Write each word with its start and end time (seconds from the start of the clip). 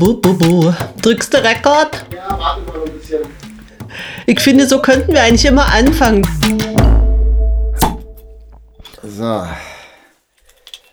bu, 0.00 0.20
bu, 0.20 0.38
bu. 0.38 0.74
Drückst 1.02 1.34
du 1.34 1.38
Rekord? 1.38 2.04
Ja, 2.14 2.38
warte 2.38 2.62
mal 2.62 2.84
ein 2.86 2.92
bisschen. 2.98 3.20
Ich 4.26 4.40
finde, 4.40 4.66
so 4.66 4.80
könnten 4.80 5.12
wir 5.12 5.22
eigentlich 5.22 5.44
immer 5.44 5.72
anfangen. 5.72 6.26
So. 9.02 9.46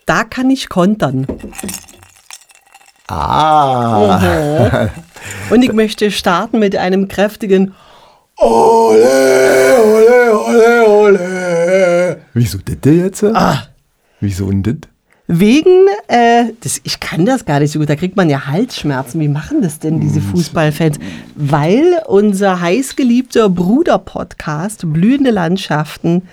Da 0.06 0.24
kann 0.26 0.50
ich 0.50 0.70
kontern. 0.70 1.26
Ah. 3.08 4.90
Und 5.50 5.64
ich 5.64 5.74
möchte 5.74 6.12
starten 6.12 6.60
mit 6.60 6.76
einem 6.76 7.08
kräftigen 7.08 7.74
Ole, 8.38 9.78
ole, 9.86 10.40
ole, 10.40 10.88
ole. 10.88 12.22
Wieso 12.34 12.58
das 12.58 12.78
jetzt? 12.84 13.24
Ah. 13.24 13.68
Wieso 14.20 14.50
denn 14.50 14.64
das? 14.64 14.91
Wegen, 15.34 15.88
äh, 16.10 16.52
das, 16.60 16.82
ich 16.84 17.00
kann 17.00 17.26
das 17.26 17.46
gar 17.46 17.62
nicht 17.62 17.72
so 17.72 17.80
gut, 17.80 17.90
da 17.90 17.96
kriegt 17.96 18.18
man 18.18 18.30
ja 18.30 18.48
Halsschmerzen. 18.48 19.22
Wie 19.22 19.30
machen 19.30 19.62
das 19.62 19.80
denn 19.80 20.02
diese 20.02 20.20
Fußballfans? 20.20 21.00
Weil 21.36 22.02
unser 22.06 22.60
heißgeliebter 22.60 23.48
Bruder-Podcast 23.48 24.92
Blühende 24.92 25.32
Landschaften, 25.32 26.24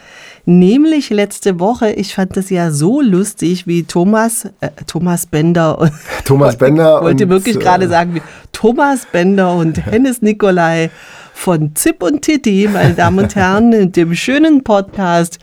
nämlich 0.46 1.10
letzte 1.10 1.60
Woche, 1.60 1.92
ich 1.92 2.12
fand 2.12 2.36
das 2.36 2.50
ja 2.50 2.72
so 2.72 3.00
lustig, 3.00 3.68
wie 3.68 3.84
Thomas, 3.84 4.46
äh, 4.60 4.70
Thomas 4.88 5.26
Bender 5.26 5.78
und 5.78 5.92
Thomas 6.24 6.56
Bender 6.56 6.96
ich 6.96 7.04
wollte 7.04 7.24
und, 7.24 7.30
wirklich 7.30 7.54
äh, 7.54 7.60
gerade 7.60 7.86
sagen, 7.86 8.16
wie 8.16 8.22
Thomas 8.50 9.06
Bender 9.12 9.54
und 9.54 9.86
Hennes 9.86 10.22
Nikolai 10.22 10.90
von 11.34 11.76
Zip 11.76 12.02
und 12.02 12.22
Titi, 12.22 12.68
meine 12.72 12.94
Damen 12.94 13.20
und 13.20 13.36
Herren, 13.36 13.72
in 13.72 13.92
dem 13.92 14.16
schönen 14.16 14.64
Podcast 14.64 15.38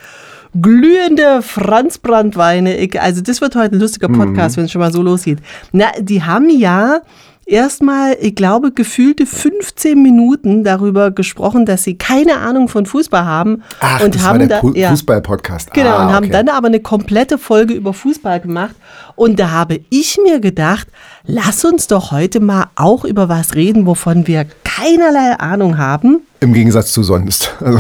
glühende 0.62 1.42
Franzbrandweine. 1.42 2.88
Also 3.00 3.22
das 3.22 3.42
wird 3.42 3.56
heute 3.56 3.76
ein 3.76 3.80
lustiger 3.80 4.10
Mhm. 4.10 4.18
Podcast, 4.18 4.58
wenn 4.58 4.66
es 4.66 4.72
schon 4.72 4.82
mal 4.82 4.92
so 4.92 5.02
losgeht. 5.02 5.40
Na, 5.72 5.88
die 6.00 6.24
haben 6.24 6.50
ja 6.50 7.00
erstmal, 7.46 8.18
ich 8.22 8.34
glaube, 8.36 8.72
gefühlte 8.72 9.26
15 9.26 10.02
Minuten 10.02 10.64
darüber 10.64 11.12
gesprochen, 11.12 11.66
dass 11.66 11.84
sie 11.84 11.96
keine 11.96 12.38
Ahnung 12.40 12.68
von 12.70 12.86
Fußball 12.88 13.24
haben 13.24 13.62
Ach, 13.80 14.02
und 14.02 14.16
das 14.16 14.24
haben 14.24 14.40
war 14.40 14.48
der 14.48 14.58
da 14.58 14.62
Fu- 14.62 14.74
ja. 14.74 14.90
Fußball-Podcast. 14.90 15.72
Genau, 15.74 15.92
ah, 15.92 16.06
und 16.08 16.14
haben 16.14 16.24
okay. 16.26 16.34
dann 16.34 16.50
aber 16.50 16.68
eine 16.68 16.80
komplette 16.80 17.38
Folge 17.38 17.74
über 17.76 17.94
Fußball 17.94 18.40
gemacht. 18.40 18.76
Und 19.16 19.40
da 19.40 19.52
habe 19.52 19.80
ich 19.90 20.18
mir 20.24 20.40
gedacht, 20.40 20.88
lass 21.26 21.64
uns 21.66 21.88
doch 21.88 22.12
heute 22.12 22.40
mal 22.40 22.68
auch 22.76 23.06
über 23.06 23.30
was 23.30 23.54
reden, 23.56 23.86
wovon 23.86 24.26
wir 24.28 24.46
keinerlei 24.64 25.38
Ahnung 25.40 25.78
haben. 25.78 26.22
Im 26.40 26.54
Gegensatz 26.54 26.92
zu 26.94 27.04
sonst. 27.04 27.54
Also, 27.62 27.80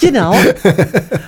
Genau. 0.00 0.34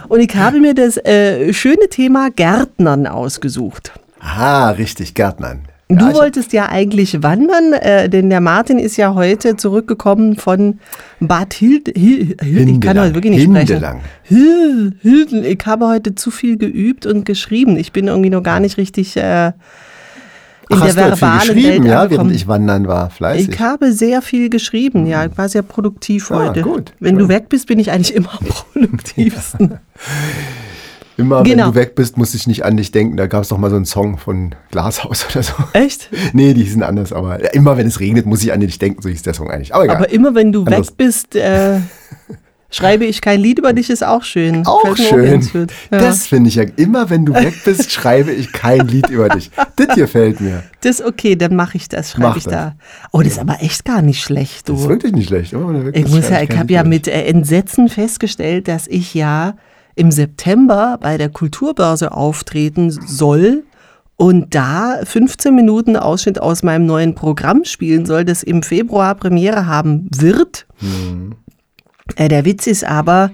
Und 0.08 0.20
ich 0.20 0.34
habe 0.36 0.60
mir 0.60 0.74
das 0.74 0.96
äh, 0.98 1.52
schöne 1.52 1.88
Thema 1.90 2.30
Gärtnern 2.30 3.06
ausgesucht. 3.06 3.92
ah, 4.20 4.70
richtig, 4.70 5.14
Gärtnern. 5.14 5.60
Du 5.88 5.96
Ja, 5.96 6.10
ich- 6.10 6.16
wolltest 6.16 6.52
ja 6.54 6.68
eigentlich 6.70 7.22
wandern, 7.22 7.74
äh, 7.74 8.08
denn 8.08 8.30
der 8.30 8.40
Martin 8.40 8.78
ist 8.78 8.96
ja 8.96 9.14
heute 9.14 9.56
zurückgekommen 9.56 10.36
von 10.36 10.78
Bad 11.20 11.52
Hild, 11.54 11.88
Hild, 11.94 12.40
Hild 12.42 12.68
ich 12.68 12.80
kann 12.80 12.98
heute 12.98 13.14
wirklich 13.14 13.32
nicht 13.34 13.42
Hindelang. 13.42 14.00
sprechen. 14.00 14.00
Hild, 14.22 14.94
Hilden, 15.02 15.44
ich 15.44 15.60
habe 15.66 15.86
heute 15.86 16.14
zu 16.14 16.30
viel 16.30 16.56
geübt 16.56 17.04
und 17.04 17.24
geschrieben. 17.26 17.76
Ich 17.76 17.92
bin 17.92 18.08
irgendwie 18.08 18.30
noch 18.30 18.42
gar 18.42 18.60
nicht 18.60 18.78
richtig 18.78 19.14
äh, 19.18 19.52
in 20.70 20.76
Ach, 20.78 20.84
der 20.84 20.94
verbalen 20.96 21.40
geschrieben, 21.40 21.84
Welt 21.84 21.92
ja, 21.92 22.10
während 22.10 22.32
ich 22.34 22.48
wandern 22.48 22.86
war, 22.88 23.10
fleißig. 23.10 23.48
Ich 23.50 23.60
habe 23.60 23.92
sehr 23.92 24.22
viel 24.22 24.48
geschrieben, 24.50 25.06
ja. 25.06 25.24
Ich 25.26 25.36
war 25.36 25.48
sehr 25.48 25.62
produktiv 25.62 26.30
Ah, 26.30 26.48
heute. 26.48 26.62
gut, 26.62 26.92
Wenn 27.00 27.16
du 27.18 27.28
weg 27.28 27.48
bist, 27.48 27.66
bin 27.66 27.78
ich 27.78 27.90
eigentlich 27.90 28.14
immer 28.14 28.30
am 28.32 28.46
produktivsten. 28.72 29.78
Immer 31.16 31.44
Genau. 31.44 31.66
wenn 31.66 31.72
du 31.72 31.74
weg 31.76 31.94
bist, 31.94 32.16
muss 32.16 32.34
ich 32.34 32.48
nicht 32.48 32.64
an 32.64 32.76
dich 32.76 32.90
denken. 32.90 33.16
Da 33.16 33.28
gab 33.28 33.42
es 33.44 33.48
doch 33.50 33.56
mal 33.58 33.70
so 33.70 33.76
einen 33.76 33.84
Song 33.84 34.18
von 34.18 34.52
Glashaus 34.72 35.24
oder 35.30 35.44
so. 35.44 35.52
Echt? 35.72 36.10
Nee, 36.32 36.54
die 36.54 36.64
sind 36.64 36.82
anders, 36.82 37.12
aber 37.12 37.54
immer 37.54 37.76
wenn 37.76 37.86
es 37.86 38.00
regnet, 38.00 38.26
muss 38.26 38.42
ich 38.42 38.52
an 38.52 38.58
dich 38.58 38.80
denken, 38.80 39.00
so 39.00 39.08
hieß 39.08 39.22
der 39.22 39.32
Song 39.34 39.48
eigentlich. 39.48 39.72
Aber 39.72 39.84
egal. 39.84 39.96
Aber 39.98 40.10
immer 40.10 40.34
wenn 40.34 40.50
du 40.50 40.64
Anderes. 40.64 40.88
weg 40.88 40.96
bist, 40.96 41.36
äh, 41.36 41.78
schreibe 42.74 43.04
ich 43.04 43.20
kein 43.20 43.40
Lied 43.40 43.58
über 43.58 43.72
dich, 43.72 43.90
ist 43.90 44.04
auch 44.04 44.22
schön. 44.24 44.66
auch 44.66 44.96
schön. 44.96 45.40
Ja. 45.90 45.98
Das 45.98 46.26
finde 46.26 46.48
ich 46.48 46.56
ja. 46.56 46.64
Immer 46.76 47.10
wenn 47.10 47.24
du 47.24 47.34
weg 47.34 47.54
bist, 47.64 47.90
schreibe 47.92 48.32
ich 48.32 48.52
kein 48.52 48.86
Lied 48.88 49.08
über 49.10 49.28
dich. 49.28 49.50
Das 49.76 49.94
hier 49.94 50.08
fällt 50.08 50.40
mir. 50.40 50.62
Das 50.80 51.00
ist 51.00 51.06
okay, 51.06 51.36
dann 51.36 51.56
mache 51.56 51.76
ich 51.76 51.88
das, 51.88 52.12
schreibe 52.12 52.38
ich 52.38 52.44
das. 52.44 52.52
da. 52.52 52.76
Oh, 53.12 53.20
das 53.22 53.32
ist 53.34 53.38
aber 53.38 53.62
echt 53.62 53.84
gar 53.84 54.02
nicht 54.02 54.22
schlecht, 54.22 54.68
Das 54.68 54.76
ist 54.78 54.84
du. 54.84 54.88
wirklich 54.88 55.12
nicht 55.12 55.28
schlecht. 55.28 55.52
Du 55.52 55.84
weg 55.84 55.96
Ich 55.96 56.08
muss 56.08 56.28
ja, 56.28 56.42
ich 56.42 56.56
habe 56.56 56.72
ja 56.72 56.84
mit 56.84 57.08
äh, 57.08 57.24
Entsetzen 57.24 57.88
festgestellt, 57.88 58.68
dass 58.68 58.86
ich 58.86 59.14
ja 59.14 59.54
im 59.94 60.10
September 60.10 60.98
bei 61.00 61.16
der 61.16 61.28
Kulturbörse 61.28 62.12
auftreten 62.12 62.90
soll 62.90 63.62
und 64.16 64.54
da 64.54 65.00
15 65.04 65.54
Minuten 65.54 65.96
Ausschnitt 65.96 66.40
aus 66.40 66.62
meinem 66.62 66.86
neuen 66.86 67.14
Programm 67.14 67.64
spielen 67.64 68.06
soll, 68.06 68.24
das 68.24 68.42
im 68.42 68.62
Februar 68.62 69.14
Premiere 69.14 69.66
haben 69.66 70.08
wird. 70.16 70.66
Äh, 70.80 71.34
der 72.28 72.44
Witz 72.44 72.66
ist 72.66 72.84
aber, 72.84 73.30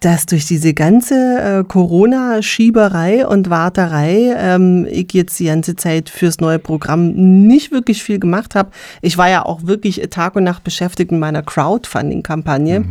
dass 0.00 0.26
durch 0.26 0.46
diese 0.46 0.74
ganze 0.74 1.14
äh, 1.14 1.64
Corona-Schieberei 1.64 3.26
und 3.26 3.48
Warterei 3.48 4.34
ähm, 4.36 4.86
ich 4.90 5.12
jetzt 5.12 5.38
die 5.38 5.46
ganze 5.46 5.74
Zeit 5.74 6.10
fürs 6.10 6.38
neue 6.40 6.58
Programm 6.58 7.12
nicht 7.46 7.72
wirklich 7.72 8.02
viel 8.02 8.18
gemacht 8.18 8.54
habe. 8.54 8.70
Ich 9.00 9.16
war 9.16 9.28
ja 9.28 9.44
auch 9.44 9.62
wirklich 9.64 10.02
Tag 10.10 10.36
und 10.36 10.44
Nacht 10.44 10.64
beschäftigt 10.64 11.12
in 11.12 11.18
meiner 11.18 11.42
Crowdfunding-Kampagne. 11.42 12.84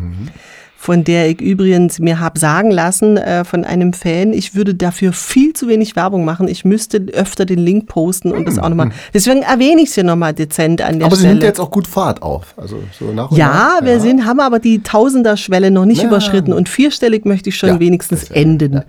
Von 0.86 1.04
der 1.04 1.28
ich 1.32 1.42
übrigens 1.42 1.98
mir 1.98 2.20
habe 2.20 2.38
sagen 2.38 2.70
lassen 2.70 3.18
äh, 3.18 3.44
von 3.44 3.66
einem 3.66 3.92
Fan, 3.92 4.34
ich 4.34 4.54
würde 4.54 4.76
dafür 4.76 5.14
viel 5.14 5.54
zu 5.54 5.68
wenig 5.68 5.96
Werbung 5.96 6.26
machen. 6.26 6.48
Ich 6.48 6.64
müsste 6.64 7.08
öfter 7.12 7.44
den 7.46 7.58
Link 7.58 7.88
posten 7.88 8.32
und 8.32 8.48
das 8.48 8.60
auch 8.60 8.70
nochmal. 8.70 8.92
Deswegen 9.12 9.42
erwähne 9.42 9.82
ich 9.82 9.90
es 9.90 9.96
hier 9.96 10.04
nochmal 10.04 10.34
dezent 10.36 10.84
an 10.84 11.00
der 11.00 11.08
Aber 11.08 11.16
sie 11.16 11.22
Stelle. 11.22 11.34
nimmt 11.34 11.44
jetzt 11.44 11.60
auch 11.60 11.72
gut 11.72 11.88
Fahrt 11.88 12.22
auf. 12.22 12.54
Also 12.56 12.78
so 13.00 13.06
nach 13.12 13.32
und 13.32 13.38
Ja, 13.38 13.48
nach. 13.80 13.84
wir 13.84 14.00
sind, 14.00 14.26
haben 14.28 14.40
aber 14.40 14.60
die 14.60 14.84
Tausender-Schwelle 14.84 15.72
noch 15.72 15.86
nicht 15.86 16.04
Ja. 16.04 16.08
überschritten 16.08 16.54
und 16.54 16.70
vierstellig 16.70 17.26
möchte 17.26 17.50
ich 17.50 17.56
schon 17.58 17.70
Ja, 17.70 17.80
wenigstens 17.80 18.30
enden. 18.30 18.84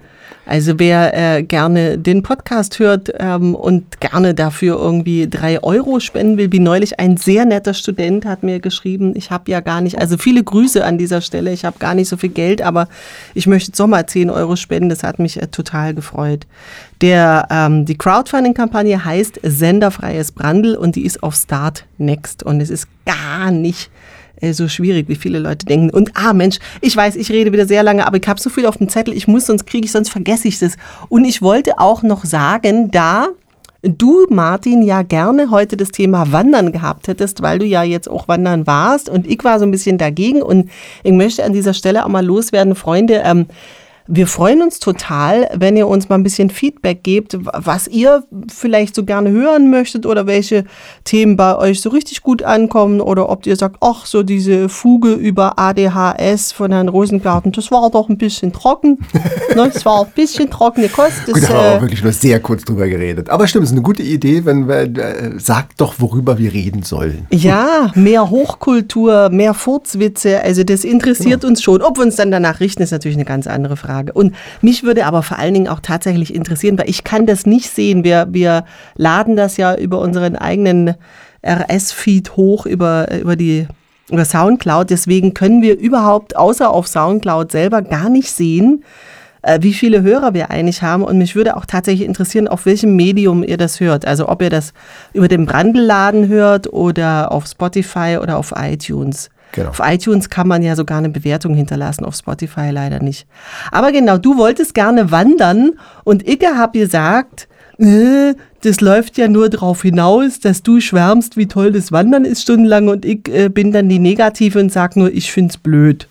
Also 0.47 0.79
wer 0.79 1.39
äh, 1.39 1.43
gerne 1.43 1.99
den 1.99 2.23
Podcast 2.23 2.79
hört 2.79 3.13
ähm, 3.19 3.57
und 3.57 4.01
gerne 4.01 4.33
dafür 4.33 4.79
irgendwie 4.79 5.29
drei 5.29 5.61
Euro 5.61 5.99
spenden 5.99 6.39
will, 6.39 6.53
wie 6.53 6.61
neulich 6.61 7.01
ein 7.01 7.17
sehr 7.17 7.45
netter 7.45 7.75
Student 7.75 8.25
hat 8.25 8.45
mir 8.45 8.61
geschrieben, 8.61 9.15
ich 9.17 9.33
habe 9.33 9.51
ja 9.51 9.59
gar 9.59 9.81
nicht, 9.81 9.99
also 9.99 10.17
viele 10.17 10.45
Grüße 10.45 10.85
an 10.85 10.99
dieser 10.99 11.21
Stelle, 11.21 11.53
ich 11.53 11.65
habe 11.65 11.81
gar 11.81 11.95
nicht 11.95 12.09
so 12.09 12.17
viel 12.17 12.31
Geld, 12.31 12.63
aber 12.63 12.89
ich 13.35 13.49
möchte 13.49 13.71
jetzt 13.71 13.79
noch 13.81 13.89
mal 13.89 14.07
10 14.07 14.31
Euro 14.31 14.55
spenden, 14.55 14.89
das 14.89 15.03
hat 15.03 15.19
mich 15.19 15.43
äh, 15.43 15.49
total 15.49 15.95
gefreut. 15.95 16.47
Der, 17.01 17.49
ähm, 17.51 17.85
die 17.85 17.99
Crowdfunding-Kampagne 17.99 19.05
heißt 19.05 19.41
Senderfreies 19.43 20.31
Brandl 20.31 20.77
und 20.77 20.95
die 20.95 21.05
ist 21.05 21.25
auf 21.25 21.35
Start 21.35 21.87
Next 21.99 22.45
und 22.45 22.61
es 22.61 22.71
ist 22.71 22.87
gar 23.05 23.51
nicht 23.51 23.91
äh, 24.41 24.53
so 24.53 24.69
schwierig, 24.69 25.09
wie 25.09 25.17
viele 25.17 25.39
Leute 25.39 25.67
denken. 25.67 25.91
Und 25.91 26.11
ah, 26.15 26.33
Mensch, 26.33 26.59
ich 26.81 26.97
weiß, 26.97 27.17
ich 27.17 27.31
rede 27.31 27.53
wieder 27.53 27.67
sehr 27.67 27.83
lange, 27.83 28.07
aber 28.07 28.17
ich 28.19 28.29
habe 28.29 28.41
so 28.41 28.51
viel 28.51 28.67
auf 28.67 28.77
dem 28.77 28.89
Zettel, 28.89 29.15
ich 29.15 29.29
muss, 29.29 29.47
sonst 29.47 29.67
kriege 29.67 29.85
ich, 29.85 29.93
sonst 29.93 30.11
vergesse 30.11 30.49
ich 30.49 30.59
das. 30.59 30.77
Und 31.09 31.25
ich 31.25 31.43
wollte 31.43 31.79
auch 31.79 32.03
noch 32.03 32.25
sagen, 32.25 32.91
da 32.91 33.29
du, 33.83 34.27
Martin, 34.31 34.83
ja 34.83 35.03
gerne 35.03 35.51
heute 35.51 35.77
das 35.77 35.91
Thema 35.91 36.33
Wandern 36.33 36.73
gehabt 36.73 37.09
hättest, 37.09 37.43
weil 37.43 37.59
du 37.59 37.67
ja 37.67 37.83
jetzt 37.83 38.11
auch 38.11 38.29
wandern 38.29 38.67
warst 38.67 39.09
und 39.09 39.27
ich 39.27 39.43
war 39.45 39.59
so 39.59 39.65
ein 39.65 39.71
bisschen 39.71 39.99
dagegen 39.99 40.43
und 40.43 40.71
ich 41.03 41.13
möchte 41.13 41.45
an 41.45 41.53
dieser 41.53 41.75
Stelle 41.75 42.05
auch 42.05 42.09
mal 42.09 42.25
loswerden, 42.25 42.75
Freunde, 42.75 43.23
ähm, 43.25 43.47
wir 44.09 44.27
freuen 44.27 44.63
uns 44.63 44.79
total, 44.79 45.49
wenn 45.55 45.77
ihr 45.77 45.89
uns 45.89 46.09
mal 46.09 46.17
ein 46.17 46.23
bisschen 46.23 46.51
Feedback 46.51 47.03
gebt, 47.03 47.37
was 47.41 47.89
ihr 47.89 48.25
vielleicht 48.53 48.95
so 48.95 49.05
gerne 49.05 49.31
hören 49.31 49.71
möchtet 49.71 50.07
oder 50.07 50.27
welche 50.27 50.65
Themen 51.05 51.37
bei 51.37 51.57
euch 51.57 51.81
so 51.81 51.91
richtig 51.91 52.23
gut 52.23 52.43
ankommen 52.43 53.01
oder 53.01 53.29
ob 53.29 53.47
ihr 53.47 53.57
sagt, 53.57 53.77
ach, 53.81 54.07
so 54.07 54.23
diese 54.23 54.69
Fuge 54.69 55.13
über 55.13 55.59
ADHS 55.59 56.53
von 56.53 56.73
Herrn 56.73 56.89
Rosengarten, 56.89 57.53
das 57.53 57.71
war 57.71 57.91
doch 57.91 58.09
ein 58.09 58.19
bisschen 58.19 58.53
trocken. 58.53 58.99
ne? 59.55 59.71
Das 59.73 59.85
war 59.85 60.05
ein 60.05 60.13
bisschen 60.15 60.51
trockene 60.51 60.89
Kost. 60.89 61.23
Das, 61.27 61.35
Gut, 61.35 61.43
da 61.43 61.49
haben 61.49 61.55
wir 61.55 61.73
äh, 61.73 61.77
auch 61.77 61.81
wirklich 61.83 62.03
nur 62.03 62.13
sehr 62.13 62.41
kurz 62.41 62.65
drüber 62.65 62.89
geredet. 62.89 63.29
Aber 63.29 63.47
stimmt, 63.47 63.65
es 63.65 63.71
ist 63.71 63.75
eine 63.75 63.83
gute 63.83 64.03
Idee, 64.03 64.45
wenn 64.45 64.69
wir, 64.69 64.83
äh, 64.83 65.39
sagt 65.39 65.81
doch, 65.81 65.95
worüber 65.99 66.39
wir 66.39 66.53
reden 66.53 66.83
sollen. 66.83 67.27
Ja, 67.31 67.91
mehr 67.95 68.31
Hochkultur, 68.31 69.31
mehr 69.31 69.55
Furzwitze, 69.55 70.43
also 70.43 70.63
das 70.63 70.85
interessiert 70.85 71.45
uns 71.45 71.63
schon. 71.63 71.83
Ob 71.83 71.99
wir 71.99 72.05
uns 72.05 72.17
dann 72.17 72.31
danach 72.31 72.61
richten, 72.61 72.83
ist 72.83 72.93
natürlich 72.93 73.17
eine 73.17 73.25
ganz 73.25 73.47
andere 73.47 73.77
Frage. 73.77 73.96
Und 74.15 74.35
mich 74.61 74.83
würde 74.83 75.07
aber 75.07 75.23
vor 75.23 75.39
allen 75.39 75.55
Dingen 75.55 75.69
auch 75.69 75.81
tatsächlich 75.81 76.35
interessieren, 76.35 76.79
weil 76.79 76.89
ich 76.89 77.05
kann 77.05 77.27
das 77.27 77.47
nicht 77.47 77.71
sehen. 77.71 78.05
Wir, 78.05 78.27
wir 78.31 78.65
laden 78.97 79.37
das 79.37 79.57
ja 79.57 79.75
über 79.77 80.01
unseren 80.01 80.37
eigenen 80.37 80.95
RS-Feed 81.45 82.37
hoch, 82.37 82.67
über, 82.67 83.11
über 83.13 83.37
die 83.37 83.67
über 84.11 84.25
Soundcloud. 84.25 84.91
Deswegen 84.91 85.35
können 85.35 85.63
wir 85.63 85.79
überhaupt, 85.79 86.37
außer 86.37 86.71
auf 86.71 86.87
Soundcloud 86.87 87.51
selber, 87.51 87.83
gar 87.83 88.09
nicht 88.09 88.31
sehen, 88.31 88.85
äh, 89.43 89.59
wie 89.63 89.73
viele 89.73 90.03
Hörer 90.03 90.35
wir 90.35 90.51
eigentlich 90.51 90.83
haben. 90.83 91.03
Und 91.03 91.19
mich 91.19 91.35
würde 91.35 91.57
auch 91.57 91.67
tatsächlich 91.67 92.07
interessieren, 92.07 92.49
auf 92.49 92.67
welchem 92.67 92.97
Medium 92.97 93.43
ihr 93.43 93.57
das 93.57 93.81
hört. 93.81 94.07
Also 94.07 94.29
ob 94.29 94.43
ihr 94.43 94.51
das 94.51 94.73
über 95.13 95.29
den 95.29 95.47
Brandelladen 95.47 96.29
hört 96.29 96.73
oder 96.73 97.33
auf 97.33 97.47
Spotify 97.47 98.19
oder 98.21 98.39
auf 98.39 98.53
iTunes. 98.57 99.31
Genau. 99.57 99.71
Auf 99.71 99.81
iTunes 99.83 100.29
kann 100.29 100.47
man 100.47 100.63
ja 100.63 100.77
sogar 100.77 100.99
eine 100.99 101.09
Bewertung 101.09 101.55
hinterlassen, 101.55 102.05
auf 102.05 102.15
Spotify 102.15 102.71
leider 102.71 103.03
nicht. 103.03 103.27
Aber 103.73 103.91
genau, 103.91 104.19
du 104.19 104.37
wolltest 104.37 104.75
gerne 104.75 105.11
wandern 105.11 105.73
und 106.05 106.29
ich 106.29 106.45
habe 106.47 106.79
gesagt, 106.79 107.49
äh, 107.79 108.35
das 108.63 108.81
läuft 108.83 109.17
ja 109.17 109.29
nur 109.29 109.49
darauf 109.49 109.83
hinaus, 109.83 110.41
dass 110.41 110.63
du 110.63 110.81
schwärmst, 110.81 111.39
wie 111.39 111.47
toll 111.47 111.73
das 111.73 111.91
Wandern 111.91 112.27
ist 112.27 112.43
stundenlang 112.43 112.89
und 112.89 113.07
ich 113.07 113.29
äh, 113.29 113.49
bin 113.49 113.73
dann 113.73 113.89
die 113.89 113.99
Negative 113.99 114.59
und 114.59 114.71
sag 114.71 114.95
nur, 114.95 115.11
ich 115.11 115.33
find's 115.33 115.57
blöd. 115.57 116.07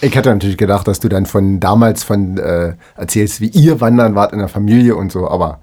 Ich 0.00 0.14
hätte 0.14 0.28
natürlich 0.28 0.58
gedacht, 0.58 0.86
dass 0.86 1.00
du 1.00 1.08
dann 1.08 1.26
von 1.26 1.58
damals 1.58 2.04
von 2.04 2.38
äh, 2.38 2.74
erzählst, 2.96 3.40
wie 3.40 3.48
ihr 3.48 3.80
wandern 3.80 4.14
wart 4.14 4.32
in 4.32 4.38
der 4.38 4.48
Familie 4.48 4.94
und 4.94 5.10
so, 5.10 5.28
aber. 5.28 5.58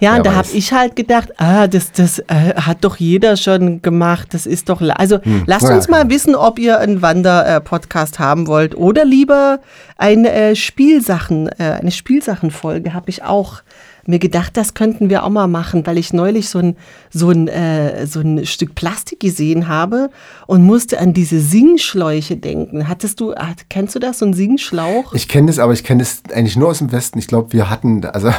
Ja, 0.00 0.16
und 0.16 0.26
da 0.26 0.34
habe 0.34 0.48
ich 0.52 0.72
halt 0.72 0.96
gedacht, 0.96 1.30
ah, 1.38 1.66
das, 1.66 1.92
das 1.92 2.18
äh, 2.18 2.54
hat 2.56 2.78
doch 2.82 2.96
jeder 2.96 3.36
schon 3.36 3.82
gemacht. 3.82 4.28
Das 4.32 4.46
ist 4.46 4.68
doch. 4.68 4.80
Also 4.80 5.22
hm. 5.22 5.44
lasst 5.46 5.68
uns 5.68 5.88
mal 5.88 6.08
wissen, 6.10 6.34
ob 6.34 6.58
ihr 6.58 6.78
einen 6.78 7.02
Wander-Podcast 7.02 8.18
haben 8.18 8.46
wollt 8.46 8.74
oder 8.76 9.04
lieber 9.04 9.60
eine 9.96 10.32
äh, 10.32 10.56
Spielsachen, 10.56 11.48
äh, 11.58 11.78
eine 11.80 11.90
Spielsachenfolge 11.90 12.94
habe 12.94 13.10
ich 13.10 13.22
auch 13.22 13.62
mir 14.08 14.18
gedacht, 14.18 14.56
das 14.56 14.74
könnten 14.74 15.10
wir 15.10 15.24
auch 15.24 15.30
mal 15.30 15.46
machen, 15.46 15.86
weil 15.86 15.98
ich 15.98 16.12
neulich 16.12 16.48
so 16.48 16.58
ein, 16.58 16.76
so 17.10 17.30
ein, 17.30 17.48
äh, 17.48 18.06
so 18.06 18.20
ein 18.20 18.46
Stück 18.46 18.74
Plastik 18.74 19.20
gesehen 19.20 19.68
habe 19.68 20.10
und 20.46 20.62
musste 20.62 20.98
an 21.00 21.12
diese 21.12 21.40
Singschläuche 21.40 22.36
denken. 22.36 22.88
Hattest 22.88 23.20
du, 23.20 23.34
kennst 23.68 23.94
du 23.94 23.98
das, 23.98 24.18
so 24.18 24.26
ein 24.26 24.34
Singschlauch? 24.34 25.12
Ich 25.14 25.28
kenne 25.28 25.48
das, 25.48 25.58
aber 25.58 25.72
ich 25.72 25.84
kenne 25.84 26.00
das 26.02 26.22
eigentlich 26.32 26.56
nur 26.56 26.68
aus 26.68 26.78
dem 26.78 26.92
Westen. 26.92 27.18
Ich 27.18 27.26
glaube, 27.26 27.52
wir 27.52 27.70
hatten, 27.70 28.04
also 28.04 28.30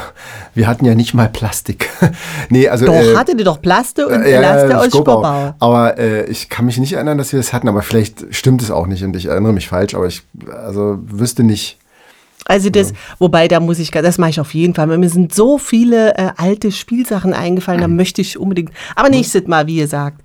wir 0.53 0.67
hatten 0.67 0.85
ja 0.85 0.95
nicht 0.95 1.13
mal 1.13 1.29
Plastik. 1.29 1.89
nee, 2.49 2.67
also. 2.67 2.85
Doch, 2.85 2.93
äh, 2.93 3.15
hattet 3.15 3.39
ihr 3.39 3.45
doch 3.45 3.61
Plaste 3.61 4.07
und 4.07 4.23
äh, 4.23 4.39
Laste 4.39 4.69
ja, 4.69 4.79
aus 4.79 4.87
Spurbau. 4.87 5.55
Aber 5.59 5.97
äh, 5.97 6.25
ich 6.25 6.49
kann 6.49 6.65
mich 6.65 6.77
nicht 6.77 6.93
erinnern, 6.93 7.17
dass 7.17 7.31
wir 7.31 7.39
das 7.39 7.53
hatten, 7.53 7.67
aber 7.67 7.81
vielleicht 7.81 8.33
stimmt 8.33 8.61
es 8.61 8.71
auch 8.71 8.87
nicht 8.87 9.03
und 9.03 9.15
ich 9.15 9.25
erinnere 9.25 9.53
mich 9.53 9.67
falsch, 9.67 9.95
aber 9.95 10.07
ich 10.07 10.23
also 10.51 10.97
wüsste 11.01 11.43
nicht. 11.43 11.77
Also 12.47 12.69
das, 12.69 12.91
ja. 12.91 12.95
wobei 13.19 13.47
da 13.47 13.59
muss 13.59 13.77
ich, 13.77 13.91
das 13.91 14.17
mache 14.17 14.29
ich 14.31 14.39
auf 14.39 14.53
jeden 14.53 14.73
Fall. 14.73 14.87
Mir 14.97 15.09
sind 15.09 15.33
so 15.33 15.57
viele 15.57 16.15
äh, 16.17 16.31
alte 16.37 16.71
Spielsachen 16.71 17.33
eingefallen, 17.33 17.81
da 17.81 17.87
möchte 17.87 18.21
ich 18.21 18.37
unbedingt. 18.37 18.71
Aber 18.95 19.09
nächstes 19.09 19.47
Mal, 19.47 19.67
wie 19.67 19.77
ihr 19.77 19.87
sagt. 19.87 20.21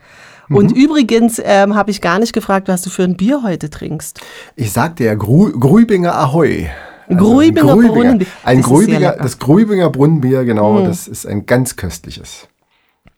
Und 0.48 0.70
mhm. 0.70 0.76
übrigens 0.76 1.40
ähm, 1.44 1.74
habe 1.74 1.90
ich 1.90 2.00
gar 2.00 2.18
nicht 2.18 2.32
gefragt, 2.32 2.68
was 2.68 2.82
du 2.82 2.90
für 2.90 3.02
ein 3.02 3.16
Bier 3.16 3.42
heute 3.42 3.70
trinkst. 3.70 4.20
Ich 4.56 4.72
sagte 4.72 5.04
ja 5.04 5.14
Gru 5.14 5.50
Gruibinger 5.50 6.14
Ahoi. 6.14 6.68
Also 7.08 7.24
Gruibinger, 7.24 7.72
Gruibinger 7.72 7.92
Brunnenbier. 7.94 8.26
Ein 8.44 8.58
das 8.58 8.66
Gruibinger, 8.66 9.12
das 9.12 9.38
Gruibinger 9.38 9.90
Brunnenbier, 9.90 10.44
genau, 10.44 10.80
mhm. 10.80 10.84
das 10.84 11.08
ist 11.08 11.26
ein 11.26 11.46
ganz 11.46 11.76
köstliches. 11.76 12.48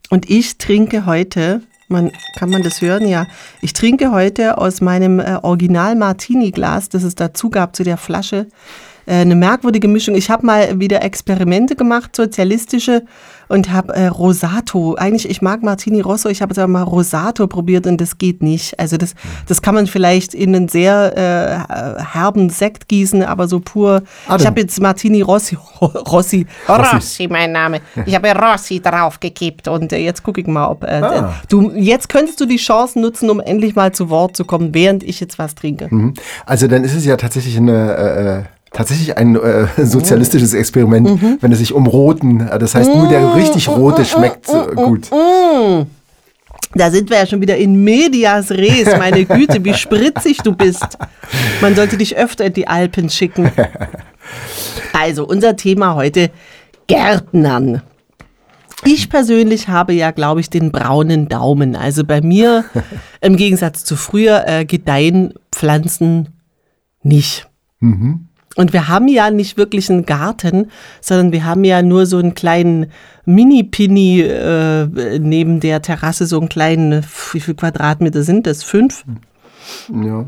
Und 0.09 0.29
ich 0.29 0.57
trinke 0.57 1.05
heute, 1.05 1.61
man, 1.87 2.11
kann 2.35 2.49
man 2.49 2.63
das 2.63 2.81
hören? 2.81 3.07
Ja. 3.07 3.27
Ich 3.61 3.73
trinke 3.73 4.11
heute 4.11 4.57
aus 4.57 4.81
meinem 4.81 5.19
äh, 5.19 5.37
Original 5.41 5.95
Martini-Glas, 5.95 6.89
das 6.89 7.03
es 7.03 7.15
dazu 7.15 7.49
gab 7.49 7.75
zu 7.75 7.83
der 7.83 7.97
Flasche, 7.97 8.47
eine 9.07 9.35
merkwürdige 9.35 9.87
Mischung. 9.87 10.15
Ich 10.15 10.29
habe 10.29 10.45
mal 10.45 10.79
wieder 10.79 11.03
Experimente 11.03 11.75
gemacht, 11.75 12.15
sozialistische, 12.15 13.03
und 13.47 13.71
habe 13.71 13.93
äh, 13.93 14.07
Rosato. 14.07 14.95
Eigentlich, 14.95 15.29
ich 15.29 15.41
mag 15.41 15.63
Martini 15.63 16.01
Rosso, 16.01 16.29
ich 16.29 16.41
habe 16.41 16.51
jetzt 16.51 16.59
aber 16.59 16.67
mal 16.67 16.83
Rosato 16.83 17.47
probiert 17.47 17.87
und 17.87 17.99
das 18.01 18.17
geht 18.17 18.41
nicht. 18.41 18.79
Also 18.79 18.97
das, 18.97 19.13
das 19.47 19.61
kann 19.61 19.75
man 19.75 19.87
vielleicht 19.87 20.33
in 20.33 20.55
einen 20.55 20.67
sehr 20.67 21.15
äh, 21.15 22.03
herben 22.03 22.49
Sekt 22.49 22.87
gießen, 22.87 23.23
aber 23.23 23.47
so 23.47 23.59
pur. 23.59 24.03
Ah, 24.27 24.37
ich 24.39 24.45
habe 24.45 24.61
jetzt 24.61 24.79
Martini 24.81 25.21
Rossi, 25.25 25.57
Rossi, 25.81 26.45
Rossi, 26.67 27.27
mein 27.27 27.51
Name. 27.51 27.81
Ich 28.05 28.15
habe 28.15 28.31
Rossi 28.31 28.81
draufgekippt 28.81 29.67
und 29.67 29.93
äh, 29.93 29.97
jetzt 29.97 30.23
gucke 30.23 30.41
ich 30.41 30.47
mal, 30.47 30.67
ob 30.67 30.83
äh, 30.83 31.01
ah. 31.01 31.33
du 31.49 31.71
jetzt 31.75 32.09
könntest 32.09 32.39
du 32.41 32.45
die 32.45 32.57
Chance 32.57 32.99
nutzen, 32.99 33.29
um 33.29 33.39
endlich 33.39 33.75
mal 33.75 33.91
zu 33.91 34.09
Wort 34.09 34.35
zu 34.35 34.45
kommen, 34.45 34.73
während 34.73 35.03
ich 35.03 35.19
jetzt 35.19 35.39
was 35.39 35.55
trinke. 35.55 35.87
Mhm. 35.89 36.13
Also 36.45 36.67
dann 36.67 36.83
ist 36.83 36.95
es 36.95 37.05
ja 37.05 37.17
tatsächlich 37.17 37.57
eine 37.57 37.95
äh, 37.95 38.39
äh 38.39 38.43
tatsächlich 38.75 39.17
ein 39.17 39.35
äh, 39.35 39.67
sozialistisches 39.85 40.53
Experiment, 40.53 41.21
mhm. 41.21 41.37
wenn 41.41 41.51
es 41.51 41.59
sich 41.59 41.73
um 41.73 41.87
roten, 41.87 42.41
äh, 42.41 42.59
das 42.59 42.75
heißt 42.75 42.93
nur 42.93 43.07
der 43.07 43.21
mhm. 43.21 43.33
richtig 43.33 43.67
rote 43.69 44.05
schmeckt 44.05 44.49
äh, 44.49 44.75
gut. 44.75 45.09
Da 46.77 46.91
sind 46.91 47.09
wir 47.09 47.17
ja 47.17 47.25
schon 47.25 47.39
wieder 47.39 47.55
in 47.55 47.83
medias 47.85 48.51
res. 48.51 48.97
Meine 48.97 49.23
Güte, 49.23 49.63
wie 49.63 49.73
spritzig 49.73 50.39
du 50.39 50.53
bist. 50.53 50.97
Man 51.61 51.73
sollte 51.73 51.97
dich 51.97 52.17
öfter 52.17 52.45
in 52.45 52.53
die 52.53 52.67
Alpen 52.67 53.09
schicken. 53.09 53.51
Also, 54.91 55.27
unser 55.27 55.57
Thema 55.57 55.93
heute: 55.95 56.31
Gärtnern. 56.87 57.81
Ich 58.85 59.09
persönlich 59.09 59.67
habe 59.67 59.93
ja, 59.93 60.11
glaube 60.11 60.39
ich, 60.39 60.49
den 60.49 60.71
braunen 60.71 61.27
Daumen. 61.27 61.75
Also 61.75 62.05
bei 62.05 62.21
mir, 62.21 62.63
im 63.19 63.35
Gegensatz 63.35 63.83
zu 63.83 63.97
früher, 63.97 64.47
äh, 64.47 64.65
gedeihen 64.65 65.33
Pflanzen 65.51 66.29
nicht. 67.03 67.47
Mhm. 67.81 68.29
Und 68.55 68.71
wir 68.71 68.87
haben 68.87 69.07
ja 69.07 69.31
nicht 69.31 69.57
wirklich 69.57 69.89
einen 69.89 70.05
Garten, 70.05 70.71
sondern 71.01 71.31
wir 71.31 71.45
haben 71.45 71.63
ja 71.63 71.81
nur 71.81 72.05
so 72.05 72.17
einen 72.17 72.35
kleinen 72.35 72.87
Mini-Pini 73.25 74.21
äh, 74.21 75.19
neben 75.19 75.59
der 75.59 75.81
Terrasse, 75.81 76.25
so 76.25 76.39
einen 76.39 76.49
kleinen, 76.49 77.05
wie 77.33 77.39
viel 77.39 77.55
Quadratmeter 77.55 78.23
sind 78.23 78.47
das? 78.47 78.63
Fünf? 78.63 79.03
Ja. 79.91 80.25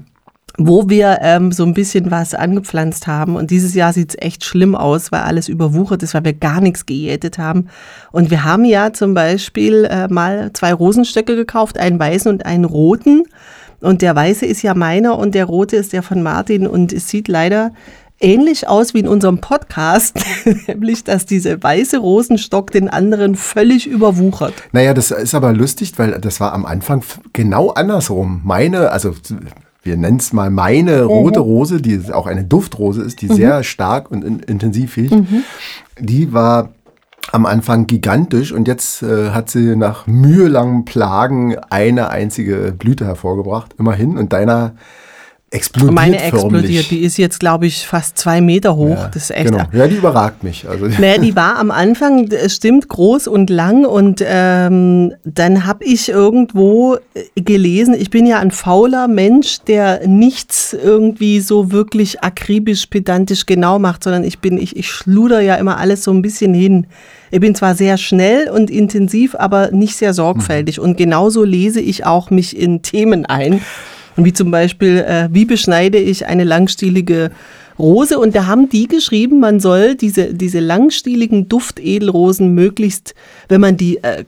Wo 0.60 0.90
wir 0.90 1.20
ähm, 1.22 1.52
so 1.52 1.64
ein 1.64 1.76
bisschen 1.76 2.10
was 2.10 2.34
angepflanzt 2.34 3.06
haben. 3.06 3.36
Und 3.36 3.52
dieses 3.52 3.76
Jahr 3.76 3.94
sieht 3.94 4.10
es 4.10 4.18
echt 4.20 4.44
schlimm 4.44 4.76
aus, 4.76 5.12
weil 5.12 5.22
alles 5.22 5.48
überwuchert 5.48 6.02
ist, 6.04 6.16
weil 6.16 6.26
wir 6.26 6.34
gar 6.34 6.60
nichts 6.62 6.86
gejätet 6.86 7.38
haben. 7.38 7.68
Und 8.12 8.32
wir 8.32 8.44
haben 8.44 8.66
ja 8.66 8.92
zum 8.92 9.14
Beispiel 9.14 9.86
äh, 9.86 10.08
mal 10.08 10.52
zwei 10.54 10.74
Rosenstöcke 10.74 11.36
gekauft, 11.36 11.78
einen 11.78 12.00
weißen 12.00 12.30
und 12.30 12.46
einen 12.46 12.66
roten. 12.66 13.24
Und 13.80 14.02
der 14.02 14.16
weiße 14.16 14.48
ist 14.48 14.64
ja 14.64 14.74
meiner 14.74 15.20
und 15.20 15.36
der 15.36 15.46
rote 15.46 15.76
ist 15.76 15.94
der 15.94 16.02
von 16.02 16.24
Martin. 16.24 16.66
Und 16.66 16.92
es 16.92 17.08
sieht 17.08 17.28
leider 17.28 17.72
ähnlich 18.20 18.68
aus 18.68 18.94
wie 18.94 19.00
in 19.00 19.08
unserem 19.08 19.40
Podcast, 19.40 20.20
nämlich 20.68 21.04
dass 21.04 21.26
diese 21.26 21.62
weiße 21.62 21.98
Rosenstock 21.98 22.72
den 22.72 22.90
anderen 22.90 23.36
völlig 23.36 23.88
überwuchert. 23.88 24.54
Naja, 24.72 24.94
das 24.94 25.12
ist 25.12 25.36
aber 25.36 25.54
lustig, 25.54 25.94
weil 25.98 26.20
das 26.20 26.40
war 26.40 26.54
am 26.54 26.66
Anfang 26.66 27.04
genau 27.34 27.70
andersrum. 27.70 28.42
Meine, 28.44 28.92
also 28.92 29.14
wir 29.84 29.98
nennen 29.98 30.18
es 30.18 30.34
mal 30.34 30.50
meine 30.50 31.04
mhm. 31.04 31.10
rote 31.10 31.40
Rose, 31.40 31.82
die 31.82 32.02
auch 32.12 32.28
eine 32.28 32.44
Duftrose 32.44 33.02
ist, 33.02 33.22
die 33.22 33.30
mhm. 33.30 33.36
sehr 33.36 33.64
stark 33.64 34.12
und 34.12 34.24
in, 34.24 34.40
intensiv 34.40 34.98
riecht, 34.98 35.14
mhm. 35.14 35.44
die 36.00 36.34
war 36.34 36.70
am 37.32 37.46
Anfang 37.46 37.88
gigantisch 37.88 38.52
und 38.52 38.68
jetzt 38.68 39.04
äh, 39.04 39.32
hat 39.32 39.50
sie 39.50 39.76
nach 39.76 40.08
mühelangem 40.08 40.86
Plagen 40.86 41.58
eine 41.70 42.10
einzige 42.10 42.74
Blüte 42.78 43.06
hervorgebracht, 43.06 43.76
immerhin. 43.78 44.18
Und 44.18 44.32
deiner 44.32 44.76
explodiert 45.50 45.94
Meine 45.94 46.22
explodiert, 46.22 46.92
die 46.92 47.04
ist 47.04 47.18
jetzt, 47.18 47.40
glaube 47.40 47.68
ich, 47.68 47.88
fast 47.88 48.18
zwei 48.18 48.42
Meter 48.42 48.76
hoch. 48.76 48.98
Ja, 48.98 49.08
das 49.08 49.24
ist 49.24 49.32
echt. 49.32 49.46
Genau. 49.46 49.64
Ja, 49.72 49.88
die 49.88 49.96
überragt 49.96 50.44
mich. 50.44 50.68
Also. 50.68 50.88
Naja, 50.88 51.20
die 51.20 51.36
war 51.38 51.58
am 51.58 51.72
Anfang, 51.72 52.30
es 52.30 52.56
stimmt, 52.56 52.90
groß 52.90 53.28
und 53.28 53.50
lang 53.50 53.86
und 53.86 54.22
ähm, 54.26 55.14
dann 55.24 55.66
habe 55.66 55.86
ich 55.86 56.10
irgendwo 56.10 56.98
äh, 57.14 57.42
gelesen, 57.42 57.96
ich 57.98 58.10
bin 58.10 58.26
ja 58.26 58.40
ein 58.40 58.52
fauler 58.52 59.08
Mensch, 59.08 59.60
der 59.62 60.06
nichts 60.06 60.74
irgendwie 60.74 61.40
so 61.40 61.72
wirklich 61.72 62.22
akribisch, 62.24 62.88
pedantisch 62.88 63.46
genau 63.46 63.80
macht, 63.80 64.04
sondern 64.04 64.26
ich 64.26 64.40
bin, 64.40 64.58
ich, 64.58 64.76
ich 64.76 64.90
schluder 64.90 65.40
ja 65.40 65.56
immer 65.56 65.78
alles 65.78 66.04
so 66.04 66.12
ein 66.12 66.22
bisschen 66.22 66.54
hin. 66.54 66.88
Ich 67.32 67.40
bin 67.40 67.56
zwar 67.56 67.74
sehr 67.76 67.98
schnell 67.98 68.50
und 68.50 68.70
intensiv, 68.70 69.36
aber 69.36 69.72
nicht 69.72 69.96
sehr 69.96 70.14
sorgfältig. 70.14 70.78
Mhm. 70.78 70.84
Und 70.84 70.98
genauso 70.98 71.44
lese 71.44 71.80
ich 71.80 72.06
auch 72.06 72.32
mich 72.32 72.58
in 72.58 72.82
Themen 72.82 73.26
ein. 73.26 73.62
Wie 74.18 74.34
zum 74.34 74.52
Beispiel, 74.52 74.98
äh, 74.98 75.30
wie 75.32 75.46
beschneide 75.46 75.98
ich 75.98 76.26
eine 76.26 76.44
langstielige 76.44 77.32
Rose? 77.78 78.18
Und 78.18 78.36
da 78.36 78.48
haben 78.48 78.70
die 78.70 78.88
geschrieben, 78.88 79.40
man 79.40 79.60
soll 79.60 79.96
diese, 79.96 80.34
diese 80.34 80.60
langstieligen 80.60 81.48
Duftedelrosen 81.48 82.54
möglichst, 82.54 83.14
wenn 83.48 83.62
man 83.62 83.78
die 83.78 84.04
äh, 84.04 84.26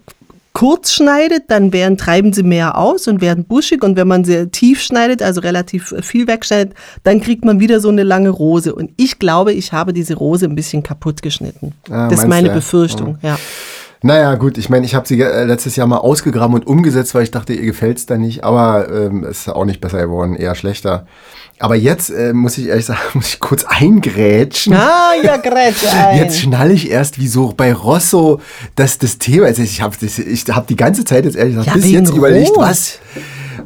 kurz 0.53 0.91
schneidet, 0.91 1.43
dann 1.48 1.72
werden, 1.74 1.98
treiben 1.98 2.34
sie 2.34 2.43
mehr 2.43 2.77
aus 2.77 3.08
und 3.08 3.22
werden 3.22 3.46
buschig. 3.46 3.84
Und 3.84 3.96
wenn 3.96 4.08
man 4.08 4.25
sie 4.25 4.50
tief 4.50 4.81
schneidet, 4.81 5.22
also 5.22 5.41
relativ 5.41 5.93
viel 6.01 6.27
wegschneidet, 6.27 6.74
dann 7.03 7.22
kriegt 7.22 7.46
man 7.46 7.60
wieder 7.60 7.79
so 7.79 7.89
eine 7.89 8.03
lange 8.03 8.29
Rose. 8.29 8.75
Und 8.75 8.91
ich 8.98 9.19
glaube, 9.19 9.53
ich 9.53 9.72
habe 9.72 9.93
diese 9.93 10.15
Rose 10.15 10.46
ein 10.46 10.55
bisschen 10.55 10.84
kaputt 10.84 11.22
geschnitten. 11.22 11.74
Ah, 11.89 12.10
das 12.10 12.19
ist 12.19 12.27
meine 12.27 12.50
Befürchtung, 12.50 13.17
ja. 13.22 13.29
ja. 13.29 13.39
Naja, 14.01 14.36
gut, 14.36 14.58
ich 14.58 14.70
meine, 14.70 14.86
ich 14.86 14.96
habe 14.96 15.08
sie 15.08 15.20
äh, 15.22 15.44
letztes 15.44 15.75
Jahr 15.75 15.86
mal 15.86 15.98
ausgegraben 15.98 16.56
und 16.56 16.65
umgesetzt, 16.65 17.13
weil 17.15 17.24
ich 17.24 17.32
dachte, 17.32 17.53
ihr 17.53 17.65
gefällt's 17.65 18.06
da 18.06 18.18
nicht, 18.18 18.46
aber 18.46 18.88
ähm, 18.89 19.25
ist 19.25 19.50
auch 19.50 19.65
nicht 19.65 19.82
besser 19.82 20.00
geworden, 20.00 20.36
eher 20.36 20.56
schlechter. 20.56 21.06
Aber 21.60 21.75
jetzt 21.75 22.10
äh, 22.10 22.32
muss 22.32 22.58
ich 22.58 22.68
ehrlich 22.68 22.86
sagen, 22.88 23.00
muss 23.13 23.34
ich 23.34 23.39
kurz 23.41 23.65
eingrätschen. 23.65 24.74
Ah, 24.74 25.12
ja, 25.22 25.36
grätsch 25.36 25.86
ein. 25.86 26.18
Jetzt 26.18 26.39
schnalle 26.39 26.74
ich 26.74 26.89
erst, 26.89 27.20
wieso 27.20 27.53
bei 27.56 27.74
Rosso 27.74 28.39
das 28.75 29.00
das 29.00 29.18
Thema 29.18 29.48
ist. 29.48 29.60
Ich 29.60 29.82
habe 29.82 29.96
ich 30.01 30.44
hab 30.50 30.68
die 30.68 30.77
ganze 30.77 31.03
Zeit 31.03 31.25
jetzt 31.25 31.36
ehrlich 31.36 31.56
gesagt 31.56 31.75
ja, 31.75 31.82
bis 31.82 31.91
jetzt 31.91 32.12
Rot. 32.12 32.18
überlegt, 32.18 32.51
was 32.56 33.00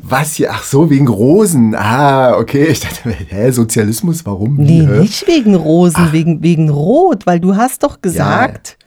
was 0.02 0.34
hier? 0.34 0.50
Ach 0.52 0.63
so, 0.63 0.90
wegen 0.90 1.08
Rosen. 1.08 1.75
Ah, 1.75 2.36
okay. 2.38 2.66
Ich 2.66 2.80
dachte, 2.82 3.10
hä, 3.30 3.52
Sozialismus, 3.52 4.25
warum? 4.25 4.56
Nee, 4.58 4.82
nicht 4.82 5.28
wegen 5.28 5.56
Rosen, 5.56 6.12
wegen, 6.12 6.42
wegen 6.42 6.70
Rot, 6.70 7.25
weil 7.25 7.40
du 7.40 7.56
hast 7.56 7.84
doch 7.84 8.02
gesagt, 8.02 8.78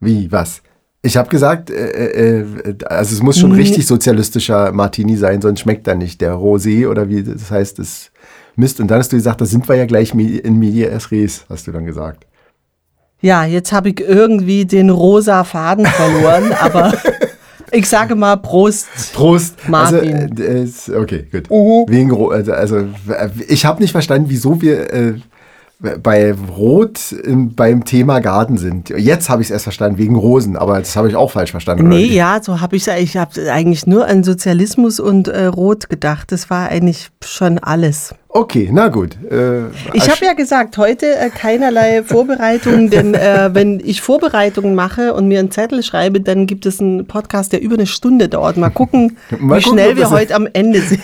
wie, 0.00 0.32
was? 0.32 0.62
Ich 1.02 1.16
habe 1.16 1.28
gesagt, 1.30 1.70
äh, 1.70 2.40
äh, 2.40 2.76
also 2.86 3.14
es 3.14 3.22
muss 3.22 3.38
schon 3.38 3.52
richtig 3.52 3.86
sozialistischer 3.86 4.72
Martini 4.72 5.16
sein, 5.16 5.40
sonst 5.40 5.60
schmeckt 5.60 5.86
er 5.88 5.94
nicht. 5.94 6.20
Der 6.20 6.34
Rosé 6.34 6.88
oder 6.88 7.08
wie 7.08 7.22
das 7.22 7.50
heißt, 7.50 7.78
das 7.78 8.10
Mist. 8.56 8.80
Und 8.80 8.90
dann 8.90 8.98
hast 8.98 9.12
du 9.12 9.16
gesagt, 9.16 9.40
da 9.40 9.46
sind 9.46 9.66
wir 9.68 9.76
ja 9.76 9.86
gleich 9.86 10.12
in 10.14 10.58
Media 10.58 10.90
res, 11.10 11.46
hast 11.48 11.66
du 11.66 11.72
dann 11.72 11.86
gesagt. 11.86 12.26
Ja, 13.22 13.44
jetzt 13.44 13.72
habe 13.72 13.90
ich 13.90 14.00
irgendwie 14.00 14.64
den 14.64 14.90
rosa 14.90 15.44
Faden 15.44 15.86
verloren, 15.86 16.52
aber 16.60 16.92
ich 17.70 17.88
sage 17.88 18.14
mal 18.14 18.36
Prost. 18.36 18.88
Prost. 19.14 19.68
Martin. 19.68 20.34
Also, 20.38 20.92
äh, 20.92 20.96
okay, 20.96 21.26
gut. 21.30 21.50
Uh 21.50 21.84
-huh. 21.84 21.90
Wegen, 21.90 22.12
also, 22.32 22.52
also 22.52 22.88
ich 23.48 23.64
habe 23.64 23.80
nicht 23.80 23.92
verstanden, 23.92 24.26
wieso 24.28 24.60
wir 24.60 24.92
äh, 24.92 25.14
bei 25.80 26.32
Rot 26.32 27.12
im, 27.12 27.54
beim 27.54 27.84
Thema 27.84 28.20
Garten 28.20 28.58
sind. 28.58 28.90
Jetzt 28.90 29.30
habe 29.30 29.40
ich 29.40 29.48
es 29.48 29.50
erst 29.50 29.64
verstanden, 29.64 29.98
wegen 29.98 30.14
Rosen, 30.14 30.56
aber 30.56 30.78
das 30.78 30.94
habe 30.94 31.08
ich 31.08 31.16
auch 31.16 31.30
falsch 31.30 31.52
verstanden. 31.52 31.88
Nee, 31.88 32.04
ja, 32.04 32.40
so 32.42 32.60
habe 32.60 32.76
ich 32.76 32.86
es. 32.86 33.00
Ich 33.00 33.16
habe 33.16 33.50
eigentlich 33.50 33.86
nur 33.86 34.06
an 34.06 34.22
Sozialismus 34.22 35.00
und 35.00 35.28
äh, 35.28 35.46
Rot 35.46 35.88
gedacht. 35.88 36.32
Das 36.32 36.50
war 36.50 36.68
eigentlich 36.68 37.10
schon 37.24 37.58
alles. 37.58 38.14
Okay, 38.32 38.68
na 38.72 38.86
gut. 38.86 39.16
Äh, 39.28 39.70
ich 39.92 40.08
habe 40.08 40.24
ja 40.24 40.34
gesagt, 40.34 40.78
heute 40.78 41.16
äh, 41.16 41.30
keinerlei 41.30 42.04
Vorbereitungen, 42.04 42.88
denn 42.88 43.14
äh, 43.14 43.50
wenn 43.54 43.80
ich 43.84 44.02
Vorbereitungen 44.02 44.76
mache 44.76 45.14
und 45.14 45.26
mir 45.26 45.40
einen 45.40 45.50
Zettel 45.50 45.82
schreibe, 45.82 46.20
dann 46.20 46.46
gibt 46.46 46.64
es 46.64 46.80
einen 46.80 47.06
Podcast, 47.06 47.52
der 47.52 47.60
über 47.60 47.74
eine 47.74 47.88
Stunde 47.88 48.28
dauert. 48.28 48.56
Mal 48.56 48.70
gucken, 48.70 49.16
Mal 49.30 49.58
wie 49.58 49.64
gucken, 49.64 49.78
schnell 49.80 49.96
wir 49.96 50.10
heute 50.10 50.36
am 50.36 50.46
Ende 50.52 50.80
sind. 50.80 51.00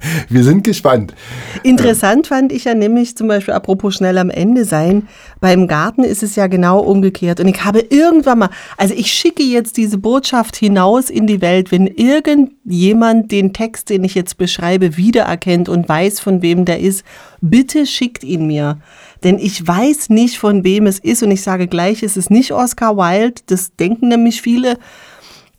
wir 0.28 0.42
sind 0.42 0.64
gespannt. 0.64 1.14
Interessant 1.62 2.26
fand 2.26 2.50
ich 2.50 2.64
ja 2.64 2.74
nämlich 2.74 3.16
zum 3.16 3.28
Beispiel, 3.28 3.54
apropos 3.54 3.94
schnell 3.94 4.18
am 4.18 4.30
Ende 4.30 4.64
sein, 4.64 5.06
beim 5.40 5.68
Garten 5.68 6.02
ist 6.02 6.24
es 6.24 6.34
ja 6.34 6.48
genau 6.48 6.80
umgekehrt. 6.80 7.38
Und 7.38 7.46
ich 7.46 7.64
habe 7.64 7.84
irgendwann 7.88 8.40
mal, 8.40 8.50
also 8.76 8.94
ich 8.94 9.12
schicke 9.12 9.44
jetzt 9.44 9.76
diese 9.76 9.98
Botschaft 9.98 10.56
hinaus 10.56 11.08
in 11.08 11.28
die 11.28 11.40
Welt, 11.40 11.70
wenn 11.70 11.86
irgendjemand 11.86 13.30
den 13.30 13.52
Text, 13.52 13.90
den 13.90 14.02
ich 14.02 14.16
jetzt 14.16 14.38
beschreibe, 14.38 14.96
wiedererkennt 14.96 15.68
und 15.68 15.88
weiß, 15.88 16.18
von 16.18 16.42
wem 16.42 16.63
der 16.64 16.80
ist, 16.80 17.04
bitte 17.40 17.86
schickt 17.86 18.24
ihn 18.24 18.46
mir. 18.46 18.78
Denn 19.22 19.38
ich 19.38 19.66
weiß 19.66 20.10
nicht, 20.10 20.38
von 20.38 20.64
wem 20.64 20.86
es 20.86 20.98
ist 20.98 21.22
und 21.22 21.30
ich 21.30 21.42
sage 21.42 21.66
gleich, 21.66 22.02
es 22.02 22.16
ist 22.16 22.30
nicht 22.30 22.52
Oscar 22.52 22.96
Wilde, 22.96 23.42
das 23.46 23.74
denken 23.76 24.08
nämlich 24.08 24.42
viele. 24.42 24.78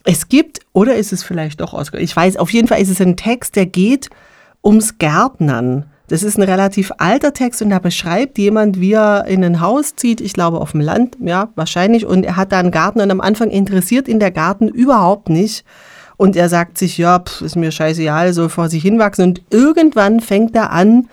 Es 0.04 0.30
gibt, 0.30 0.60
oder 0.72 0.96
ist 0.96 1.14
es 1.14 1.24
vielleicht 1.24 1.62
doch 1.62 1.74
Oscar? 1.74 2.00
Ich 2.00 2.16
weiß, 2.16 2.38
auf 2.38 2.52
jeden 2.52 2.68
Fall 2.68 2.82
ist 2.82 2.90
es 2.90 3.02
ein 3.02 3.18
Text, 3.18 3.56
der 3.56 3.66
geht 3.66 4.10
ums 4.64 4.98
Gärtnern. 4.98 5.86
Das 6.08 6.22
ist 6.22 6.38
ein 6.38 6.44
relativ 6.44 6.92
alter 7.00 7.34
Text 7.34 7.64
und 7.64 7.72
da 7.72 7.80
beschreibt 7.80 8.38
jemand, 8.38 8.80
wie 8.80 8.94
er 8.94 9.26
in 9.26 9.44
ein 9.44 9.60
Haus 9.60 9.96
zieht, 9.96 10.22
ich 10.22 10.34
glaube 10.34 10.62
auf 10.62 10.72
dem 10.72 10.82
Land, 10.82 11.18
ja, 11.20 11.50
wahrscheinlich, 11.56 12.06
und 12.06 12.26
er 12.26 12.36
hat 12.36 12.52
da 12.52 12.60
einen 12.60 12.70
Garten 12.70 13.02
und 13.02 13.10
am 13.10 13.22
Anfang 13.22 13.50
interessiert 13.50 14.08
ihn 14.08 14.20
der 14.20 14.30
Garten 14.30 14.68
überhaupt 14.68 15.30
nicht. 15.30 15.66
Und 16.18 16.36
er 16.36 16.50
sagt 16.50 16.78
sich, 16.78 16.98
ja, 16.98 17.20
pff, 17.20 17.42
ist 17.42 17.56
mir 17.56 17.72
scheißegal, 17.72 18.34
soll 18.34 18.50
vor 18.50 18.70
sich 18.70 18.84
hinwachsen. 18.84 19.26
Und 19.26 19.42
irgendwann 19.50 20.20
fängt 20.20 20.56
er 20.56 20.72
an, 20.72 21.08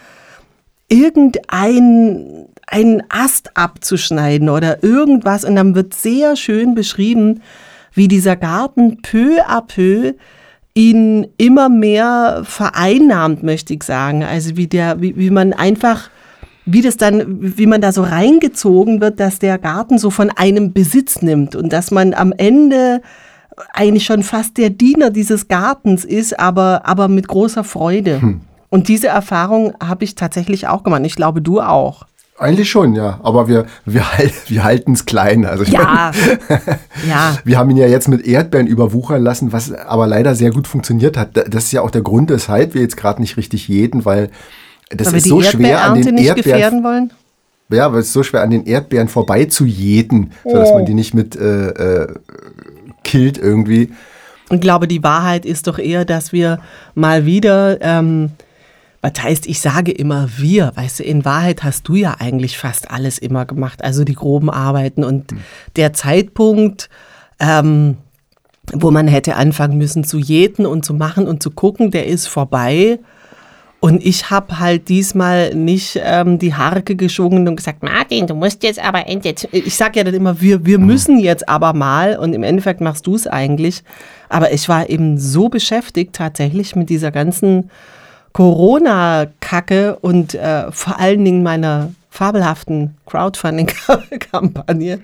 irgendein 0.88 2.46
einen 2.72 3.02
Ast 3.10 3.56
abzuschneiden 3.56 4.48
oder 4.48 4.82
irgendwas. 4.82 5.44
Und 5.44 5.56
dann 5.56 5.74
wird 5.74 5.94
sehr 5.94 6.36
schön 6.36 6.74
beschrieben, 6.74 7.42
wie 7.92 8.08
dieser 8.08 8.36
Garten 8.36 9.02
peu 9.02 9.42
à 9.46 9.60
peu 9.60 10.14
ihn 10.74 11.26
immer 11.36 11.68
mehr 11.68 12.42
vereinnahmt, 12.44 13.42
möchte 13.42 13.74
ich 13.74 13.82
sagen. 13.82 14.24
Also 14.24 14.56
wie 14.56 14.66
der, 14.66 15.02
wie, 15.02 15.16
wie 15.16 15.30
man 15.30 15.52
einfach, 15.52 16.08
wie 16.64 16.80
das 16.80 16.96
dann, 16.96 17.58
wie 17.58 17.66
man 17.66 17.82
da 17.82 17.92
so 17.92 18.02
reingezogen 18.02 19.02
wird, 19.02 19.20
dass 19.20 19.38
der 19.38 19.58
Garten 19.58 19.98
so 19.98 20.08
von 20.08 20.30
einem 20.30 20.72
Besitz 20.72 21.20
nimmt 21.20 21.54
und 21.54 21.72
dass 21.74 21.90
man 21.90 22.14
am 22.14 22.32
Ende 22.32 23.02
eigentlich 23.72 24.04
schon 24.04 24.22
fast 24.22 24.56
der 24.56 24.70
Diener 24.70 25.10
dieses 25.10 25.48
Gartens 25.48 26.04
ist, 26.04 26.38
aber, 26.38 26.82
aber 26.84 27.08
mit 27.08 27.28
großer 27.28 27.64
Freude. 27.64 28.20
Hm. 28.20 28.40
Und 28.68 28.88
diese 28.88 29.08
Erfahrung 29.08 29.74
habe 29.82 30.04
ich 30.04 30.14
tatsächlich 30.14 30.66
auch 30.66 30.82
gemacht. 30.82 31.02
Ich 31.04 31.16
glaube, 31.16 31.42
du 31.42 31.60
auch. 31.60 32.06
Eigentlich 32.38 32.70
schon, 32.70 32.94
ja. 32.94 33.20
Aber 33.22 33.46
wir, 33.46 33.66
wir, 33.84 34.04
wir 34.48 34.64
halten 34.64 34.92
es 34.92 35.04
klein. 35.04 35.44
Also 35.44 35.64
ja. 35.64 36.10
ja. 37.08 37.36
Wir 37.44 37.58
haben 37.58 37.70
ihn 37.70 37.76
ja 37.76 37.86
jetzt 37.86 38.08
mit 38.08 38.26
Erdbeeren 38.26 38.66
überwuchern 38.66 39.22
lassen, 39.22 39.52
was 39.52 39.72
aber 39.72 40.06
leider 40.06 40.34
sehr 40.34 40.50
gut 40.50 40.66
funktioniert 40.66 41.16
hat. 41.16 41.36
Das 41.36 41.64
ist 41.64 41.72
ja 41.72 41.82
auch 41.82 41.90
der 41.90 42.00
Grund, 42.00 42.30
weshalb 42.30 42.74
wir 42.74 42.80
jetzt 42.80 42.96
gerade 42.96 43.20
nicht 43.20 43.36
richtig 43.36 43.68
jeden, 43.68 44.04
weil 44.04 44.30
das 44.88 45.08
weil 45.08 45.18
ist 45.18 45.28
so 45.28 45.42
schwer 45.42 45.84
an 45.84 46.00
den 46.00 46.14
nicht 46.14 46.26
Erdbeeren. 46.26 46.52
Gefährden 46.52 46.84
wollen? 46.84 47.12
Ja, 47.68 47.92
weil 47.92 48.00
es 48.00 48.06
ist 48.06 48.12
so 48.12 48.22
schwer 48.22 48.42
an 48.42 48.50
den 48.50 48.66
Erdbeeren 48.66 49.08
vorbei 49.08 49.44
zu 49.46 49.64
jäten, 49.64 50.32
oh. 50.44 50.50
sodass 50.52 50.70
man 50.72 50.84
die 50.84 50.94
nicht 50.94 51.14
mit 51.14 51.36
äh, 51.36 51.68
äh, 51.68 52.14
killt 53.04 53.38
irgendwie. 53.38 53.92
Ich 54.50 54.60
glaube, 54.60 54.86
die 54.86 55.02
Wahrheit 55.02 55.46
ist 55.46 55.66
doch 55.66 55.78
eher, 55.78 56.04
dass 56.04 56.32
wir 56.32 56.60
mal 56.94 57.24
wieder, 57.24 57.80
ähm, 57.80 58.32
was 59.00 59.12
heißt, 59.20 59.46
ich 59.46 59.60
sage 59.60 59.92
immer 59.92 60.28
wir, 60.36 60.72
weißt 60.74 61.00
du, 61.00 61.04
in 61.04 61.24
Wahrheit 61.24 61.64
hast 61.64 61.88
du 61.88 61.94
ja 61.94 62.16
eigentlich 62.18 62.58
fast 62.58 62.90
alles 62.90 63.18
immer 63.18 63.46
gemacht, 63.46 63.82
also 63.82 64.04
die 64.04 64.14
groben 64.14 64.50
Arbeiten 64.50 65.04
und 65.04 65.32
mhm. 65.32 65.38
der 65.76 65.92
Zeitpunkt, 65.92 66.90
ähm, 67.40 67.96
wo 68.72 68.90
man 68.90 69.08
hätte 69.08 69.36
anfangen 69.36 69.78
müssen 69.78 70.04
zu 70.04 70.18
jäten 70.18 70.66
und 70.66 70.84
zu 70.84 70.94
machen 70.94 71.26
und 71.26 71.42
zu 71.42 71.50
gucken, 71.50 71.90
der 71.90 72.06
ist 72.06 72.28
vorbei. 72.28 73.00
Und 73.84 74.06
ich 74.06 74.30
habe 74.30 74.60
halt 74.60 74.88
diesmal 74.88 75.56
nicht 75.56 76.00
ähm, 76.00 76.38
die 76.38 76.54
Harke 76.54 76.94
geschwungen 76.94 77.48
und 77.48 77.56
gesagt, 77.56 77.82
Martin, 77.82 78.28
du 78.28 78.34
musst 78.36 78.62
jetzt 78.62 78.78
aber 78.78 79.08
endlich. 79.08 79.48
Ich 79.50 79.74
sage 79.74 79.98
ja 79.98 80.04
dann 80.04 80.14
immer, 80.14 80.40
wir, 80.40 80.64
wir 80.64 80.78
mhm. 80.78 80.86
müssen 80.86 81.18
jetzt 81.18 81.48
aber 81.48 81.72
mal. 81.72 82.16
Und 82.16 82.32
im 82.32 82.44
Endeffekt 82.44 82.80
machst 82.80 83.08
du 83.08 83.16
es 83.16 83.26
eigentlich. 83.26 83.82
Aber 84.28 84.52
ich 84.52 84.68
war 84.68 84.88
eben 84.88 85.18
so 85.18 85.48
beschäftigt 85.48 86.12
tatsächlich 86.12 86.76
mit 86.76 86.90
dieser 86.90 87.10
ganzen 87.10 87.72
Corona-Kacke 88.32 89.96
und 90.00 90.36
äh, 90.36 90.70
vor 90.70 91.00
allen 91.00 91.24
Dingen 91.24 91.42
meiner 91.42 91.90
fabelhaften 92.08 92.96
Crowdfunding-Kampagne 93.06 95.00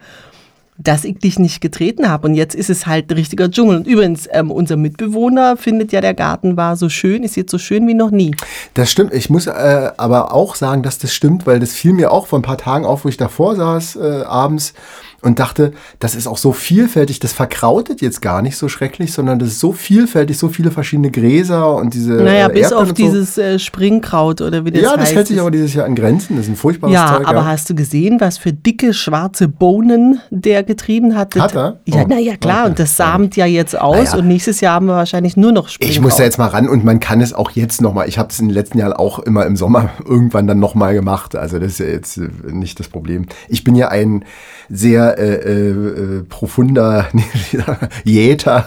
dass 0.78 1.04
ich 1.04 1.18
dich 1.18 1.40
nicht 1.40 1.60
getreten 1.60 2.08
habe. 2.08 2.28
Und 2.28 2.34
jetzt 2.34 2.54
ist 2.54 2.70
es 2.70 2.86
halt 2.86 3.10
ein 3.10 3.14
richtiger 3.14 3.50
Dschungel. 3.50 3.78
Und 3.78 3.86
übrigens, 3.86 4.28
ähm, 4.30 4.52
unser 4.52 4.76
Mitbewohner 4.76 5.56
findet 5.56 5.90
ja, 5.90 6.00
der 6.00 6.14
Garten 6.14 6.56
war 6.56 6.76
so 6.76 6.88
schön, 6.88 7.24
ist 7.24 7.36
jetzt 7.36 7.50
so 7.50 7.58
schön 7.58 7.86
wie 7.88 7.94
noch 7.94 8.12
nie. 8.12 8.34
Das 8.74 8.90
stimmt. 8.90 9.12
Ich 9.12 9.28
muss 9.28 9.48
äh, 9.48 9.90
aber 9.96 10.32
auch 10.32 10.54
sagen, 10.54 10.84
dass 10.84 10.98
das 10.98 11.12
stimmt, 11.12 11.46
weil 11.46 11.58
das 11.58 11.72
fiel 11.72 11.92
mir 11.92 12.12
auch 12.12 12.28
vor 12.28 12.38
ein 12.38 12.42
paar 12.42 12.58
Tagen 12.58 12.86
auf, 12.86 13.04
wo 13.04 13.08
ich 13.08 13.16
davor 13.16 13.56
saß 13.56 13.96
äh, 13.96 14.22
abends 14.22 14.72
und 15.20 15.40
dachte, 15.40 15.72
das 15.98 16.14
ist 16.14 16.28
auch 16.28 16.38
so 16.38 16.52
vielfältig, 16.52 17.18
das 17.18 17.32
verkrautet 17.32 18.00
jetzt 18.02 18.22
gar 18.22 18.40
nicht 18.40 18.56
so 18.56 18.68
schrecklich, 18.68 19.12
sondern 19.12 19.40
das 19.40 19.48
ist 19.48 19.60
so 19.60 19.72
vielfältig, 19.72 20.38
so 20.38 20.48
viele 20.48 20.70
verschiedene 20.70 21.10
Gräser 21.10 21.74
und 21.74 21.92
diese. 21.92 22.12
Naja, 22.12 22.46
äh, 22.48 22.52
bis 22.52 22.72
auf 22.72 22.92
dieses 22.92 23.34
so. 23.34 23.42
äh, 23.42 23.58
Springkraut 23.58 24.40
oder 24.40 24.64
wie 24.64 24.70
das 24.70 24.82
ja, 24.82 24.90
heißt. 24.90 24.98
Ja, 24.98 25.04
das 25.04 25.14
hält 25.14 25.26
sich 25.26 25.40
aber 25.40 25.50
dieses 25.50 25.74
Jahr 25.74 25.86
an 25.86 25.96
Grenzen, 25.96 26.36
das 26.36 26.46
ist 26.46 26.52
ein 26.52 26.56
furchtbares 26.56 26.94
ja, 26.94 27.08
Zeug. 27.08 27.26
Aber 27.26 27.32
ja, 27.32 27.38
aber 27.40 27.46
hast 27.46 27.68
du 27.68 27.74
gesehen, 27.74 28.20
was 28.20 28.38
für 28.38 28.52
dicke 28.52 28.94
schwarze 28.94 29.48
Bohnen 29.48 30.20
der 30.30 30.62
getrieben 30.62 31.16
hat? 31.16 31.34
Hat 31.34 31.56
er? 31.56 31.80
Ja, 31.84 32.02
oh. 32.04 32.06
naja, 32.06 32.36
klar, 32.36 32.60
okay. 32.60 32.70
und 32.70 32.78
das 32.78 32.96
samt 32.96 33.34
ja 33.34 33.46
jetzt 33.46 33.78
aus 33.78 34.12
naja. 34.12 34.18
und 34.18 34.28
nächstes 34.28 34.60
Jahr 34.60 34.74
haben 34.74 34.86
wir 34.86 34.94
wahrscheinlich 34.94 35.36
nur 35.36 35.50
noch 35.50 35.68
Springkraut. 35.68 35.96
Ich 35.96 36.00
muss 36.00 36.16
da 36.16 36.22
jetzt 36.22 36.38
mal 36.38 36.46
ran 36.46 36.68
und 36.68 36.84
man 36.84 37.00
kann 37.00 37.20
es 37.20 37.34
auch 37.34 37.50
jetzt 37.50 37.82
nochmal, 37.82 38.08
ich 38.08 38.18
habe 38.18 38.28
es 38.30 38.38
in 38.38 38.46
den 38.46 38.54
letzten 38.54 38.78
Jahren 38.78 38.92
auch 38.92 39.18
immer 39.18 39.46
im 39.46 39.56
Sommer 39.56 39.90
irgendwann 40.04 40.46
dann 40.46 40.60
nochmal 40.60 40.94
gemacht, 40.94 41.34
also 41.34 41.58
das 41.58 41.72
ist 41.72 41.80
ja 41.80 41.86
jetzt 41.86 42.18
äh, 42.18 42.28
nicht 42.52 42.78
das 42.78 42.86
Problem. 42.86 43.26
Ich 43.48 43.64
bin 43.64 43.74
ja 43.74 43.88
ein 43.88 44.24
sehr 44.68 45.07
äh, 45.10 45.70
äh, 45.70 46.22
profunder 46.24 47.06
Jäter, 48.04 48.66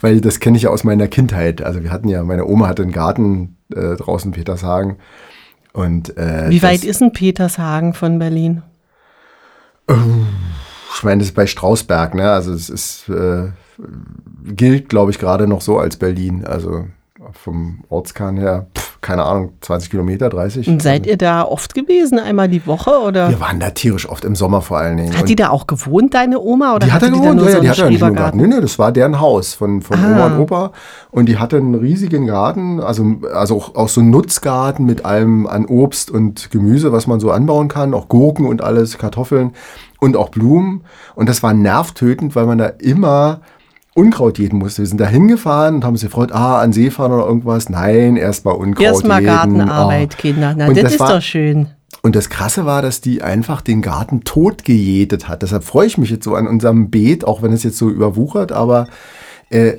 weil 0.00 0.20
das 0.20 0.40
kenne 0.40 0.56
ich 0.56 0.64
ja 0.64 0.70
aus 0.70 0.84
meiner 0.84 1.08
Kindheit. 1.08 1.62
Also 1.62 1.82
wir 1.82 1.90
hatten 1.90 2.08
ja, 2.08 2.22
meine 2.22 2.46
Oma 2.46 2.68
hatte 2.68 2.82
einen 2.82 2.92
Garten 2.92 3.56
äh, 3.74 3.96
draußen 3.96 4.30
in 4.30 4.34
Petershagen. 4.34 4.96
Und, 5.72 6.16
äh, 6.16 6.50
Wie 6.50 6.62
weit 6.62 6.84
ist 6.84 7.02
ein 7.02 7.12
Petershagen 7.12 7.94
von 7.94 8.18
Berlin? 8.18 8.62
Ich 10.94 11.02
meine, 11.02 11.18
das 11.18 11.28
ist 11.28 11.34
bei 11.34 11.46
Strausberg, 11.46 12.14
ne? 12.14 12.30
Also 12.30 12.52
es 12.52 12.68
ist, 12.68 13.08
äh, 13.08 13.48
gilt, 14.44 14.88
glaube 14.88 15.10
ich, 15.10 15.18
gerade 15.18 15.46
noch 15.46 15.60
so 15.60 15.78
als 15.78 15.96
Berlin. 15.96 16.44
Also 16.44 16.86
vom 17.32 17.84
Ortskern 17.88 18.36
her, 18.36 18.66
pff, 18.76 18.89
keine 19.00 19.24
Ahnung, 19.24 19.52
20 19.62 19.90
Kilometer, 19.90 20.28
30. 20.28 20.68
Und 20.68 20.82
seid 20.82 21.06
ihr 21.06 21.16
da 21.16 21.42
oft 21.42 21.74
gewesen, 21.74 22.18
einmal 22.18 22.48
die 22.48 22.66
Woche 22.66 22.90
oder? 23.00 23.30
Wir 23.30 23.40
waren 23.40 23.58
da 23.58 23.70
tierisch 23.70 24.08
oft 24.08 24.24
im 24.24 24.36
Sommer 24.36 24.60
vor 24.60 24.78
allen 24.78 24.98
Dingen. 24.98 25.16
Hat 25.16 25.28
die 25.28 25.36
da 25.36 25.48
auch 25.48 25.66
gewohnt, 25.66 26.12
deine 26.12 26.38
Oma? 26.38 26.74
Oder 26.74 26.86
die 26.86 26.92
hat 26.92 27.02
da 27.02 27.08
gewohnt, 27.08 27.40
ja, 27.40 27.46
ja, 27.46 27.54
so 27.54 27.60
die 27.60 27.70
hat 27.70 27.78
ja 27.78 27.88
nicht 27.88 28.00
nur 28.00 28.10
Garten. 28.10 28.36
Nee, 28.36 28.46
nee, 28.46 28.60
das 28.60 28.78
war 28.78 28.92
deren 28.92 29.18
Haus 29.18 29.54
von, 29.54 29.80
von 29.80 29.98
ah. 29.98 30.06
Oma 30.06 30.26
und 30.26 30.40
Opa. 30.40 30.72
Und 31.10 31.26
die 31.26 31.38
hatte 31.38 31.56
einen 31.56 31.74
riesigen 31.74 32.26
Garten, 32.26 32.80
also, 32.80 33.04
also 33.32 33.56
auch, 33.56 33.74
auch 33.74 33.88
so 33.88 34.02
einen 34.02 34.10
Nutzgarten 34.10 34.84
mit 34.84 35.04
allem 35.06 35.46
an 35.46 35.64
Obst 35.64 36.10
und 36.10 36.50
Gemüse, 36.50 36.92
was 36.92 37.06
man 37.06 37.20
so 37.20 37.30
anbauen 37.30 37.68
kann, 37.68 37.94
auch 37.94 38.08
Gurken 38.08 38.46
und 38.46 38.62
alles, 38.62 38.98
Kartoffeln 38.98 39.52
und 39.98 40.16
auch 40.16 40.28
Blumen. 40.28 40.82
Und 41.14 41.28
das 41.28 41.42
war 41.42 41.54
nervtötend, 41.54 42.36
weil 42.36 42.46
man 42.46 42.58
da 42.58 42.66
immer 42.66 43.40
Unkraut 44.00 44.38
jäten 44.38 44.56
musste. 44.56 44.82
Wir 44.82 44.86
sind 44.86 44.98
da 44.98 45.06
hingefahren 45.06 45.76
und 45.76 45.84
haben 45.84 45.92
uns 45.92 46.00
gefreut, 46.00 46.32
ah, 46.32 46.60
an 46.60 46.72
See 46.72 46.90
fahren 46.90 47.12
oder 47.12 47.26
irgendwas. 47.26 47.68
Nein, 47.68 48.16
erstmal 48.16 48.54
Unkraut 48.54 48.84
Erstmal 48.84 49.22
Gartenarbeit, 49.22 50.14
oh. 50.14 50.20
Kinder. 50.20 50.54
Na, 50.56 50.68
das, 50.68 50.82
das, 50.82 50.92
ist 50.94 51.00
war, 51.00 51.14
doch 51.14 51.22
schön. 51.22 51.68
Und 52.02 52.16
das 52.16 52.30
Krasse 52.30 52.64
war, 52.64 52.80
dass 52.80 53.02
die 53.02 53.22
einfach 53.22 53.60
den 53.60 53.82
Garten 53.82 54.24
tot 54.24 54.64
gejätet 54.64 55.28
hat. 55.28 55.42
Deshalb 55.42 55.64
freue 55.64 55.86
ich 55.86 55.98
mich 55.98 56.08
jetzt 56.08 56.24
so 56.24 56.34
an 56.34 56.46
unserem 56.46 56.90
Beet, 56.90 57.26
auch 57.26 57.42
wenn 57.42 57.52
es 57.52 57.62
jetzt 57.62 57.76
so 57.76 57.90
überwuchert, 57.90 58.52
aber 58.52 58.88
äh, 59.50 59.74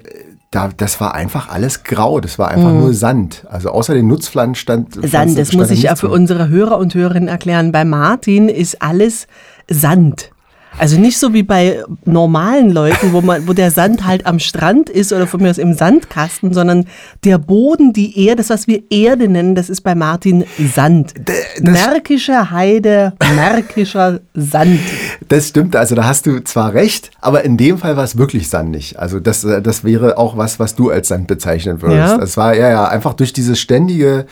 da, 0.51 0.69
das 0.75 0.99
war 1.01 1.15
einfach 1.15 1.49
alles 1.49 1.83
grau, 1.83 2.19
das 2.19 2.37
war 2.37 2.49
einfach 2.49 2.71
mm. 2.71 2.79
nur 2.79 2.93
Sand. 2.93 3.45
Also 3.49 3.69
außer 3.69 3.93
den 3.93 4.07
Nutzpflanzen 4.07 4.55
stand. 4.55 4.93
Sand, 4.93 5.07
Pflanzen, 5.09 5.35
das 5.37 5.53
muss 5.53 5.71
ich 5.71 5.83
ja 5.83 5.95
für 5.95 6.09
unsere 6.09 6.49
Hörer 6.49 6.77
und 6.77 6.93
Hörerinnen 6.93 7.29
erklären. 7.29 7.71
Bei 7.71 7.85
Martin 7.85 8.49
ist 8.49 8.81
alles 8.81 9.27
Sand. 9.69 10.29
Also 10.77 10.97
nicht 10.97 11.17
so 11.17 11.33
wie 11.33 11.43
bei 11.43 11.83
normalen 12.05 12.71
Leuten, 12.71 13.11
wo 13.11 13.21
man, 13.21 13.47
wo 13.47 13.53
der 13.53 13.71
Sand 13.71 14.05
halt 14.05 14.25
am 14.25 14.39
Strand 14.39 14.89
ist 14.89 15.11
oder 15.11 15.27
von 15.27 15.41
mir 15.41 15.49
aus 15.49 15.57
im 15.57 15.73
Sandkasten, 15.73 16.53
sondern 16.53 16.85
der 17.25 17.37
Boden, 17.37 17.93
die 17.93 18.25
Erde, 18.25 18.37
das 18.37 18.49
was 18.49 18.67
wir 18.67 18.83
Erde 18.89 19.27
nennen, 19.27 19.53
das 19.53 19.69
ist 19.69 19.81
bei 19.81 19.95
Martin 19.95 20.45
Sand. 20.73 21.13
Märkische 21.59 22.51
Heide, 22.51 23.13
märkischer 23.35 24.21
Sand. 24.33 24.79
Das 25.27 25.49
stimmt, 25.49 25.75
also 25.75 25.95
da 25.95 26.05
hast 26.05 26.25
du 26.25 26.43
zwar 26.43 26.73
recht, 26.73 27.11
aber 27.19 27.43
in 27.43 27.57
dem 27.57 27.77
Fall 27.77 27.97
war 27.97 28.03
es 28.03 28.17
wirklich 28.17 28.49
sandig. 28.49 28.97
Also 28.97 29.19
das, 29.19 29.43
äh, 29.43 29.61
das 29.61 29.83
wäre 29.83 30.17
auch 30.17 30.37
was, 30.37 30.59
was 30.59 30.75
du 30.75 30.89
als 30.89 31.09
Sand 31.09 31.27
bezeichnen 31.27 31.81
würdest. 31.81 32.13
Ja. 32.13 32.17
Das 32.17 32.37
war 32.37 32.55
ja, 32.55 32.69
ja 32.69 32.87
einfach 32.87 33.13
durch 33.13 33.33
dieses 33.33 33.59
ständige 33.59 34.25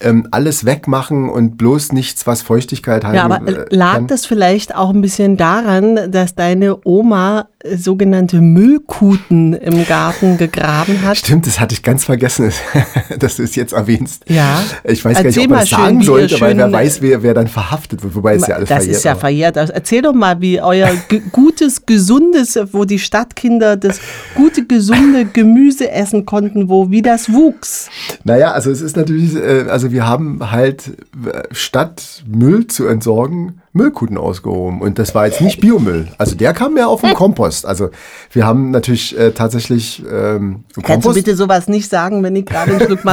ähm, 0.00 0.26
alles 0.30 0.64
wegmachen 0.64 1.28
und 1.28 1.56
bloß 1.58 1.92
nichts, 1.92 2.26
was 2.26 2.42
Feuchtigkeit 2.42 3.04
hat. 3.04 3.14
Ja, 3.14 3.24
aber 3.24 3.66
lag 3.70 4.06
das 4.06 4.26
vielleicht 4.26 4.74
auch 4.74 4.90
ein 4.90 5.02
bisschen 5.02 5.36
daran, 5.36 6.10
dass 6.10 6.34
deine 6.34 6.78
Oma 6.84 7.48
äh, 7.59 7.59
sogenannte 7.76 8.40
Müllkuten 8.40 9.52
im 9.52 9.86
Garten 9.86 10.38
gegraben 10.38 11.02
hat? 11.02 11.18
Stimmt, 11.18 11.46
das 11.46 11.60
hatte 11.60 11.74
ich 11.74 11.82
ganz 11.82 12.04
vergessen, 12.04 12.52
dass 13.18 13.36
du 13.36 13.42
es 13.42 13.54
jetzt 13.54 13.72
erwähnst. 13.72 14.24
Ja. 14.28 14.62
Ich 14.84 15.04
weiß 15.04 15.18
Erzähl 15.18 15.22
gar 15.22 15.28
nicht, 15.28 15.38
ob 15.38 15.50
man 15.50 15.60
das 15.60 15.70
sagen 15.70 16.02
sollte, 16.02 16.40
weil 16.40 16.56
wer 16.56 16.72
weiß, 16.72 17.02
wer, 17.02 17.22
wer 17.22 17.34
dann 17.34 17.48
verhaftet 17.48 18.02
wird. 18.02 18.14
Wobei 18.14 18.36
es 18.36 18.46
ja 18.46 18.56
alles 18.56 18.68
das 18.68 18.78
verjährt. 18.78 18.96
ist 18.96 19.04
ja 19.04 19.14
verjährt. 19.14 19.56
Erzähl 19.56 20.02
doch 20.02 20.14
mal, 20.14 20.40
wie 20.40 20.60
euer 20.60 20.90
gutes, 21.32 21.84
gesundes, 21.84 22.58
wo 22.72 22.84
die 22.84 22.98
Stadtkinder 22.98 23.76
das 23.76 24.00
gute, 24.34 24.66
gesunde 24.66 25.26
Gemüse 25.26 25.90
essen 25.90 26.24
konnten, 26.24 26.68
wo 26.68 26.90
wie 26.90 27.02
das 27.02 27.32
wuchs. 27.32 27.88
Naja, 28.24 28.52
also 28.52 28.70
es 28.70 28.80
ist 28.80 28.96
natürlich, 28.96 29.36
äh, 29.36 29.66
also 29.68 29.92
wir 29.92 30.06
haben 30.06 30.50
halt 30.50 30.88
äh, 31.26 31.42
statt 31.52 32.24
Müll 32.26 32.66
zu 32.66 32.86
entsorgen, 32.86 33.60
Müllkuten 33.72 34.18
ausgehoben. 34.18 34.80
Und 34.80 34.98
das 34.98 35.14
war 35.14 35.26
jetzt 35.26 35.40
nicht 35.40 35.60
Biomüll. 35.60 36.08
Also 36.18 36.34
der 36.34 36.52
kam 36.52 36.76
ja 36.76 36.88
auf 36.88 37.02
den 37.02 37.14
Kompost. 37.14 37.64
Also 37.64 37.90
wir 38.32 38.44
haben 38.44 38.72
natürlich 38.72 39.16
äh, 39.16 39.30
tatsächlich 39.30 40.02
ähm, 40.10 40.64
Kannst 40.82 41.06
du 41.06 41.14
bitte 41.14 41.36
sowas 41.36 41.68
nicht 41.68 41.88
sagen, 41.88 42.24
wenn 42.24 42.34
ich 42.34 42.46
gerade 42.46 42.72
das- 42.78 42.88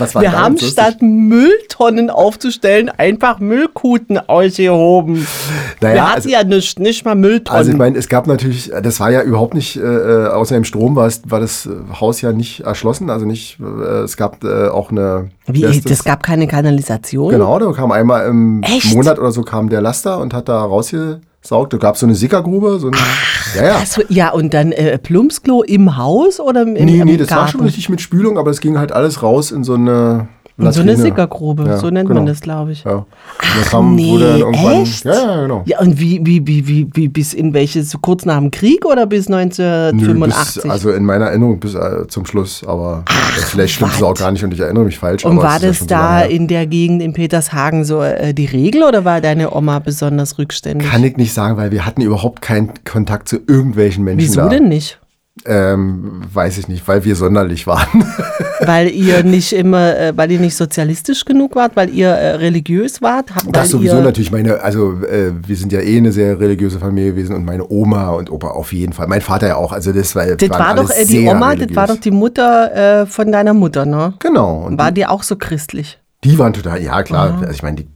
was 0.00 0.14
war 0.14 0.22
Wir 0.22 0.32
haben 0.32 0.54
lustig? 0.54 0.70
statt 0.72 1.02
Mülltonnen 1.02 2.08
aufzustellen, 2.08 2.88
einfach 2.88 3.40
Müllkuten 3.40 4.18
ausgehoben. 4.18 5.26
Naja, 5.82 5.94
Wir 5.94 6.02
hatten 6.04 6.14
also- 6.16 6.28
ja 6.30 6.44
nicht, 6.44 6.78
nicht 6.78 7.04
mal 7.04 7.14
Mülltonnen. 7.14 7.58
Also 7.58 7.70
ich 7.72 7.76
meine, 7.76 7.98
es 7.98 8.08
gab 8.08 8.26
natürlich, 8.26 8.70
das 8.82 8.98
war 9.00 9.10
ja 9.10 9.20
überhaupt 9.22 9.52
nicht, 9.52 9.76
äh, 9.76 9.82
außer 10.28 10.54
dem 10.54 10.64
Strom 10.64 10.96
war, 10.96 11.06
es, 11.08 11.20
war 11.26 11.40
das 11.40 11.68
Haus 12.00 12.22
ja 12.22 12.32
nicht 12.32 12.60
erschlossen. 12.60 13.10
Also 13.10 13.26
nicht, 13.26 13.58
äh, 13.60 14.04
es 14.04 14.16
gab 14.16 14.42
äh, 14.44 14.68
auch 14.68 14.90
eine... 14.90 15.28
wie, 15.46 15.60
das 15.82 16.04
gab 16.04 16.22
keine 16.22 16.46
Kanalisation? 16.46 17.30
Genau, 17.32 17.58
da 17.58 17.70
kam 17.72 17.92
einmal 17.92 18.26
im 18.28 18.62
Echt? 18.62 18.94
Monat 18.94 19.18
oder 19.18 19.30
so 19.30 19.42
kam 19.42 19.68
der 19.68 19.82
Laster 19.82 20.05
und 20.14 20.32
hat 20.32 20.48
da 20.48 20.62
rausgesaugt. 20.64 21.72
Da 21.72 21.78
gab 21.78 21.94
es 21.94 22.00
so 22.00 22.06
eine 22.06 22.14
Sickergrube. 22.14 22.78
So 22.78 22.86
eine, 22.86 22.96
ja, 23.56 23.64
ja. 23.64 23.80
Das, 23.80 24.00
ja, 24.08 24.30
und 24.30 24.54
dann 24.54 24.72
äh, 24.72 24.98
Plumpsklo 24.98 25.62
im 25.62 25.96
Haus 25.96 26.40
oder 26.40 26.62
im, 26.62 26.72
Nee, 26.74 27.00
im 27.00 27.06
nee, 27.06 27.16
das 27.16 27.28
Garten? 27.28 27.40
war 27.42 27.48
schon 27.48 27.60
richtig 27.62 27.88
mit 27.88 28.00
Spülung, 28.00 28.38
aber 28.38 28.50
es 28.50 28.60
ging 28.60 28.78
halt 28.78 28.92
alles 28.92 29.22
raus 29.22 29.50
in 29.50 29.64
so 29.64 29.74
eine 29.74 30.28
In 30.58 30.72
so 30.72 30.80
eine 30.80 30.92
Latrine. 30.92 31.08
Sickergrube, 31.10 31.64
Ja, 31.66 31.76
so 31.76 31.90
nennt 31.90 32.08
genau. 32.08 32.20
man 32.20 32.26
das, 32.26 32.40
glaube 32.40 32.72
ich. 32.72 32.82
Ja. 32.84 32.92
Und 32.94 33.06
da 33.40 33.68
kam, 33.68 33.94
nee, 33.94 34.16
echt? 34.80 35.04
Ja, 35.04 35.12
ja, 35.12 35.42
genau. 35.42 35.62
Ja, 35.66 35.80
und 35.80 36.00
wie, 36.00 36.18
wie, 36.24 36.46
wie, 36.46 36.66
wie, 36.66 36.88
wie, 36.94 37.08
bis 37.08 37.34
in 37.34 37.52
welches, 37.52 37.90
so 37.90 37.98
kurz 37.98 38.24
nach 38.24 38.38
dem 38.38 38.50
Krieg 38.50 38.86
oder 38.86 39.04
bis 39.04 39.28
Nö, 39.28 39.36
1985? 39.36 40.62
bis, 40.62 40.70
also 40.70 40.92
in 40.92 41.04
meiner 41.04 41.26
Erinnerung 41.26 41.60
bis 41.60 41.74
äh, 41.74 42.06
zum 42.08 42.24
Schluss, 42.24 42.64
aber 42.66 43.04
vielleicht 43.48 43.74
stimmt 43.74 43.92
es 43.94 44.02
auch 44.02 44.14
gar 44.14 44.32
nicht 44.32 44.44
und 44.44 44.54
ich 44.54 44.60
erinnere 44.60 44.84
mich 44.84 44.98
falsch. 44.98 45.26
und 45.26 45.36
war 45.36 45.60
das 45.60 45.80
so 45.80 45.84
lange 45.86 46.02
da 46.02 46.18
her. 46.20 46.30
in 46.30 46.48
der 46.48 46.66
Gegend 46.66 47.02
in 47.02 47.12
Petershagen 47.12 47.84
so 47.84 48.00
äh, 48.02 48.32
die 48.32 48.46
Regel 48.46 48.82
oder 48.82 49.04
war 49.04 49.20
deine 49.20 49.54
Oma 49.54 49.78
besonders 49.80 50.38
rückständig? 50.38 50.88
Kann 50.88 51.04
ich 51.04 51.18
nicht 51.18 51.34
sagen, 51.34 51.58
weil 51.58 51.70
wir 51.70 51.84
hatten 51.84 52.00
überhaupt 52.00 52.40
keinen 52.40 52.72
Kontakt 52.84 53.28
zu 53.28 53.36
irgendwelchen 53.46 54.04
Menschen 54.04 54.26
Wieso 54.26 54.40
da. 54.40 54.48
denn 54.48 54.68
nicht? 54.68 54.98
Ähm, 55.44 56.22
weiß 56.32 56.56
ich 56.58 56.66
nicht, 56.66 56.88
weil 56.88 57.04
wir 57.04 57.14
sonderlich 57.14 57.66
waren. 57.66 58.04
Weil 58.60 58.88
ihr 58.88 59.22
nicht 59.22 59.52
immer, 59.52 59.94
äh, 59.98 60.16
weil 60.16 60.32
ihr 60.32 60.40
nicht 60.40 60.56
sozialistisch 60.56 61.26
genug 61.26 61.54
wart, 61.56 61.76
weil 61.76 61.90
ihr 61.90 62.08
äh, 62.08 62.36
religiös 62.36 63.02
wart? 63.02 63.26
Das 63.52 63.68
sowieso 63.68 64.00
natürlich 64.00 64.32
meine, 64.32 64.62
also 64.62 64.94
äh, 65.02 65.32
wir 65.46 65.56
sind 65.56 65.72
ja 65.72 65.80
eh 65.80 65.98
eine 65.98 66.10
sehr 66.10 66.40
religiöse 66.40 66.78
Familie 66.78 67.10
gewesen 67.10 67.36
und 67.36 67.44
meine 67.44 67.68
Oma 67.70 68.08
und 68.12 68.30
Opa 68.30 68.48
auf 68.48 68.72
jeden 68.72 68.94
Fall. 68.94 69.08
Mein 69.08 69.20
Vater 69.20 69.48
ja 69.48 69.56
auch, 69.56 69.72
also 69.72 69.92
das 69.92 70.16
war, 70.16 70.24
Das 70.24 70.48
war 70.48 70.74
doch 70.74 70.90
äh, 70.90 71.04
die 71.04 71.18
sehr 71.18 71.32
Oma, 71.32 71.50
religiös. 71.50 71.68
das 71.68 71.76
war 71.76 71.86
doch 71.88 72.00
die 72.00 72.10
Mutter 72.10 73.02
äh, 73.02 73.06
von 73.06 73.30
deiner 73.30 73.52
Mutter, 73.52 73.84
ne? 73.84 74.14
Genau. 74.20 74.62
Und 74.62 74.78
War 74.78 74.90
die 74.90 75.04
auch 75.04 75.22
so 75.22 75.36
christlich? 75.36 75.98
Die 76.24 76.38
waren 76.38 76.54
total, 76.54 76.82
ja 76.82 77.02
klar. 77.02 77.36
Also 77.40 77.52
ich 77.52 77.62
meine, 77.62 77.76
die, 77.76 77.86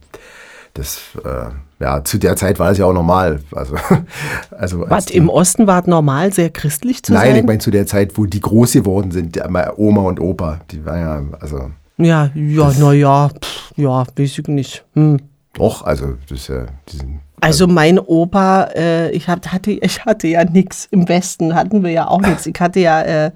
das, 0.75 0.99
äh, 1.25 1.49
ja, 1.81 2.03
zu 2.03 2.17
der 2.17 2.35
Zeit 2.35 2.59
war 2.59 2.69
das 2.69 2.77
ja 2.77 2.85
auch 2.85 2.93
normal. 2.93 3.39
Also, 3.51 3.75
also 4.51 4.83
als 4.83 4.89
Was 4.89 5.05
die, 5.07 5.17
im 5.17 5.29
Osten 5.29 5.67
war 5.67 5.81
es 5.81 5.87
normal, 5.87 6.31
sehr 6.31 6.49
christlich 6.49 7.03
zu 7.03 7.13
Nein, 7.13 7.29
ich 7.29 7.35
sein? 7.37 7.45
meine 7.45 7.59
zu 7.59 7.71
der 7.71 7.87
Zeit, 7.87 8.17
wo 8.17 8.25
die 8.25 8.39
groß 8.39 8.73
geworden 8.73 9.11
sind, 9.11 9.39
Oma 9.77 10.01
und 10.01 10.19
Opa, 10.19 10.61
die 10.69 10.85
waren 10.85 10.99
ja, 10.99 11.39
also 11.39 11.71
ja, 11.97 12.31
ja, 12.33 12.71
naja, 12.79 13.29
ja, 13.75 14.03
weiß 14.15 14.39
ich 14.39 14.47
nicht. 14.47 14.85
Hm. 14.93 15.19
doch, 15.53 15.83
also 15.83 16.15
das 16.27 16.39
ist 16.39 16.47
ja, 16.47 16.65
die 16.89 16.97
sind, 16.97 17.19
Also 17.41 17.67
mein 17.67 17.99
Opa, 17.99 18.69
äh, 18.75 19.11
ich, 19.11 19.27
hab, 19.27 19.45
hatte, 19.47 19.71
ich 19.71 20.05
hatte 20.05 20.27
ja 20.27 20.43
nichts. 20.43 20.87
Im 20.89 21.07
Westen 21.07 21.53
hatten 21.53 21.83
wir 21.83 21.91
ja 21.91 22.07
auch 22.07 22.21
nichts. 22.21 22.45
Ich 22.45 22.59
hatte 22.59 22.79
ja 22.79 23.01
äh, 23.01 23.31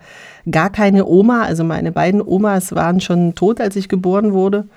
gar 0.49 0.71
keine 0.71 1.05
Oma. 1.05 1.43
Also 1.43 1.63
meine 1.63 1.91
beiden 1.91 2.21
Omas 2.21 2.73
waren 2.73 3.01
schon 3.01 3.36
tot, 3.36 3.62
als 3.62 3.75
ich 3.75 3.89
geboren 3.89 4.34
wurde. 4.34 4.67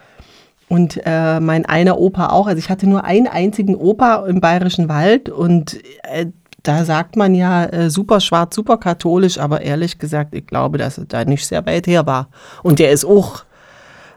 Und 0.68 1.00
äh, 1.04 1.40
mein 1.40 1.64
einer 1.66 1.98
Opa 1.98 2.28
auch. 2.28 2.46
Also 2.46 2.58
ich 2.58 2.68
hatte 2.68 2.86
nur 2.88 3.04
einen 3.04 3.26
einzigen 3.26 3.74
Opa 3.74 4.26
im 4.26 4.40
Bayerischen 4.40 4.88
Wald. 4.88 5.28
Und 5.28 5.78
äh, 6.02 6.26
da 6.62 6.84
sagt 6.84 7.16
man 7.16 7.34
ja 7.34 7.64
äh, 7.64 7.88
super 7.90 8.20
schwarz, 8.20 8.54
super 8.54 8.76
katholisch. 8.76 9.38
Aber 9.38 9.62
ehrlich 9.62 9.98
gesagt, 9.98 10.34
ich 10.34 10.46
glaube, 10.46 10.76
dass 10.78 10.98
er 10.98 11.06
da 11.06 11.24
nicht 11.24 11.46
sehr 11.46 11.64
weit 11.66 11.86
her 11.86 12.06
war. 12.06 12.28
Und 12.62 12.78
der 12.78 12.90
ist 12.90 13.04
auch 13.04 13.44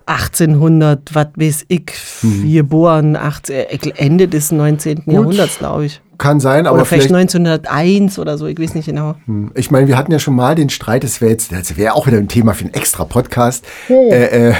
1800, 0.05 1.13
was 1.15 1.27
weiß 1.35 1.65
ich, 1.69 1.91
Mhm. 2.21 2.51
geboren, 2.53 3.15
18, 3.15 3.55
äh, 3.55 3.77
Ende 3.95 4.27
des 4.27 4.51
19. 4.51 5.03
Jahrhunderts, 5.05 5.57
glaube 5.59 5.85
ich. 5.85 6.01
Kann 6.21 6.39
sein, 6.39 6.67
aber 6.67 6.77
Oder 6.77 6.85
vielleicht 6.85 7.07
vielleicht, 7.07 7.35
1901 7.35 8.19
oder 8.19 8.37
so, 8.37 8.45
ich 8.45 8.59
weiß 8.59 8.75
nicht 8.75 8.85
genau. 8.85 9.15
ich 9.55 9.71
meine, 9.71 9.87
wir 9.87 9.97
hatten 9.97 10.11
ja 10.11 10.19
schon 10.19 10.35
mal 10.35 10.53
den 10.53 10.69
Streit, 10.69 11.03
das 11.03 11.19
wäre 11.19 11.31
jetzt, 11.31 11.51
das 11.51 11.75
wäre 11.77 11.95
auch 11.95 12.05
wieder 12.05 12.17
ein 12.17 12.27
Thema 12.27 12.53
für 12.53 12.65
einen 12.65 12.73
extra 12.75 13.05
Podcast. 13.05 13.65
Äh, 13.89 14.49
äh, 14.49 14.53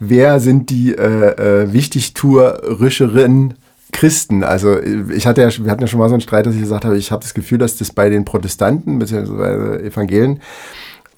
wer 0.00 0.40
sind 0.40 0.70
die 0.70 0.92
äh, 0.92 1.62
äh, 1.62 1.72
wichtigtuerischeren 1.72 3.54
Christen? 3.92 4.42
Also 4.42 4.76
ich 4.82 5.26
hatte 5.26 5.42
ja, 5.42 5.50
wir 5.56 5.70
hatten 5.70 5.82
ja 5.82 5.86
schon 5.86 6.00
mal 6.00 6.08
so 6.08 6.14
einen 6.14 6.20
Streit, 6.20 6.46
dass 6.46 6.54
ich 6.54 6.60
gesagt 6.60 6.84
habe, 6.84 6.98
ich 6.98 7.12
habe 7.12 7.22
das 7.22 7.32
Gefühl, 7.32 7.58
dass 7.58 7.76
das 7.76 7.92
bei 7.92 8.10
den 8.10 8.24
Protestanten 8.24 8.98
bzw. 8.98 9.86
Evangelien 9.86 10.40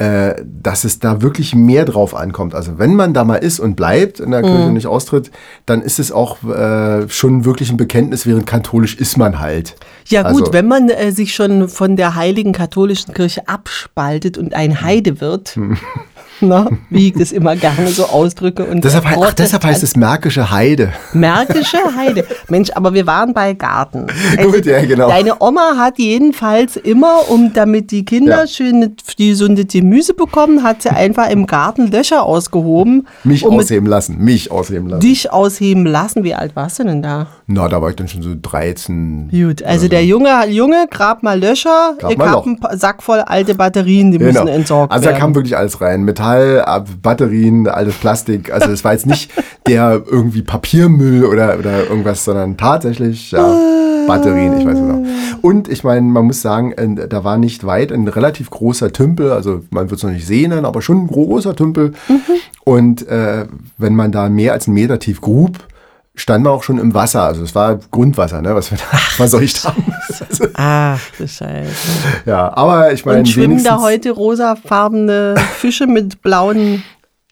äh, 0.00 0.42
dass 0.44 0.84
es 0.84 0.98
da 0.98 1.20
wirklich 1.20 1.54
mehr 1.54 1.84
drauf 1.84 2.14
ankommt. 2.14 2.54
Also 2.54 2.78
wenn 2.78 2.94
man 2.96 3.12
da 3.12 3.22
mal 3.24 3.36
ist 3.36 3.60
und 3.60 3.76
bleibt 3.76 4.18
in 4.18 4.30
der 4.30 4.40
Mhm. 4.40 4.46
Kirche 4.46 4.66
und 4.68 4.72
nicht 4.72 4.86
austritt, 4.86 5.30
dann 5.66 5.82
ist 5.82 5.98
es 5.98 6.10
auch 6.10 6.42
äh, 6.42 7.06
schon 7.10 7.44
wirklich 7.44 7.70
ein 7.70 7.76
Bekenntnis, 7.76 8.24
während 8.26 8.46
katholisch 8.46 8.94
ist 8.96 9.18
man 9.18 9.40
halt. 9.40 9.76
Ja 10.06 10.22
gut, 10.32 10.40
Also- 10.42 10.52
wenn 10.54 10.66
man 10.68 10.88
äh, 10.88 11.12
sich 11.12 11.34
schon 11.34 11.68
von 11.68 11.96
der 11.96 12.14
heiligen 12.14 12.52
katholischen 12.52 13.12
Kirche 13.12 13.46
abspaltet 13.46 14.38
und 14.38 14.54
ein 14.54 14.80
Heide 14.80 15.20
wird, 15.20 15.58
na, 16.48 16.68
wie 16.90 17.08
ich 17.08 17.14
das 17.14 17.32
immer 17.32 17.56
gerne 17.56 17.88
so 17.88 18.06
ausdrücke. 18.06 18.64
Und. 18.64 18.84
Deshalb, 18.84 19.04
ach, 19.06 19.32
deshalb 19.34 19.64
heißt 19.64 19.82
es 19.82 19.96
Märkische 19.96 20.50
Heide. 20.50 20.92
Märkische 21.12 21.78
Heide. 21.96 22.24
Mensch, 22.48 22.70
aber 22.74 22.94
wir 22.94 23.06
waren 23.06 23.32
bei 23.34 23.52
Garten. 23.54 24.06
Also, 24.36 24.50
Gut, 24.52 24.66
ja, 24.66 24.84
genau. 24.84 25.08
Deine 25.08 25.34
Oma 25.40 25.76
hat 25.76 25.98
jedenfalls 25.98 26.76
immer, 26.76 27.28
um 27.28 27.52
damit 27.52 27.90
die 27.90 28.04
Kinder 28.04 28.40
Ja. 28.40 28.46
schön 28.46 28.96
die 29.18 29.28
gesunde 29.30 29.64
Gemüse 29.64 30.14
bekommen, 30.14 30.62
hat 30.62 30.82
sie 30.82 30.90
einfach 30.90 31.28
im 31.30 31.46
Garten 31.46 31.90
Löcher 31.90 32.22
ausgehoben, 32.22 33.06
Mich 33.24 33.44
um 33.44 33.58
ausheben 33.58 33.86
lassen. 33.88 34.18
Mich 34.18 34.50
ausheben 34.50 34.88
lassen. 34.88 35.00
dich 35.00 35.32
ausheben 35.32 35.86
lassen. 35.86 36.24
Wie 36.24 36.34
alt 36.34 36.56
warst 36.56 36.78
du 36.78 36.84
denn 36.84 37.02
da? 37.02 37.26
Na, 37.46 37.68
da 37.68 37.80
war 37.82 37.90
ich 37.90 37.96
dann 37.96 38.08
schon 38.08 38.22
so 38.22 38.30
13. 38.40 39.28
Gut, 39.30 39.62
also 39.62 39.88
der 39.88 40.04
Junge, 40.04 40.30
Junge, 40.48 40.86
grab 40.90 41.22
mal 41.22 41.38
Löcher, 41.38 41.94
Grab 41.98 42.10
ich 42.12 42.18
mal 42.18 42.30
hab 42.30 42.46
einen 42.46 42.58
Sack 42.78 43.02
voll 43.02 43.20
alte 43.20 43.54
Batterien, 43.54 44.10
die 44.12 44.18
Genau. 44.18 44.32
müssen 44.44 44.48
entsorgt 44.48 44.92
Also 44.92 45.04
da 45.04 45.10
werden. 45.10 45.20
kam 45.20 45.34
wirklich 45.34 45.56
alles 45.56 45.80
rein. 45.80 46.02
Metall, 46.04 46.29
Ab- 46.64 46.88
Batterien, 47.02 47.66
alles 47.68 47.94
Plastik. 47.96 48.52
Also 48.52 48.70
es 48.70 48.84
war 48.84 48.92
jetzt 48.92 49.06
nicht 49.06 49.30
der 49.66 50.02
irgendwie 50.10 50.42
Papiermüll 50.42 51.24
oder, 51.24 51.58
oder 51.58 51.86
irgendwas, 51.88 52.24
sondern 52.24 52.56
tatsächlich 52.56 53.30
ja, 53.32 53.42
Batterien, 54.06 54.58
ich 54.58 54.66
weiß 54.66 54.78
nicht 54.78 54.86
genau. 54.86 55.06
Und 55.42 55.68
ich 55.68 55.84
meine, 55.84 56.02
man 56.02 56.26
muss 56.26 56.42
sagen, 56.42 56.74
da 57.08 57.24
war 57.24 57.38
nicht 57.38 57.64
weit 57.64 57.92
ein 57.92 58.08
relativ 58.08 58.50
großer 58.50 58.92
Tümpel, 58.92 59.30
also 59.32 59.62
man 59.70 59.90
wird 59.90 59.98
es 59.98 60.04
noch 60.04 60.10
nicht 60.10 60.26
sehen, 60.26 60.52
aber 60.52 60.82
schon 60.82 61.04
ein 61.04 61.06
großer 61.06 61.54
Tümpel. 61.56 61.92
Und 62.64 63.06
äh, 63.08 63.46
wenn 63.78 63.94
man 63.96 64.12
da 64.12 64.28
mehr 64.28 64.52
als 64.52 64.66
einen 64.66 64.74
Meter 64.74 64.98
tief 64.98 65.20
grub, 65.20 65.58
stand 66.20 66.44
man 66.44 66.52
auch 66.52 66.62
schon 66.62 66.78
im 66.78 66.92
Wasser. 66.94 67.22
Also 67.22 67.42
es 67.42 67.54
war 67.54 67.78
Grundwasser, 67.90 68.42
ne, 68.42 68.54
was 68.54 68.70
wir 68.70 68.78
da 68.78 68.96
verseucht 68.96 69.64
haben. 69.64 69.94
Ach, 70.54 71.00
du 71.16 71.26
Scheiße. 71.26 71.70
ja, 72.26 72.54
aber 72.56 72.92
ich 72.92 73.04
meine, 73.04 73.20
Und 73.20 73.26
schwimmen 73.28 73.64
da 73.64 73.80
heute 73.80 74.10
rosafarbene 74.10 75.34
Fische 75.56 75.86
mit 75.86 76.22
blauen 76.22 76.82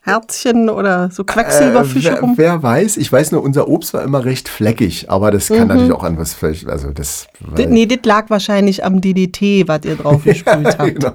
Herzchen 0.09 0.69
oder 0.71 1.11
so 1.13 1.25
Quecksilberfische 1.25 2.11
äh, 2.11 2.19
wer, 2.23 2.33
wer 2.37 2.63
weiß, 2.63 2.97
ich 2.97 3.13
weiß 3.13 3.33
nur, 3.33 3.43
unser 3.43 3.69
Obst 3.69 3.95
war 3.95 4.03
immer 4.03 4.25
recht 4.25 4.49
fleckig, 4.49 5.11
aber 5.11 5.31
das 5.31 5.49
kann 5.49 5.69
natürlich 5.69 5.93
auch 5.93 6.03
an 6.05 6.19
was 6.19 6.35
vielleicht, 6.35 6.69
also 6.69 6.91
das. 6.91 7.27
D- 7.57 7.67
Nee, 7.67 7.87
das 7.87 7.99
lag 8.05 8.31
wahrscheinlich 8.31 8.85
am 8.85 9.01
DDT, 9.01 9.69
was 9.69 9.81
ihr 9.85 9.97
drauf 9.97 10.25
gesprüht 10.25 10.79
habt. 10.79 10.95
genau. 10.95 11.13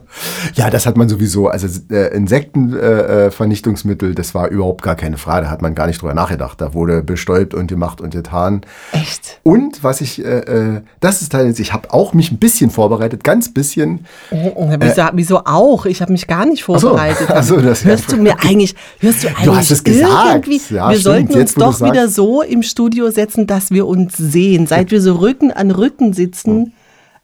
Ja, 0.56 0.70
das 0.70 0.86
hat 0.86 0.96
man 0.98 1.10
sowieso. 1.10 1.48
Also 1.48 1.68
äh, 1.92 2.16
Insektenvernichtungsmittel, 2.16 3.28
äh, 3.28 3.32
Vernichtungsmittel, 3.32 4.16
das 4.16 4.36
war 4.36 4.48
überhaupt 4.50 4.82
gar 4.84 4.96
keine 4.96 5.18
Frage. 5.18 5.46
Da 5.46 5.52
hat 5.52 5.62
man 5.62 5.76
gar 5.76 5.88
nicht 5.88 6.02
drüber 6.02 6.14
nachgedacht. 6.14 6.62
Da 6.62 6.74
wurde 6.74 7.02
bestäubt 7.04 7.54
und 7.54 7.68
gemacht 7.68 8.02
und 8.02 8.12
getan. 8.14 8.62
Echt? 8.92 9.40
Und 9.44 9.84
was 9.84 10.02
ich, 10.02 10.24
äh, 10.24 10.40
äh, 10.40 10.82
das 11.00 11.22
ist 11.22 11.34
halt, 11.34 11.60
ich 11.60 11.74
habe 11.74 11.92
auch 11.94 12.14
mich 12.14 12.32
ein 12.32 12.38
bisschen 12.38 12.70
vorbereitet, 12.70 13.24
ganz 13.24 13.54
bisschen. 13.54 14.06
Wieso, 14.32 15.02
wieso 15.14 15.40
auch? 15.46 15.86
Ich 15.86 16.02
habe 16.02 16.12
mich 16.12 16.28
gar 16.28 16.46
nicht 16.46 16.64
vorbereitet. 16.64 17.28
Ach 17.34 17.44
so, 17.44 17.60
das- 17.60 17.84
hörst 17.86 18.12
du 18.12 18.18
mir 18.18 18.36
eigentlich, 18.44 18.76
hörst 19.00 19.24
du 19.24 19.28
eigentlich 19.28 19.56
hast 19.56 19.72
es 19.72 19.84
gesagt. 19.84 20.48
Ja, 20.48 20.90
wir 20.90 20.98
stimmt. 20.98 20.98
sollten 21.04 21.28
uns 21.28 21.36
Jetzt, 21.36 21.56
du 21.58 21.62
doch 21.62 21.82
wieder 21.82 22.08
so 22.08 22.42
im 22.42 22.64
Studio 22.64 23.12
setzen, 23.12 23.48
dass 23.48 23.72
wir 23.72 23.88
uns 23.88 24.16
sehen. 24.18 24.68
Seit 24.68 24.92
wir 24.92 25.02
so 25.02 25.16
Rücken 25.16 25.52
an 25.52 25.72
Rücken 25.72 26.14
sitzen, 26.14 26.74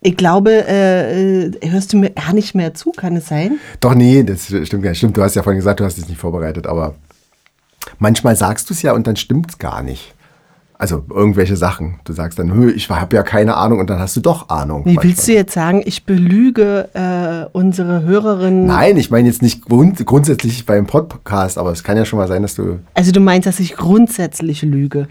ich 0.02 0.16
glaube, 0.16 0.66
äh, 0.68 1.46
äh, 1.48 1.52
hörst 1.70 1.92
du 1.92 1.98
mir 1.98 2.12
gar 2.12 2.34
nicht 2.34 2.56
mehr 2.56 2.74
zu, 2.74 2.92
kann 2.92 3.18
es 3.18 3.28
sein? 3.28 3.60
Doch, 3.82 3.96
nee, 3.96 4.24
das 4.24 4.46
stimmt 4.46 4.84
gar 4.84 4.92
nicht. 4.92 5.00
Stimmt, 5.00 5.18
du 5.18 5.24
hast 5.24 5.36
ja 5.36 5.44
vorhin 5.44 5.60
gesagt, 5.60 5.80
du 5.80 5.86
hast 5.86 5.98
es 5.98 6.08
nicht 6.08 6.20
vorbereitet, 6.20 6.68
aber 6.68 6.96
manchmal 7.98 8.36
sagst 8.36 8.70
du 8.70 8.74
es 8.74 8.82
ja 8.82 8.94
und 8.94 9.08
dann 9.08 9.18
stimmt 9.18 9.52
es 9.52 9.58
gar 9.58 9.84
nicht. 9.84 10.14
Also 10.82 11.04
irgendwelche 11.10 11.58
Sachen. 11.58 12.00
Du 12.06 12.14
sagst 12.14 12.40
dann, 12.40 12.54
"Hö, 12.54 12.72
ich 12.72 12.90
habe 12.90 13.14
ja 13.14 13.22
keine 13.22 13.58
Ahnung 13.58 13.80
und 13.80 13.90
dann 13.90 14.00
hast 14.00 14.16
du 14.16 14.22
doch 14.22 14.48
Ahnung. 14.48 14.86
Wie 14.86 14.98
willst 15.02 15.28
du 15.28 15.34
jetzt 15.34 15.54
sagen, 15.54 15.82
ich 15.84 16.06
belüge 16.06 16.88
äh, 16.94 17.50
unsere 17.52 18.04
Hörerinnen? 18.04 18.66
Nein, 18.66 18.96
ich 18.96 19.12
meine 19.12 19.28
jetzt 19.28 19.42
nicht 19.42 19.66
grund 19.66 20.04
grundsätzlich 20.06 20.66
beim 20.66 20.88
Podcast, 20.88 21.58
aber 21.58 21.74
es 21.74 21.84
kann 21.84 21.98
ja 21.98 22.06
schon 22.06 22.18
mal 22.18 22.30
sein, 22.30 22.44
dass 22.44 22.56
du. 22.56 22.80
Also 22.94 23.12
du 23.12 23.20
meinst, 23.20 23.46
dass 23.46 23.60
ich 23.60 23.76
grundsätzlich 23.76 24.62
lüge? 24.62 25.10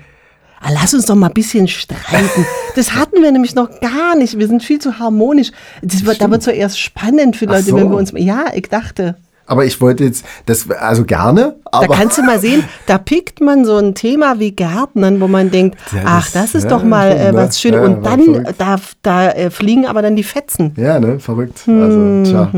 Ah, 0.59 0.71
Lass 0.73 0.95
uns 0.95 1.05
doch 1.05 1.15
mal 1.15 1.29
ein 1.29 1.35
bisschen 1.35 1.69
streiten. 1.69 2.47
Das 2.75 2.95
hatten 2.95 3.23
wir 3.23 3.33
nämlich 3.33 3.57
noch 3.57 3.81
gar 3.81 4.15
nicht. 4.15 4.39
Wir 4.39 4.47
sind 4.47 4.63
viel 4.63 4.79
zu 4.79 5.01
harmonisch. 5.01 5.51
Das 5.83 6.05
wird, 6.05 6.21
da 6.21 6.31
wird 6.31 6.45
so 6.45 6.53
erst 6.53 6.79
spannend 6.79 7.35
für 7.35 7.47
Leute, 7.47 7.65
so. 7.65 7.77
wenn 7.77 7.91
wir 7.91 7.97
uns. 7.97 8.13
Ja, 8.15 8.53
ich 8.55 8.69
dachte. 8.69 9.17
Aber 9.49 9.65
ich 9.65 9.81
wollte 9.81 10.05
jetzt, 10.05 10.25
das, 10.47 10.71
also 10.71 11.05
gerne, 11.05 11.57
Da 11.73 11.81
aber. 11.81 11.95
kannst 11.95 12.17
du 12.19 12.23
mal 12.23 12.39
sehen, 12.39 12.63
da 12.87 12.99
pickt 12.99 13.41
man 13.41 13.65
so 13.65 13.77
ein 13.79 13.95
Thema 13.95 14.39
wie 14.39 14.53
Gärtnern, 14.53 15.21
wo 15.21 15.27
man 15.27 15.51
denkt, 15.51 15.79
Ja, 15.93 16.03
ach, 16.05 16.25
das- 16.31 16.53
das 16.53 16.55
ist 16.55 16.65
ja, 16.65 16.71
doch 16.71 16.85
mal 16.85 17.09
äh, 17.11 17.35
was 17.35 17.61
Schönes. 17.61 17.81
Ja, 17.81 17.85
Und 17.87 18.05
dann, 18.07 18.47
da, 18.59 18.77
da 19.03 19.31
äh, 19.31 19.51
fliegen 19.51 19.87
aber 19.87 20.03
dann 20.03 20.15
die 20.17 20.23
Fetzen. 20.23 20.73
ja, 20.77 21.01
ne, 21.01 21.19
verrückt. 21.19 21.63
Also, 21.67 22.23
tja. 22.25 22.51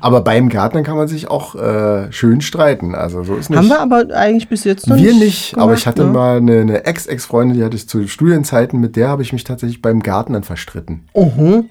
Aber 0.00 0.20
beim 0.22 0.48
Gartnern 0.48 0.84
kann 0.84 0.96
man 0.96 1.08
sich 1.08 1.28
auch 1.28 1.54
äh, 1.56 2.10
schön 2.12 2.40
streiten. 2.40 2.94
Also 2.94 3.24
so 3.24 3.34
ist 3.34 3.50
nicht. 3.50 3.58
Haben 3.58 3.68
wir 3.68 3.80
aber 3.80 4.06
eigentlich 4.14 4.48
bis 4.48 4.64
jetzt 4.64 4.86
noch 4.86 4.96
Wir 4.96 5.12
nicht. 5.12 5.20
nicht, 5.20 5.58
aber 5.58 5.74
ich 5.74 5.86
hatte 5.86 6.04
ne? 6.04 6.12
mal 6.12 6.36
eine, 6.38 6.60
eine 6.60 6.84
Ex-Ex-Freundin, 6.84 7.56
die 7.58 7.64
hatte 7.64 7.76
ich 7.76 7.88
zu 7.88 8.06
Studienzeiten, 8.06 8.78
mit 8.80 8.94
der 8.96 9.08
habe 9.08 9.22
ich 9.22 9.32
mich 9.32 9.44
tatsächlich 9.44 9.82
beim 9.82 10.00
Gartnern 10.02 10.44
verstritten. 10.44 11.04
Mhm. 11.16 11.68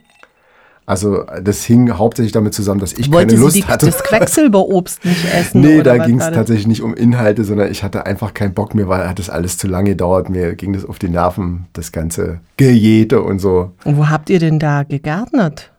Also 0.87 1.25
das 1.43 1.65
hing 1.65 1.91
hauptsächlich 1.91 2.31
damit 2.31 2.53
zusammen, 2.53 2.79
dass 2.79 2.93
ich 2.93 3.11
Wollte 3.11 3.35
keine 3.35 3.41
Lust 3.41 3.57
die, 3.57 3.65
hatte. 3.65 3.87
das 3.87 4.01
Quecksilberobst 4.03 5.03
nicht 5.03 5.25
essen? 5.33 5.59
Nee, 5.59 5.83
da 5.83 5.97
ging 5.97 6.17
es 6.17 6.31
tatsächlich 6.31 6.65
nicht 6.65 6.81
um 6.81 6.93
Inhalte, 6.93 7.43
sondern 7.43 7.69
ich 7.69 7.83
hatte 7.83 8.05
einfach 8.05 8.33
keinen 8.33 8.53
Bock 8.53 8.73
mehr, 8.73 8.87
weil 8.87 9.05
hat 9.07 9.19
das 9.19 9.29
alles 9.29 9.57
zu 9.57 9.67
lange 9.67 9.89
gedauert. 9.89 10.29
Mir 10.29 10.55
ging 10.55 10.71
das 10.71 10.85
auf 10.85 10.97
die 10.97 11.09
Nerven, 11.09 11.65
das 11.73 11.91
ganze 11.91 12.39
Gejete 12.55 13.21
und 13.21 13.39
so. 13.39 13.73
Und 13.83 13.97
wo 13.97 14.09
habt 14.09 14.29
ihr 14.29 14.39
denn 14.39 14.59
da 14.59 14.83
gegärtnert? 14.83 15.71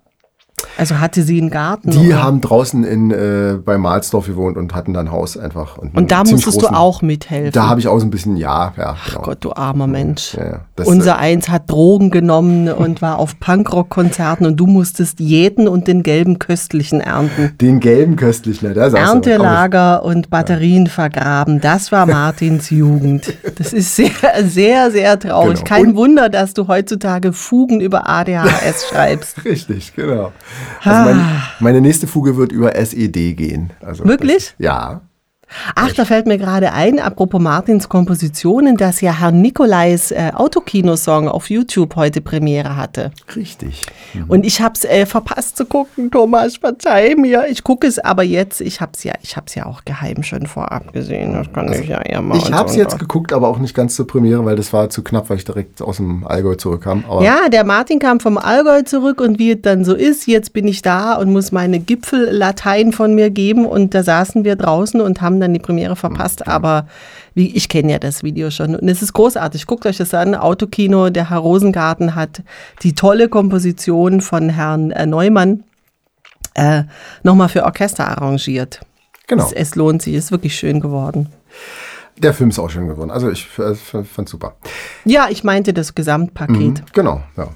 Also 0.77 1.01
hatte 1.01 1.23
sie 1.23 1.40
einen 1.40 1.51
Garten? 1.51 1.90
Die 1.90 2.09
oder? 2.09 2.23
haben 2.23 2.40
draußen 2.40 2.85
in, 2.85 3.11
äh, 3.11 3.59
bei 3.64 3.79
Mahlsdorf 3.79 4.27
gewohnt 4.27 4.57
und 4.57 4.75
hatten 4.75 4.94
dann 4.94 5.11
Haus 5.11 5.37
einfach. 5.37 5.77
Und, 5.79 5.97
Und 5.97 6.11
da 6.12 6.23
musstest 6.25 6.62
du 6.62 6.66
großen- 6.66 6.75
auch 6.75 7.03
mithelfen. 7.03 7.53
Da 7.53 7.68
habe 7.68 7.81
ich 7.81 7.88
auch 7.88 7.99
so 7.99 8.07
ein 8.07 8.11
bisschen, 8.11 8.37
ja, 8.37 8.73
ja. 8.77 8.97
Genau. 9.09 9.23
Gott, 9.23 9.38
du 9.40 9.53
armer 9.53 9.87
Mensch. 9.87 10.35
Ja, 10.35 10.44
ja. 10.44 10.61
Das, 10.77 10.87
Unser 10.87 11.18
Eins 11.18 11.49
hat 11.49 11.71
Drogen 11.71 12.11
genommen 12.11 12.68
und 12.71 13.03
war 13.03 13.18
auf 13.18 13.38
Punkrock-Konzerten 13.40 14.47
und 14.47 14.57
du 14.57 14.66
musstest 14.66 15.21
jäten 15.21 15.66
und 15.68 15.88
den 15.88 16.03
gelben 16.03 16.38
Köstlichen 16.38 17.01
ernten. 17.01 17.55
Den 17.61 17.81
gelben 17.81 18.16
köstlichen, 18.16 18.73
da 18.75 18.88
du. 18.88 18.97
Aber 18.97 18.99
Erntelager 18.99 20.05
und 20.05 20.31
Batterien 20.31 20.87
vergraben, 20.87 21.61
das 21.61 21.90
war 21.92 22.07
Martins 22.07 22.71
Jugend. 22.71 23.33
Das 23.57 23.73
ist 23.73 23.97
sehr, 23.97 24.11
sehr, 24.44 24.90
sehr 24.90 25.18
traurig. 25.18 25.59
Genau. 25.64 25.64
Kein 25.68 25.87
Und- 25.88 25.97
Wunder, 25.97 26.29
dass 26.29 26.55
du 26.55 26.68
heutzutage 26.68 27.33
Fugen 27.33 27.81
über 27.81 28.09
ADHS 28.09 28.88
schreibst. 28.90 29.44
Richtig, 29.44 29.94
genau. 29.94 30.33
Also 30.82 31.11
mein, 31.11 31.42
meine 31.61 31.80
nächste 31.80 32.06
Fuge 32.06 32.37
wird 32.37 32.52
über 32.52 32.74
SED 32.76 33.34
gehen. 33.34 33.70
Also 33.80 34.04
Wirklich? 34.04 34.54
Das, 34.58 34.64
ja. 34.64 35.00
Ach, 35.74 35.92
da 35.92 36.04
fällt 36.04 36.26
mir 36.26 36.38
gerade 36.38 36.72
ein, 36.72 36.98
apropos 36.98 37.40
Martins 37.40 37.88
Kompositionen, 37.88 38.76
dass 38.76 39.00
ja 39.00 39.12
Herr 39.12 39.32
Nikolais 39.32 40.11
äh, 40.11 40.32
Autokino-Song 40.34 41.28
auf 41.28 41.50
YouTube 41.50 41.96
heute 41.96 42.20
Premiere 42.20 42.76
hatte. 42.76 43.11
Richtig. 43.34 43.87
Und 44.28 44.44
ich 44.44 44.61
habe 44.61 44.74
es 44.74 44.84
äh, 44.84 45.06
verpasst 45.06 45.56
zu 45.56 45.64
gucken, 45.64 46.11
Thomas, 46.11 46.56
verzeih 46.58 47.14
mir. 47.16 47.46
Ich 47.48 47.64
gucke 47.64 47.87
es 47.87 47.98
aber 47.98 48.22
jetzt. 48.22 48.61
Ich 48.61 48.80
habe 48.80 48.92
es 48.94 49.04
ja, 49.04 49.14
ich 49.22 49.37
hab's 49.37 49.54
ja 49.54 49.66
auch 49.66 49.84
geheim 49.84 50.22
schon 50.22 50.46
vorab 50.46 50.92
gesehen. 50.92 51.32
Das 51.32 51.52
kann 51.52 51.72
ich 51.72 51.88
ja 51.88 52.00
eher 52.02 52.22
mal. 52.22 52.37
Ich 52.38 52.52
habe 52.52 52.68
es 52.68 52.76
jetzt 52.76 52.98
geguckt, 52.98 53.32
aber 53.32 53.48
auch 53.48 53.58
nicht 53.58 53.74
ganz 53.74 53.96
zur 53.96 54.06
Premiere, 54.06 54.44
weil 54.44 54.56
das 54.56 54.72
war 54.72 54.90
zu 54.90 55.02
knapp, 55.02 55.30
weil 55.30 55.38
ich 55.38 55.44
direkt 55.44 55.80
aus 55.82 55.96
dem 55.96 56.26
Allgäu 56.26 56.54
zurückkam. 56.56 57.04
Aber 57.08 57.22
Ja, 57.22 57.48
der 57.48 57.64
Martin 57.64 57.98
kam 57.98 58.20
vom 58.20 58.38
Allgäu 58.38 58.82
zurück 58.82 59.20
und 59.20 59.38
wie 59.38 59.52
es 59.52 59.62
dann 59.62 59.84
so 59.84 59.94
ist, 59.94 60.26
jetzt 60.26 60.52
bin 60.52 60.68
ich 60.68 60.82
da 60.82 61.14
und 61.14 61.30
muss 61.32 61.52
meine 61.52 61.78
Gipfellatein 61.78 62.92
von 62.92 63.14
mir 63.14 63.30
geben 63.30 63.66
und 63.66 63.94
da 63.94 64.02
saßen 64.02 64.44
wir 64.44 64.56
draußen 64.56 65.00
und 65.00 65.20
haben 65.20 65.38
dann 65.40 65.53
die 65.53 65.59
Premiere 65.59 65.96
verpasst, 65.96 66.46
aber 66.48 66.87
wie, 67.35 67.55
ich 67.55 67.68
kenne 67.68 67.92
ja 67.92 67.98
das 67.98 68.22
Video 68.22 68.51
schon 68.51 68.74
und 68.77 68.88
es 68.88 69.03
ist 69.03 69.12
großartig. 69.12 69.66
Guckt 69.66 69.87
euch 69.87 69.98
das 69.98 70.14
an, 70.14 70.35
Autokino, 70.35 71.11
der 71.11 71.31
Herr 71.31 71.38
Rosengarten 71.38 72.14
hat 72.14 72.42
die 72.83 72.94
tolle 72.94 73.29
Komposition 73.29 74.20
von 74.20 74.48
Herrn 74.48 74.90
äh, 74.90 75.07
Neumann 75.07 75.64
äh, 76.55 76.85
nochmal 77.22 77.48
für 77.48 77.64
Orchester 77.64 78.09
arrangiert. 78.09 78.81
genau. 79.27 79.44
Es, 79.44 79.53
es 79.53 79.74
lohnt 79.74 80.03
sich, 80.03 80.14
ist 80.14 80.33
wirklich 80.33 80.57
schön 80.57 80.81
geworden. 80.81 81.29
Der 82.18 82.35
Film 82.35 82.51
ist 82.51 82.59
auch 82.59 82.68
schön 82.68 82.88
geworden. 82.88 83.11
Also 83.11 83.31
ich 83.31 83.46
äh, 83.59 83.74
fand 83.74 84.29
super. 84.29 84.57
Ja, 85.05 85.29
ich 85.31 85.44
meinte 85.44 85.72
das 85.72 85.94
Gesamtpaket. 85.94 86.83
Genau, 86.92 87.22
ja. 87.37 87.48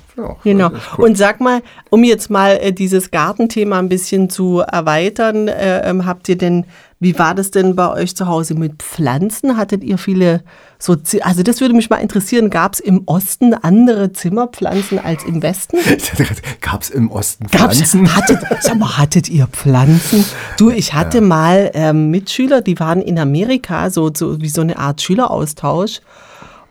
Genau. 0.44 0.68
ist 0.68 0.80
cool. 0.98 1.04
Und 1.06 1.18
sag 1.18 1.40
mal, 1.40 1.62
um 1.90 2.04
jetzt 2.04 2.30
mal 2.30 2.58
äh, 2.60 2.72
dieses 2.72 3.10
Gartenthema 3.10 3.78
ein 3.78 3.88
bisschen 3.88 4.30
zu 4.30 4.60
erweitern, 4.60 5.48
äh, 5.48 5.88
ähm, 5.88 6.06
habt 6.06 6.28
ihr 6.28 6.38
denn, 6.38 6.66
wie 7.02 7.18
war 7.18 7.34
das 7.34 7.50
denn 7.50 7.74
bei 7.74 7.90
euch 7.90 8.14
zu 8.14 8.28
Hause 8.28 8.54
mit 8.54 8.82
Pflanzen? 8.82 9.56
Hattet 9.56 9.82
ihr 9.82 9.98
viele 9.98 10.44
so, 10.78 10.96
also 11.20 11.42
das 11.42 11.60
würde 11.60 11.74
mich 11.74 11.90
mal 11.90 11.96
interessieren, 11.96 12.48
gab 12.48 12.74
es 12.74 12.80
im 12.80 13.02
Osten 13.06 13.54
andere 13.54 14.12
Zimmerpflanzen 14.12 15.00
als 15.00 15.24
im 15.24 15.42
Westen? 15.42 15.78
Gab 16.60 16.82
es 16.82 16.90
im 16.90 17.10
Osten 17.10 17.46
Gab's, 17.48 17.76
Pflanzen? 17.76 18.16
hattet, 18.16 18.38
sag 18.60 18.78
mal, 18.78 18.98
hattet 18.98 19.28
ihr 19.28 19.48
Pflanzen? 19.48 20.24
Du, 20.58 20.70
ich 20.70 20.94
hatte 20.94 21.20
mal 21.20 21.70
ähm, 21.74 22.10
Mitschüler, 22.10 22.62
die 22.62 22.78
waren 22.78 23.02
in 23.02 23.18
Amerika, 23.18 23.90
so, 23.90 24.10
so 24.14 24.40
wie 24.40 24.48
so 24.48 24.60
eine 24.60 24.78
Art 24.78 25.02
Schüleraustausch. 25.02 26.00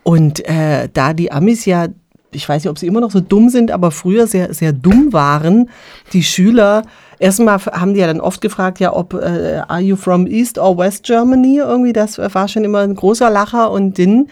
Und 0.04 0.48
äh, 0.48 0.90
da 0.92 1.14
die 1.14 1.32
Amis 1.32 1.66
ja, 1.66 1.88
ich 2.34 2.48
weiß 2.48 2.64
nicht, 2.64 2.72
ob 2.72 2.80
sie 2.80 2.88
immer 2.88 3.02
noch 3.02 3.12
so 3.12 3.20
dumm 3.20 3.50
sind, 3.50 3.72
aber 3.72 3.92
früher 3.92 4.28
sehr, 4.28 4.54
sehr 4.54 4.74
dumm 4.74 5.14
waren, 5.14 5.70
die 6.14 6.24
Schüler, 6.24 6.84
erstmal 7.20 7.60
haben 7.66 7.94
die 7.94 8.00
ja 8.00 8.08
dann 8.08 8.22
oft 8.22 8.42
gefragt, 8.42 8.80
ja, 8.80 8.94
ob, 8.94 9.14
äh, 9.14 9.62
are 9.68 9.80
you 9.80 9.96
from 9.96 10.28
East 10.28 10.58
or 10.58 10.78
West 10.78 11.04
Germany? 11.04 11.58
Irgendwie, 11.58 11.94
das 11.94 12.18
war 12.18 12.48
schon 12.48 12.64
immer 12.64 12.80
ein 12.80 12.96
großer 12.96 13.30
Lacher. 13.30 13.72
Und 13.72 14.00
dann 14.00 14.28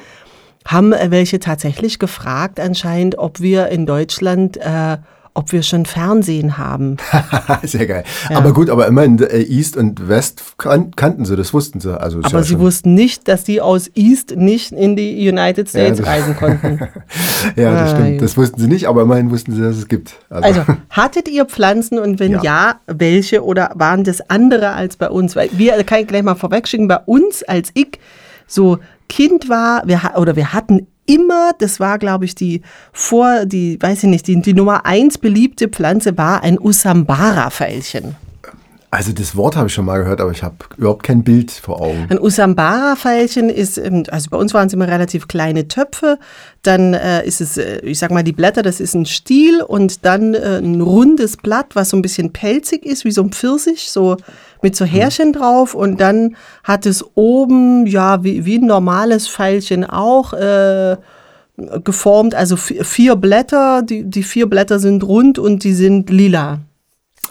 haben 0.66 0.94
äh, 0.94 1.12
welche 1.12 1.40
tatsächlich 1.40 2.00
gefragt 2.00 2.60
anscheinend, 2.60 3.18
ob 3.18 3.40
wir 3.40 3.68
in 3.68 3.86
Deutschland, 3.86 4.58
äh, 4.58 4.98
ob 5.40 5.54
wir 5.54 5.64
schon 5.64 5.86
Fernsehen 5.86 6.58
haben. 6.58 6.98
Sehr 7.64 7.88
geil. 7.88 8.04
Aber 8.34 8.52
gut, 8.54 8.70
aber 8.70 8.88
immerhin 8.88 9.18
äh, 9.20 9.40
East 9.42 9.78
und 9.78 10.10
West 10.10 10.44
kan 10.58 10.92
kannten 10.98 11.24
sie, 11.24 11.38
das 11.38 11.54
wussten 11.54 11.80
sie. 11.80 11.98
Also 12.00 12.20
Aber 12.22 12.40
ja 12.40 12.44
sie 12.44 12.60
wussten 12.60 12.94
nicht, 12.94 13.28
dass 13.30 13.46
die 13.46 13.62
aus 13.62 13.90
East 13.96 14.36
nicht 14.36 14.74
in 14.74 14.98
die 14.98 15.30
United 15.30 15.70
States 15.70 16.00
das- 16.00 16.08
reisen 16.14 16.36
konnten. 16.36 16.80
Ja, 17.56 17.72
das 17.72 17.94
Ah, 17.94 17.96
stimmt. 17.96 18.12
gut. 18.12 18.22
Das 18.22 18.36
wussten 18.38 18.60
sie 18.62 18.68
nicht, 18.68 18.86
aber 18.88 19.02
immerhin 19.04 19.32
wussten 19.32 19.54
sie, 19.56 19.62
dass 19.62 19.78
es 19.78 19.88
gibt. 19.88 20.16
Also, 20.30 20.62
hattet 20.90 21.30
ihr 21.30 21.46
Pflanzen 21.46 21.98
und 22.00 22.20
wenn 22.20 22.34
ja. 22.34 22.44
Ja. 22.44 22.80
welche 22.88 23.44
oder 23.46 23.72
waren 23.76 24.04
das 24.04 24.30
andere 24.30 24.74
als 24.74 24.98
bei 24.98 25.10
uns? 25.10 25.36
Weil 25.38 25.50
wir, 25.54 25.82
kann 25.86 26.02
ich 26.02 26.08
gleich 26.08 26.24
mal 26.24 26.36
vorwegschicken, 26.36 26.88
bei 26.90 27.00
uns, 27.06 27.44
als 27.44 27.70
ich 27.76 27.98
so 28.46 28.78
Kind 29.08 29.48
war, 29.50 29.84
wir, 29.88 30.02
oder 30.18 30.36
wir 30.36 30.52
hatten 30.54 30.88
immer, 31.10 31.52
das 31.58 31.80
war 31.80 31.98
glaube 31.98 32.26
ich 32.26 32.36
die 32.36 32.62
vor, 32.94 33.46
die, 33.46 33.82
weiß 33.82 34.04
ich 34.04 34.10
nicht, 34.10 34.28
die, 34.28 34.42
die 34.42 34.54
Nummer 34.54 34.86
eins 34.86 35.18
beliebte 35.18 35.68
Pflanze 35.68 36.18
war 36.18 36.44
ein 36.44 36.60
Usambara-Veilchen. 36.60 38.16
Also 38.92 39.12
das 39.12 39.36
Wort 39.36 39.56
habe 39.56 39.68
ich 39.68 39.74
schon 39.74 39.86
mal 39.86 40.00
gehört, 40.00 40.20
aber 40.20 40.32
ich 40.32 40.42
habe 40.42 40.56
überhaupt 40.78 41.04
kein 41.04 41.24
Bild 41.24 41.52
vor 41.52 41.80
Augen. 41.80 42.08
Ein 42.10 42.20
Usambara-Veilchen 42.20 43.50
ist, 43.50 43.78
ähm, 43.78 44.04
also 44.10 44.32
bei 44.32 44.38
uns 44.38 44.56
waren 44.56 44.66
es 44.66 44.74
immer 44.74 44.88
relativ 44.88 45.28
kleine 45.28 45.68
Töpfe. 45.68 46.18
Dann 46.64 46.96
äh, 46.96 47.24
ist 47.24 47.40
es, 47.40 47.58
äh, 47.58 47.82
ich 47.82 48.00
sag 48.00 48.10
mal, 48.10 48.24
die 48.24 48.32
Blätter, 48.32 48.64
das 48.64 48.80
ist 48.80 48.96
ein 48.96 49.06
Stiel 49.06 49.62
und 49.62 50.06
dann 50.06 50.34
äh, 50.34 50.58
ein 50.58 50.82
rundes 50.82 51.38
Blatt, 51.38 51.76
was 51.76 51.90
so 51.90 51.98
ein 51.98 52.02
bisschen 52.02 52.34
pelzig 52.34 52.84
ist, 52.84 53.06
wie 53.06 53.12
so 53.12 53.22
ein 53.22 53.30
Pfirsich, 53.30 53.92
so 53.92 54.18
mit 54.62 54.76
so 54.76 54.86
Härchen 54.86 55.34
drauf. 55.34 55.74
Und 55.74 56.00
dann 56.00 56.36
hat 56.64 56.86
es 56.86 57.06
oben, 57.16 57.86
ja, 57.86 58.24
wie, 58.24 58.46
wie 58.46 58.58
ein 58.58 58.66
normales 58.66 59.28
Pfeilchen 59.28 59.86
auch, 59.86 60.34
äh, 60.34 60.98
geformt, 61.84 62.36
also 62.36 62.56
vier 62.56 63.16
Blätter, 63.16 63.82
die, 63.82 64.04
die 64.04 64.24
vier 64.24 64.50
Blätter 64.50 64.80
sind 64.80 65.04
rund 65.04 65.40
und 65.40 65.64
die 65.64 65.74
sind 65.74 66.10
lila. 66.10 66.60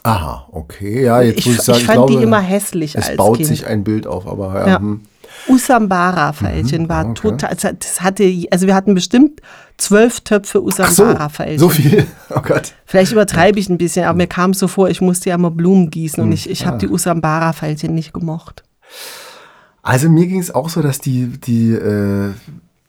Aha, 0.02 0.48
okay. 0.52 1.04
Ja, 1.04 1.22
jetzt 1.22 1.40
ich, 1.40 1.46
muss 1.46 1.56
ich 1.56 1.62
sagen, 1.62 1.78
ich 1.78 1.84
fand 1.86 1.96
glaube, 1.96 2.16
die 2.16 2.22
immer 2.22 2.40
hässlich 2.40 2.94
es 2.94 3.08
als 3.08 3.16
baut 3.16 3.36
Kind. 3.36 3.48
sich 3.48 3.66
ein 3.66 3.84
Bild 3.84 4.06
auf, 4.06 4.26
aber 4.26 4.54
ja. 4.54 4.68
Ja. 4.68 4.78
hm. 4.78 5.00
Usambara-Veilchen 5.48 6.82
Mhm, 6.84 6.88
war 6.88 7.04
okay. 7.06 7.14
total, 7.14 7.50
hat- 7.50 7.84
das 7.84 8.00
hatte, 8.00 8.32
also 8.50 8.66
wir 8.66 8.74
hatten 8.74 8.94
bestimmt 8.94 9.40
zwölf 9.76 10.20
Töpfe 10.20 10.58
Ach 10.58 10.90
so, 10.90 11.04
Usambara-Veilchen. 11.04 11.58
so 11.58 11.68
viel. 11.68 12.06
Oh 12.30 12.40
Gott. 12.42 12.74
Vielleicht 12.86 13.12
übertreibe 13.12 13.58
ich 13.58 13.68
ein 13.68 13.78
bisschen, 13.78 14.04
aber 14.04 14.16
mir 14.16 14.26
kam 14.26 14.50
es 14.50 14.58
so 14.58 14.68
vor, 14.68 14.88
ich 14.90 15.00
musste 15.00 15.30
ja 15.30 15.34
immer 15.36 15.50
Blumen 15.50 15.90
gießen 15.90 16.18
Hm, 16.22 16.28
und 16.28 16.32
ich, 16.32 16.48
ich 16.50 16.66
habe 16.66 16.78
die 16.78 16.88
Usambara-Veilchen 16.88 17.94
nicht 17.94 18.12
gemocht. 18.12 18.62
Also 19.82 20.08
mir 20.08 20.26
ging 20.26 20.40
es 20.40 20.54
auch 20.54 20.68
so, 20.68 20.82
dass 20.82 20.98
die, 20.98 21.26
die, 21.38 21.72
äh, 21.72 22.32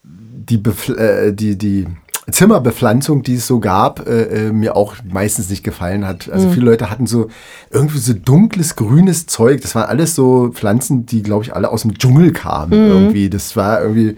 die, 0.04 0.58
Befl 0.58 0.98
äh, 0.98 1.34
die, 1.34 1.58
die 1.58 1.88
Zimmerbepflanzung, 2.32 3.24
die 3.24 3.36
es 3.36 3.48
so 3.48 3.60
gab, 3.60 4.08
äh, 4.08 4.48
äh, 4.48 4.52
mir 4.52 4.76
auch 4.76 4.96
meistens 5.10 5.50
nicht 5.50 5.64
gefallen 5.64 6.06
hat. 6.06 6.30
Also 6.32 6.50
viele 6.50 6.66
Leute 6.66 6.90
hatten 6.90 7.06
so 7.08 7.28
irgendwie 7.72 7.98
so 8.00 8.14
dunkles, 8.14 8.76
grünes 8.76 9.26
Zeug. 9.28 9.62
Das 9.62 9.76
waren 9.76 9.88
alles 9.90 10.16
so 10.16 10.50
Pflanzen, 10.54 11.06
die, 11.06 11.22
glaube 11.24 11.44
ich, 11.44 11.56
alle 11.56 11.70
aus 11.70 11.84
dem 11.84 11.98
Dschungel 11.98 12.32
kamen. 12.32 12.74
Irgendwie. 12.74 13.30
Das 13.30 13.56
war 13.56 13.82
irgendwie, 13.82 14.18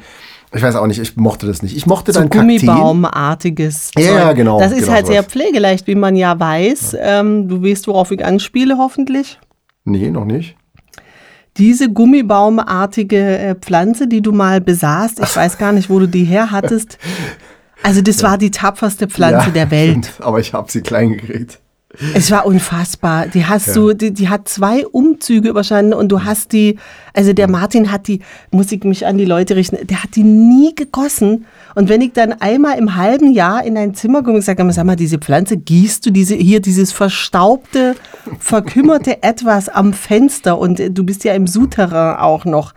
ich 0.54 0.62
weiß 0.62 0.76
auch 0.76 0.88
nicht, 0.88 1.00
ich 1.00 1.16
mochte 1.18 1.48
das 1.48 1.62
nicht. 1.64 1.76
Ich 1.76 1.86
mochte 1.86 2.12
So 2.14 2.20
dann. 2.20 2.30
Gummibaumartiges. 2.30 3.92
Ja, 3.98 4.04
Zeug. 4.06 4.16
ja, 4.16 4.34
genau, 4.34 4.60
Das 4.60 4.72
ist 4.72 4.82
genau 4.82 4.92
halt 4.94 5.08
sehr 5.08 5.22
sowas. 5.22 5.32
pflegeleicht, 5.32 5.88
wie 5.88 5.96
man 5.96 6.16
ja 6.16 6.40
weiß. 6.40 6.98
Ähm, 7.00 7.48
du 7.48 7.64
weißt, 7.64 7.88
worauf 7.88 8.12
ich 8.12 8.24
anspiele, 8.26 8.78
hoffentlich. 8.78 9.40
Nee, 9.86 10.12
noch 10.12 10.26
nicht. 10.26 10.56
Diese 11.58 11.92
gummibaumartige 11.92 13.18
äh, 13.38 13.56
Pflanze, 13.56 14.08
die 14.08 14.22
du 14.22 14.32
mal 14.32 14.62
besaßt, 14.62 15.20
ich 15.22 15.36
weiß 15.36 15.58
gar 15.58 15.74
nicht, 15.74 15.90
wo 15.90 16.00
du 16.00 16.08
die 16.08 16.24
her 16.24 16.52
hattest. 16.52 16.98
Also 17.84 18.02
das 18.02 18.22
war 18.24 18.38
die 18.38 18.52
tapferste 18.52 19.08
Pflanze 19.08 19.48
Ja, 19.48 19.52
der 19.52 19.72
Welt. 19.72 20.06
stimmt, 20.06 20.26
aber 20.26 20.40
ich 20.40 20.54
habe 20.54 20.72
sie 20.72 20.82
klein 20.82 21.14
gekriegt. 21.14 21.60
Es 22.16 22.32
war 22.32 22.46
unfassbar. 22.46 23.28
Die 23.28 23.46
hast 23.46 23.76
du, 23.76 23.94
die, 23.94 24.14
die 24.14 24.30
hat 24.30 24.48
zwei 24.48 24.88
Umzüge 24.88 25.50
überstanden 25.50 25.94
und 25.94 26.10
du 26.10 26.24
hast 26.24 26.54
die, 26.54 26.80
also 27.14 27.34
der 27.34 27.50
Martin 27.50 27.92
hat 27.92 28.08
die, 28.08 28.22
muss 28.50 28.72
ich 28.72 28.84
mich 28.86 29.06
an 29.06 29.18
die 29.18 29.26
Leute 29.26 29.58
richten, 29.58 29.86
der 29.86 30.02
hat 30.02 30.16
die 30.16 30.24
nie 30.24 30.74
gegossen. 30.74 31.46
Und 31.76 31.90
wenn 31.90 32.00
ich 32.00 32.14
dann 32.14 32.32
einmal 32.32 32.78
im 32.78 32.96
halben 32.96 33.34
Jahr 33.34 33.66
in 33.66 33.76
dein 33.76 33.94
Zimmer 33.94 34.24
komme 34.24 34.38
und 34.38 34.42
sage, 34.42 34.72
sag 34.72 34.86
mal, 34.86 34.96
diese 34.96 35.18
Pflanze, 35.18 35.58
gießt 35.58 36.06
du 36.06 36.12
diese, 36.12 36.36
hier 36.36 36.62
dieses 36.62 36.94
verstaubte, 36.94 37.96
verkümmerte 38.40 39.22
Etwas 39.24 39.68
am 39.68 39.92
Fenster 39.92 40.58
und 40.58 40.80
äh, 40.80 40.92
du 40.92 41.04
bist 41.04 41.26
ja 41.26 41.34
im 41.34 41.46
Souterrain 41.46 42.18
auch 42.18 42.46
noch. 42.46 42.74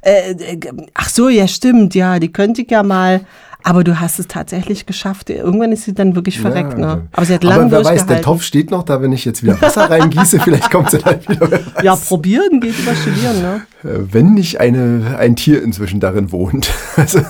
Äh, 0.00 0.32
äh, 0.32 0.60
ach 0.94 1.08
so, 1.08 1.28
ja 1.28 1.46
stimmt, 1.46 1.94
ja, 1.94 2.18
die 2.18 2.32
könnte 2.32 2.62
ich 2.62 2.70
ja 2.70 2.82
mal, 2.82 3.20
aber 3.66 3.82
du 3.82 3.98
hast 3.98 4.20
es 4.20 4.28
tatsächlich 4.28 4.86
geschafft. 4.86 5.28
Irgendwann 5.28 5.72
ist 5.72 5.82
sie 5.86 5.92
dann 5.92 6.14
wirklich 6.14 6.38
verreckt, 6.40 6.74
Ja, 6.78 6.78
ne? 6.96 7.08
Aber 7.10 7.26
sie 7.26 7.34
hat 7.34 7.42
lange 7.42 7.62
Aber 7.62 7.70
wer 7.72 7.84
weiß, 7.84 8.06
der. 8.06 8.22
Topf 8.22 8.44
steht 8.44 8.70
noch 8.70 8.84
da, 8.84 9.02
wenn 9.02 9.10
ich 9.10 9.24
jetzt 9.24 9.42
wieder 9.42 9.60
Wasser 9.60 9.90
reingieße, 9.90 10.38
vielleicht 10.38 10.70
kommt 10.70 10.92
sie 10.92 10.98
dann 10.98 11.18
wieder. 11.28 11.58
Ja, 11.82 11.96
probieren 11.96 12.60
geht 12.60 12.78
über 12.78 12.94
studieren, 12.94 13.42
ne? 13.42 13.62
Äh, 13.82 14.04
Wenn 14.12 14.34
nicht 14.34 14.60
eine, 14.60 15.16
ein 15.18 15.34
Tier 15.34 15.64
inzwischen 15.64 15.98
darin 15.98 16.30
wohnt. 16.30 16.70
Also, 16.96 17.20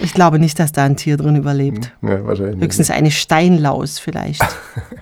Ich 0.00 0.12
glaube 0.12 0.38
nicht, 0.38 0.58
dass 0.58 0.72
da 0.72 0.84
ein 0.84 0.96
Tier 0.96 1.16
drin 1.16 1.36
überlebt. 1.36 1.92
ja, 2.02 2.22
wahrscheinlich. 2.26 2.56
nicht. 2.56 2.64
Höchstens 2.64 2.90
eine 2.90 3.10
Steinlaus 3.10 3.98
vielleicht. 3.98 4.44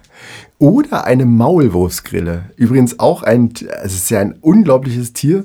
Oder 0.61 1.05
eine 1.05 1.25
Maulwurfsgrille. 1.27 2.45
Übrigens 2.55 3.01
auch 3.01 3.25
ein, 3.25 3.53
es 3.83 3.95
ist 3.95 4.09
ja 4.11 4.21
ein 4.21 4.35
unglaubliches 4.41 5.15
Tier. 5.15 5.45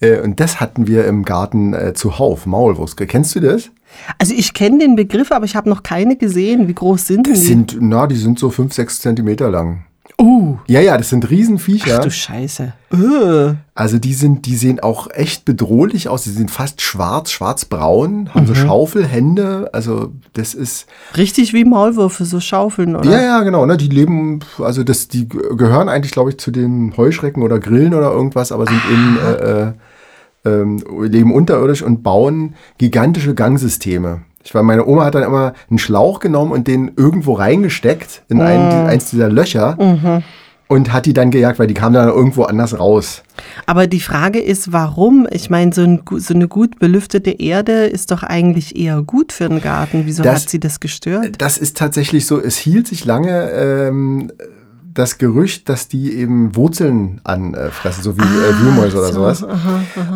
Äh, 0.00 0.20
Und 0.20 0.38
das 0.38 0.60
hatten 0.60 0.86
wir 0.86 1.06
im 1.06 1.24
Garten 1.24 1.74
äh, 1.74 1.92
zuhauf, 1.94 2.46
Maulwurfsgrille. 2.46 3.08
Kennst 3.08 3.34
du 3.34 3.40
das? 3.40 3.70
Also 4.18 4.34
ich 4.36 4.54
kenne 4.54 4.78
den 4.78 4.96
Begriff, 4.96 5.32
aber 5.32 5.44
ich 5.44 5.56
habe 5.56 5.68
noch 5.68 5.82
keine 5.82 6.16
gesehen. 6.16 6.68
Wie 6.68 6.74
groß 6.74 7.06
sind 7.06 7.26
Das 7.26 7.40
die? 7.40 7.46
sind, 7.46 7.76
na, 7.80 8.06
die 8.06 8.16
sind 8.16 8.38
so 8.38 8.50
fünf, 8.50 8.72
sechs 8.74 9.00
Zentimeter 9.00 9.50
lang. 9.50 9.84
uh, 10.20 10.56
Ja, 10.68 10.80
ja, 10.80 10.96
das 10.96 11.08
sind 11.10 11.28
Riesenviecher. 11.28 11.96
ach 11.98 12.04
du 12.04 12.10
Scheiße. 12.10 12.72
Äh. 12.92 13.54
Also 13.74 13.98
die 13.98 14.14
sind, 14.14 14.46
die 14.46 14.54
sehen 14.56 14.78
auch 14.80 15.08
echt 15.10 15.44
bedrohlich 15.44 16.08
aus. 16.08 16.22
Die 16.22 16.30
sind 16.30 16.50
fast 16.50 16.80
schwarz, 16.82 17.30
schwarzbraun, 17.32 18.30
haben 18.32 18.42
Mhm. 18.42 18.46
so 18.46 18.54
Schaufelhände. 18.54 19.70
Also 19.72 20.12
das 20.34 20.54
ist, 20.54 20.86
Richtig 21.16 21.52
wie 21.52 21.64
Maulwürfe, 21.64 22.24
so 22.24 22.38
Schaufeln, 22.40 22.94
oder? 22.96 23.10
ja, 23.10 23.20
ja, 23.22 23.42
genau. 23.42 23.66
Ne, 23.66 23.76
die 23.76 23.88
leben, 23.88 24.40
also 24.58 24.84
das, 24.84 25.08
die 25.08 25.28
gehören 25.28 25.88
eigentlich, 25.88 26.12
glaube 26.12 26.30
ich, 26.30 26.38
zu 26.38 26.50
den 26.50 26.96
Heuschrecken 26.96 27.42
oder 27.42 27.58
Grillen 27.58 27.94
oder 27.94 28.12
irgendwas, 28.12 28.52
aber 28.52 28.66
sind 28.66 28.80
in, 28.90 29.16
äh, 29.26 29.32
äh, 29.68 29.72
ähm, 30.44 30.82
leben 31.02 31.32
unterirdisch 31.32 31.82
und 31.82 32.02
bauen 32.02 32.54
gigantische 32.78 33.34
Gangsysteme. 33.34 34.22
Ich 34.44 34.54
weiß, 34.54 34.62
meine 34.62 34.84
Oma 34.86 35.06
hat 35.06 35.14
dann 35.14 35.22
immer 35.22 35.54
einen 35.70 35.78
Schlauch 35.78 36.20
genommen 36.20 36.52
und 36.52 36.66
den 36.68 36.92
irgendwo 36.96 37.32
reingesteckt 37.32 38.22
in 38.28 38.40
einen, 38.42 38.68
die- 38.70 38.76
eins 38.90 39.08
dieser 39.10 39.30
Löcher 39.30 39.78
und 40.68 40.92
hat 40.92 41.06
die 41.06 41.14
dann 41.14 41.30
gejagt, 41.30 41.58
weil 41.58 41.66
die 41.66 41.72
kamen 41.74 41.94
dann 41.94 42.08
irgendwo 42.08 42.42
anders 42.42 42.78
raus. 42.78 43.22
Aber 43.66 43.86
die 43.86 44.00
Frage 44.00 44.38
ist, 44.40 44.70
warum? 44.72 45.26
Ich 45.30 45.48
meine, 45.48 45.72
so, 45.72 45.82
ein, 45.82 46.02
so 46.18 46.34
eine 46.34 46.46
gut 46.48 46.78
belüftete 46.78 47.30
Erde 47.30 47.84
ist 47.86 48.10
doch 48.10 48.22
eigentlich 48.22 48.76
eher 48.76 49.00
gut 49.02 49.32
für 49.32 49.48
den 49.48 49.62
Garten. 49.62 50.02
Wieso 50.04 50.22
Das- 50.22 50.42
hat 50.42 50.50
sie 50.50 50.60
das 50.60 50.78
gestört? 50.80 51.36
Das 51.38 51.56
ist 51.56 51.76
tatsächlich 51.78 52.26
so. 52.26 52.38
Es 52.40 52.56
hielt 52.58 52.86
sich 52.86 53.04
lange 53.06 53.50
ähm, 53.50 54.30
das 54.94 55.18
Gerücht, 55.18 55.68
dass 55.68 55.88
die 55.88 56.14
eben 56.16 56.54
Wurzeln 56.56 57.20
anfressen, 57.24 58.02
so 58.02 58.16
wie 58.16 58.22
äh, 58.22 58.58
Wühlmäuse 58.60 58.98
oder 58.98 59.12
sowas. 59.12 59.44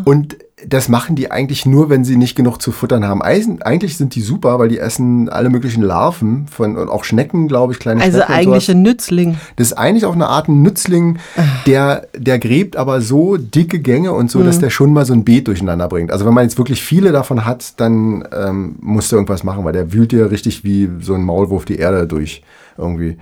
Und 0.04 0.36
das 0.66 0.88
machen 0.88 1.14
die 1.14 1.30
eigentlich 1.30 1.66
nur, 1.66 1.88
wenn 1.88 2.04
sie 2.04 2.16
nicht 2.16 2.34
genug 2.34 2.60
zu 2.60 2.72
futtern 2.72 3.04
haben. 3.06 3.22
Eisen, 3.22 3.62
eigentlich 3.62 3.96
sind 3.96 4.14
die 4.16 4.20
super, 4.20 4.58
weil 4.58 4.68
die 4.68 4.78
essen 4.78 5.28
alle 5.28 5.50
möglichen 5.50 5.82
Larven 5.82 6.46
von 6.48 6.76
und 6.76 6.88
auch 6.88 7.04
Schnecken, 7.04 7.46
glaube 7.46 7.72
ich, 7.72 7.78
kleine 7.78 8.00
Also 8.02 8.18
Schnecken. 8.18 8.32
und 8.32 8.38
eigentlich 8.38 8.70
ein 8.70 8.82
Nützling. 8.82 9.36
Das 9.56 9.68
ist 9.68 9.72
eigentlich 9.74 10.04
auch 10.04 10.14
eine 10.14 10.28
Art 10.28 10.48
ein 10.48 10.62
Nützling, 10.62 11.18
der, 11.66 12.08
der 12.16 12.38
gräbt 12.40 12.76
aber 12.76 13.00
so 13.00 13.36
dicke 13.36 13.78
Gänge 13.78 14.12
und 14.12 14.30
so, 14.30 14.42
dass 14.42 14.58
der 14.58 14.70
schon 14.70 14.92
mal 14.92 15.04
so 15.04 15.12
ein 15.12 15.24
Beet 15.24 15.46
durcheinander 15.46 15.88
bringt. 15.88 16.10
Also 16.10 16.26
wenn 16.26 16.34
man 16.34 16.44
jetzt 16.44 16.58
wirklich 16.58 16.82
viele 16.82 17.12
davon 17.12 17.44
hat, 17.44 17.74
dann 17.80 18.26
ähm, 18.32 18.76
musst 18.80 19.12
du 19.12 19.16
irgendwas 19.16 19.44
machen, 19.44 19.64
weil 19.64 19.72
der 19.72 19.92
wühlt 19.92 20.10
dir 20.10 20.30
richtig 20.30 20.64
wie 20.64 20.88
so 21.00 21.14
ein 21.14 21.22
Maulwurf 21.22 21.66
die 21.66 21.76
Erde 21.76 22.06
durch 22.08 22.42
irgendwie. 22.78 23.18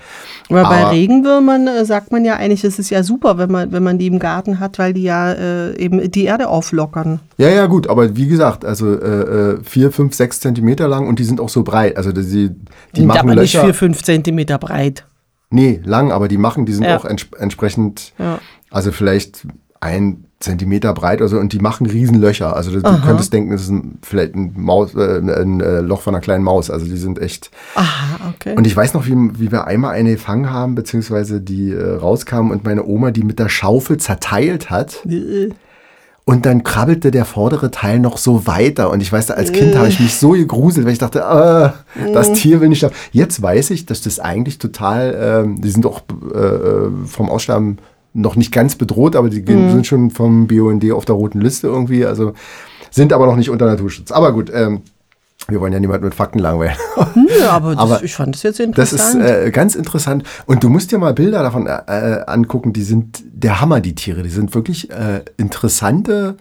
Aber 0.51 0.63
bei 0.65 0.83
Aber- 0.85 0.91
Regenwürmern 0.93 1.67
äh, 1.67 1.85
sagt 1.85 2.13
man 2.13 2.25
ja 2.25 2.37
eigentlich, 2.37 2.63
es 2.65 2.79
ist 2.79 2.91
ja 2.91 3.03
super, 3.03 3.39
wenn 3.39 3.51
man, 3.51 3.73
wenn 3.73 3.83
man 3.83 3.99
die 3.99 4.07
im 4.07 4.19
Garten 4.19 4.61
hat, 4.61 4.79
weil 4.79 4.93
die 4.93 5.03
ja 5.03 5.33
äh, 5.33 5.77
eben 5.79 6.11
die 6.11 6.25
Erde 6.25 6.49
auflockern. 6.49 7.21
Ja, 7.39 7.49
ja, 7.49 7.67
gut, 7.67 7.89
aber 7.89 8.17
wie 8.17 8.29
gesagt, 8.29 8.65
also 8.65 8.93
äh, 8.95 9.55
äh, 9.55 9.59
vier, 9.65 9.91
fünf, 9.91 10.15
sechs 10.15 10.41
Zentimeter 10.41 10.87
lang 10.89 11.09
und 11.09 11.19
die 11.19 11.25
sind 11.25 11.41
auch 11.41 11.49
so 11.49 11.63
breit. 11.63 11.97
Also 11.97 12.13
die, 12.13 12.51
die 12.95 13.05
machen 13.07 13.19
aber 13.21 13.35
nicht 13.41 13.55
Löcher. 13.55 13.65
vier, 13.65 13.75
fünf 13.75 14.03
Zentimeter 14.03 14.59
breit. 14.59 15.07
Nee, 15.51 15.81
lang, 15.85 16.13
aber 16.13 16.29
die 16.29 16.39
machen, 16.39 16.67
die 16.67 16.73
sind 16.73 16.85
Ja. 16.85 16.97
auch 16.99 17.05
ents 17.05 17.27
entsprechend, 17.39 18.13
Ja. 18.19 18.39
also 18.71 18.93
vielleicht 18.93 19.47
ein 19.81 20.26
Zentimeter 20.39 20.93
breit 20.93 21.21
oder 21.21 21.29
so 21.29 21.39
und 21.39 21.53
die 21.53 21.61
machen 21.61 21.87
riesen 21.87 22.21
Löcher. 22.21 22.55
Also 22.55 22.71
du, 22.71 22.83
du 22.83 23.01
könntest 23.01 23.33
denken, 23.33 23.53
das 23.53 23.63
ist 23.63 23.71
ein, 23.71 23.99
vielleicht 24.03 24.35
ein, 24.35 24.53
Maus, 24.57 24.95
äh, 24.95 25.19
ein 25.19 25.61
äh, 25.61 25.81
Loch 25.81 26.03
von 26.03 26.15
einer 26.15 26.21
kleinen 26.21 26.45
Maus. 26.45 26.71
Also 26.71 26.85
die 26.85 26.97
sind 26.99 27.19
echt. 27.19 27.51
Aha, 27.75 28.33
okay. 28.35 28.55
Und 28.55 28.67
ich 28.67 28.77
weiß 28.77 28.93
noch, 28.93 29.07
wie, 29.07 29.15
wie 29.15 29.51
wir 29.51 29.67
einmal 29.67 29.95
eine 29.95 30.13
gefangen 30.13 30.51
haben, 30.51 30.75
beziehungsweise 30.75 31.41
die 31.41 31.73
äh, 31.73 31.95
rauskam 31.97 32.51
und 32.51 32.65
meine 32.65 32.85
Oma 32.85 33.13
die 33.13 33.23
mit 33.23 33.39
der 33.39 33.49
Schaufel 33.49 33.97
zerteilt 33.97 34.69
hat. 34.69 35.07
Äh, 35.07 35.51
Und 36.27 36.45
dann 36.45 36.65
krabbelte 36.65 37.13
der 37.13 37.25
vordere 37.25 37.71
Teil 37.71 38.01
noch 38.01 38.19
so 38.19 38.49
weiter. 38.49 38.91
Und 38.91 39.01
ich 39.01 39.13
weiß, 39.13 39.31
als 39.31 39.53
Kind 39.53 39.77
habe 39.77 39.89
ich 39.89 40.01
mich 40.01 40.17
so 40.17 40.31
gegruselt, 40.33 40.85
weil 40.85 40.93
ich 40.93 40.99
dachte, 40.99 41.25
ah, 41.25 41.75
das 42.13 42.33
Tier 42.33 42.61
will 42.61 42.69
nicht 42.69 42.79
sterben. 42.79 42.97
Jetzt 43.13 43.41
weiß 43.41 43.71
ich, 43.71 43.87
dass 43.87 44.03
das 44.03 44.19
eigentlich 44.19 44.59
total, 44.59 45.45
ähm, 45.47 45.63
die 45.63 45.71
sind 45.71 45.87
auch 45.87 46.01
äh, 46.35 47.07
vom 47.07 47.31
Aussterben 47.31 47.79
noch 48.17 48.37
nicht 48.37 48.53
ganz 48.53 48.75
bedroht, 48.77 49.15
aber 49.17 49.29
die 49.29 49.43
gehen- 49.43 49.71
sind 49.71 49.87
schon 49.87 50.11
vom 50.11 50.47
BUND 50.47 50.91
auf 50.93 51.05
der 51.05 51.15
roten 51.15 51.41
Liste 51.41 51.67
irgendwie. 51.69 52.05
Also 52.07 52.33
sind 52.91 53.13
aber 53.13 53.27
noch 53.27 53.37
nicht 53.37 53.51
unter 53.51 53.67
Naturschutz. 53.67 54.11
Aber 54.11 54.33
gut, 54.33 54.51
ähm, 54.55 54.81
wir 55.49 55.61
wollen 55.61 55.73
ja 55.73 55.79
niemanden 55.79 56.07
mit 56.07 56.15
Fakten 56.15 56.39
langweilen. 56.41 56.75
Nö, 57.15 57.45
aber, 57.49 57.71
das, 57.75 57.79
Aber 57.79 58.03
ich 58.03 58.15
fand 58.15 58.35
das 58.35 58.43
jetzt 58.43 58.59
Das 58.75 58.93
ist 58.93 59.15
interessant. 59.15 59.47
äh, 59.47 59.51
ganz 59.53 59.75
interessant. 59.77 60.25
Und 60.47 60.65
du 60.65 60.69
musst 60.69 60.91
dir 60.91 60.99
mal 60.99 61.13
Bilder 61.15 61.43
davon 61.43 61.67
äh, 61.69 61.77
äh, 61.87 62.25
angucken. 62.27 62.73
Die 62.73 62.83
sind 62.83 63.23
der 63.33 63.61
Hammer, 63.61 63.81
die 63.81 63.95
Tiere. 63.95 64.23
Die 64.23 64.29
sind 64.31 64.55
wirklich 64.57 64.91
äh, 64.91 65.21
interessante, 65.37 66.37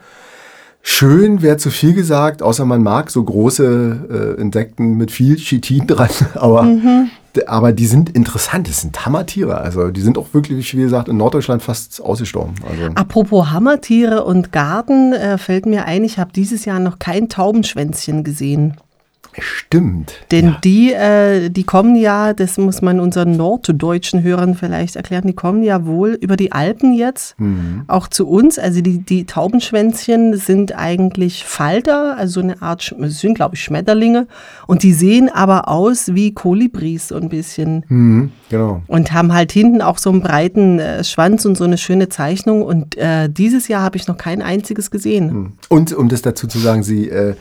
schön, 0.81 1.41
wäre 1.41 1.57
zu 1.57 1.69
viel 1.69 1.93
gesagt, 1.93 2.41
außer 2.41 2.65
man 2.65 2.81
mag 2.83 3.11
so 3.11 3.23
große 3.23 4.35
äh, 4.37 4.41
Insekten 4.41 4.95
mit 4.95 5.11
viel 5.11 5.35
Chitin 5.35 5.85
dran. 5.87 6.09
Aber 6.35 6.67
aber 7.47 7.71
die 7.71 7.85
sind 7.85 8.09
interessant, 8.09 8.67
das 8.67 8.81
sind 8.81 9.05
Hammertiere. 9.05 9.57
Also 9.57 9.91
die 9.91 10.01
sind 10.01 10.17
auch 10.17 10.33
wirklich, 10.33 10.75
wie 10.75 10.81
gesagt, 10.81 11.09
in 11.09 11.17
Norddeutschland 11.17 11.61
fast 11.61 12.01
ausgestorben. 12.01 12.55
Also 12.69 12.91
Apropos 12.95 13.51
Hammertiere 13.51 14.23
und 14.23 14.51
Garten, 14.51 15.13
äh, 15.13 15.37
fällt 15.37 15.65
mir 15.65 15.85
ein, 15.85 16.03
ich 16.03 16.19
habe 16.19 16.31
dieses 16.33 16.65
Jahr 16.65 16.79
noch 16.79 16.99
kein 16.99 17.29
Taubenschwänzchen 17.29 18.23
gesehen. 18.23 18.77
Stimmt. 19.39 20.13
Denn 20.31 20.45
ja. 20.45 20.57
die, 20.63 20.93
äh, 20.93 21.49
die 21.49 21.63
kommen 21.63 21.95
ja, 21.95 22.33
das 22.33 22.57
muss 22.57 22.81
man 22.81 22.99
unseren 22.99 23.35
norddeutschen 23.37 24.23
Hörern 24.23 24.55
vielleicht 24.55 24.95
erklären, 24.95 25.27
die 25.27 25.33
kommen 25.33 25.63
ja 25.63 25.85
wohl 25.85 26.17
über 26.21 26.37
die 26.37 26.51
Alpen 26.51 26.93
jetzt 26.93 27.35
Mhm. 27.37 27.83
auch 27.87 28.07
zu 28.07 28.27
uns. 28.27 28.57
Also 28.59 28.81
die, 28.81 28.99
die 28.99 29.25
Taubenschwänzchen 29.25 30.37
sind 30.37 30.75
eigentlich 30.77 31.43
Falter, 31.43 32.17
also 32.17 32.35
so 32.35 32.39
eine 32.41 32.61
Art, 32.61 32.95
sind 32.99 33.35
glaube 33.35 33.55
ich 33.55 33.63
Schmetterlinge. 33.63 34.27
Und 34.67 34.83
die 34.83 34.93
sehen 34.93 35.29
aber 35.29 35.67
aus 35.67 36.13
wie 36.13 36.33
Kolibris 36.33 37.09
so 37.09 37.15
ein 37.15 37.29
bisschen. 37.29 37.85
Mhm, 37.87 38.31
genau. 38.49 38.81
Und 38.87 39.11
haben 39.11 39.33
halt 39.33 39.51
hinten 39.51 39.81
auch 39.81 39.97
so 39.97 40.09
einen 40.09 40.21
breiten 40.21 40.79
äh, 40.79 41.03
Schwanz 41.03 41.45
und 41.45 41.57
so 41.57 41.63
eine 41.63 41.77
schöne 41.77 42.09
Zeichnung. 42.09 42.63
Und 42.63 42.97
äh, 42.97 43.29
dieses 43.29 43.67
Jahr 43.67 43.81
habe 43.81 43.97
ich 43.97 44.07
noch 44.07 44.17
kein 44.17 44.41
einziges 44.41 44.91
gesehen. 44.91 45.53
Und 45.69 45.93
um 45.93 46.09
das 46.09 46.21
dazu 46.21 46.47
zu 46.47 46.59
sagen, 46.59 46.83
sie 46.83 47.09
äh, 47.09 47.35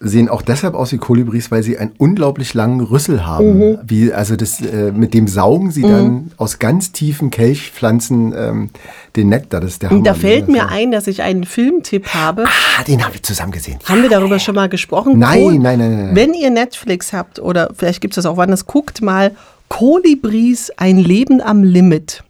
sehen 0.00 0.28
auch 0.28 0.42
deshalb 0.42 0.74
aus 0.74 0.92
wie 0.92 0.98
Kolibris, 0.98 1.50
weil 1.50 1.64
sie 1.64 1.76
einen 1.76 1.90
unglaublich 1.98 2.54
langen 2.54 2.80
Rüssel 2.80 3.26
haben. 3.26 3.58
Mhm. 3.58 3.78
Wie, 3.84 4.12
also 4.12 4.36
das, 4.36 4.60
äh, 4.60 4.92
mit 4.92 5.12
dem 5.12 5.26
saugen 5.26 5.72
sie 5.72 5.82
dann 5.82 6.30
aus 6.36 6.60
ganz 6.60 6.92
tiefen 6.92 7.30
Kelchpflanzen 7.30 8.32
ähm, 8.36 8.70
den 9.16 9.28
Nektar. 9.28 9.60
Das 9.60 9.72
ist 9.72 9.82
der 9.82 9.90
Hammer. 9.90 9.98
Und 9.98 10.06
da 10.06 10.14
fällt 10.14 10.42
Das 10.42 10.48
mir 10.50 10.62
ist- 10.66 10.70
ein, 10.72 10.90
dass 10.92 11.06
ich 11.08 11.22
einen 11.22 11.42
Filmtipp 11.42 12.08
habe. 12.14 12.44
Ah, 12.46 12.84
den 12.84 13.04
haben 13.04 13.12
wir 13.12 13.22
zusammen 13.24 13.50
gesehen. 13.50 13.78
Haben 13.86 14.02
wir 14.02 14.08
darüber 14.08 14.38
schon 14.38 14.54
mal 14.54 14.68
gesprochen? 14.68 15.18
Nein, 15.18 15.42
Ko- 15.42 15.50
nein, 15.50 15.60
nein, 15.60 15.78
nein, 15.78 16.06
nein. 16.06 16.16
Wenn 16.16 16.32
ihr 16.32 16.50
Netflix 16.50 17.12
habt 17.12 17.40
oder 17.40 17.70
vielleicht 17.76 18.00
gibt 18.00 18.12
es 18.12 18.16
das 18.22 18.26
auch 18.26 18.36
woanders, 18.36 18.66
guckt 18.66 19.02
mal 19.02 19.32
Kolibris, 19.68 20.70
ein 20.76 20.98
Leben 20.98 21.40
am 21.40 21.62
Limit. 21.62 22.22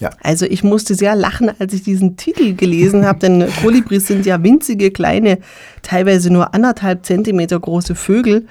Ja. 0.00 0.10
Also 0.22 0.44
ich 0.46 0.64
musste 0.64 0.94
sehr 0.94 1.14
lachen, 1.14 1.50
als 1.58 1.72
ich 1.72 1.82
diesen 1.84 2.16
Titel 2.16 2.54
gelesen 2.54 3.06
habe, 3.06 3.20
denn 3.20 3.44
Kolibris 3.62 4.06
sind 4.08 4.26
ja 4.26 4.42
winzige, 4.42 4.90
kleine, 4.90 5.38
teilweise 5.82 6.32
nur 6.32 6.52
anderthalb 6.54 7.06
Zentimeter 7.06 7.60
große 7.60 7.94
Vögel. 7.94 8.46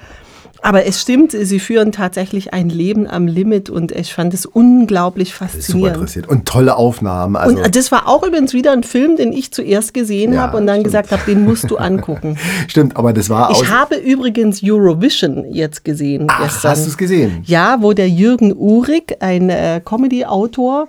Aber 0.62 0.86
es 0.86 1.02
stimmt, 1.02 1.32
sie 1.32 1.60
führen 1.60 1.92
tatsächlich 1.92 2.54
ein 2.54 2.70
Leben 2.70 3.06
am 3.06 3.26
Limit 3.26 3.68
und 3.68 3.92
ich 3.92 4.14
fand 4.14 4.32
es 4.32 4.46
unglaublich 4.46 5.34
Super 5.34 5.44
faszinierend. 5.50 5.96
interessiert. 5.96 6.26
Und 6.26 6.46
tolle 6.48 6.76
Aufnahmen. 6.78 7.36
Also, 7.36 7.58
Und 7.62 7.76
das 7.76 7.92
war 7.92 8.08
auch 8.08 8.26
übrigens 8.26 8.54
wieder 8.54 8.72
ein 8.72 8.82
Film, 8.82 9.16
den 9.16 9.34
ich 9.34 9.52
zuerst 9.52 9.92
gesehen 9.92 10.32
Ja, 10.32 10.40
habe 10.40 10.56
und 10.56 10.66
dann 10.66 10.76
stimmt. 10.76 10.84
gesagt 10.86 11.10
habe, 11.12 11.20
den 11.26 11.44
musst 11.44 11.70
du 11.70 11.76
angucken. 11.76 12.38
stimmt, 12.68 12.96
aber 12.96 13.12
das 13.12 13.28
war 13.28 13.50
aus. 13.50 13.60
Ich 13.60 13.68
habe 13.68 13.96
übrigens 13.96 14.62
Eurovision 14.64 15.44
jetzt 15.52 15.84
gesehen 15.84 16.28
Ach, 16.30 16.42
gestern. 16.44 16.70
hast 16.70 16.86
du 16.86 16.88
es 16.88 16.96
gesehen? 16.96 17.42
Ja, 17.44 17.76
wo 17.82 17.92
der 17.92 18.08
Jürgen 18.08 18.54
Uhrig, 18.56 19.18
ein 19.20 19.50
äh, 19.50 19.82
Comedy-Autor, 19.84 20.88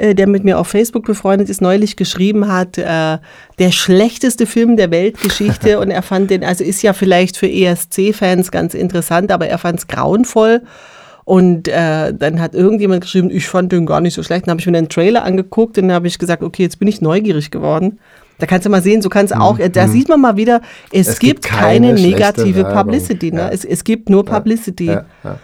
äh, 0.00 0.14
der 0.14 0.26
mit 0.26 0.44
mir 0.44 0.58
auf 0.58 0.68
Facebook 0.68 1.04
befreundet 1.04 1.50
ist, 1.50 1.60
neulich 1.60 1.96
geschrieben 1.96 2.48
hat, 2.48 2.78
äh, 2.78 3.18
der 3.58 3.70
schlechteste 3.70 4.46
Film 4.46 4.76
der 4.76 4.90
Weltgeschichte 4.90 5.78
und 5.80 5.90
er 5.90 6.02
fand 6.02 6.30
den, 6.30 6.42
also 6.42 6.64
ist 6.64 6.82
ja 6.82 6.92
vielleicht 6.92 7.36
für 7.36 7.48
ESC-Fans 7.48 8.50
ganz 8.50 8.74
interessant, 8.74 9.30
aber 9.30 9.46
er 9.48 9.58
fand 9.58 9.78
es 9.80 9.86
grauenvoll. 9.86 10.62
Und 11.24 11.68
äh, 11.68 12.12
dann 12.12 12.40
hat 12.40 12.54
irgendjemand 12.54 13.02
geschrieben, 13.02 13.30
ich 13.30 13.46
fand 13.46 13.70
den 13.70 13.86
gar 13.86 14.00
nicht 14.00 14.14
so 14.14 14.22
schlecht. 14.22 14.46
Dann 14.46 14.52
habe 14.52 14.60
ich 14.60 14.66
mir 14.66 14.72
den 14.72 14.88
Trailer 14.88 15.22
angeguckt 15.22 15.78
und 15.78 15.88
dann 15.88 15.94
habe 15.94 16.08
ich 16.08 16.18
gesagt, 16.18 16.42
okay, 16.42 16.62
jetzt 16.64 16.78
bin 16.80 16.88
ich 16.88 17.00
neugierig 17.00 17.52
geworden. 17.52 18.00
Da 18.38 18.46
kannst 18.46 18.66
du 18.66 18.70
mal 18.70 18.82
sehen, 18.82 19.02
so 19.02 19.10
kannst 19.10 19.36
auch, 19.36 19.58
da 19.58 19.86
sieht 19.86 20.08
man 20.08 20.20
mal 20.20 20.36
wieder, 20.36 20.62
es, 20.90 21.06
Mhm. 21.06 21.12
Es 21.12 21.18
gibt, 21.18 21.42
gibt 21.42 21.54
keine 21.54 21.88
keine 21.88 22.00
negative. 22.00 22.64
Publicity. 22.64 23.32
Ne? 23.32 23.40
Ja. 23.42 23.48
Es, 23.50 23.64
es 23.64 23.84
gibt 23.84 24.08
nur 24.08 24.24
Publicity. 24.24 24.86
ja, 24.86 25.04
ja. 25.22 25.38